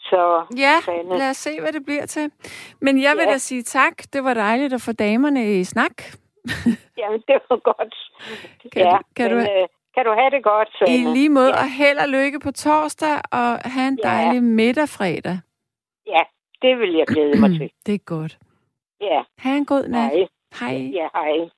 Så, 0.00 0.44
ja, 0.56 0.80
Sanne. 0.84 1.18
lad 1.18 1.30
os 1.30 1.36
se, 1.36 1.60
hvad 1.60 1.72
det 1.72 1.84
bliver 1.84 2.06
til. 2.06 2.30
Men 2.80 3.02
jeg 3.02 3.16
vil 3.16 3.24
ja. 3.26 3.32
da 3.32 3.38
sige 3.38 3.62
tak. 3.62 4.12
Det 4.12 4.24
var 4.24 4.34
dejligt 4.34 4.72
at 4.72 4.82
få 4.82 4.92
damerne 4.92 5.60
i 5.60 5.64
snak. 5.64 6.02
Jamen, 7.00 7.22
det 7.28 7.40
var 7.50 7.56
godt. 7.56 7.94
Kan, 8.72 8.82
ja, 8.82 8.98
kan, 9.16 9.36
men, 9.36 9.46
du, 9.46 9.52
øh, 9.52 9.68
kan 10.00 10.06
du 10.10 10.14
have 10.20 10.30
det 10.36 10.42
godt, 10.44 10.68
Sanne? 10.78 10.94
I 10.94 11.14
lige 11.16 11.28
måde, 11.28 11.52
ja. 11.56 11.62
og 11.62 11.68
held 11.80 11.98
og 11.98 12.08
lykke 12.08 12.40
på 12.40 12.50
torsdag, 12.50 13.16
og 13.32 13.48
have 13.74 13.88
en 13.88 13.98
dejlig 14.02 14.34
ja. 14.34 14.40
middag 14.60 14.88
fredag. 14.88 15.38
Ja, 16.06 16.22
det 16.62 16.78
vil 16.78 16.92
jeg 17.00 17.06
glæde 17.06 17.40
mig 17.40 17.50
til. 17.58 17.70
det 17.86 17.94
er 17.94 18.04
godt. 18.14 18.38
Ja. 19.00 19.22
Ha' 19.38 19.56
en 19.56 19.66
god 19.66 19.88
nat. 19.88 20.10
Hej. 20.10 20.26
Hej. 20.60 20.76
Ja, 20.98 21.08
hej. 21.14 21.50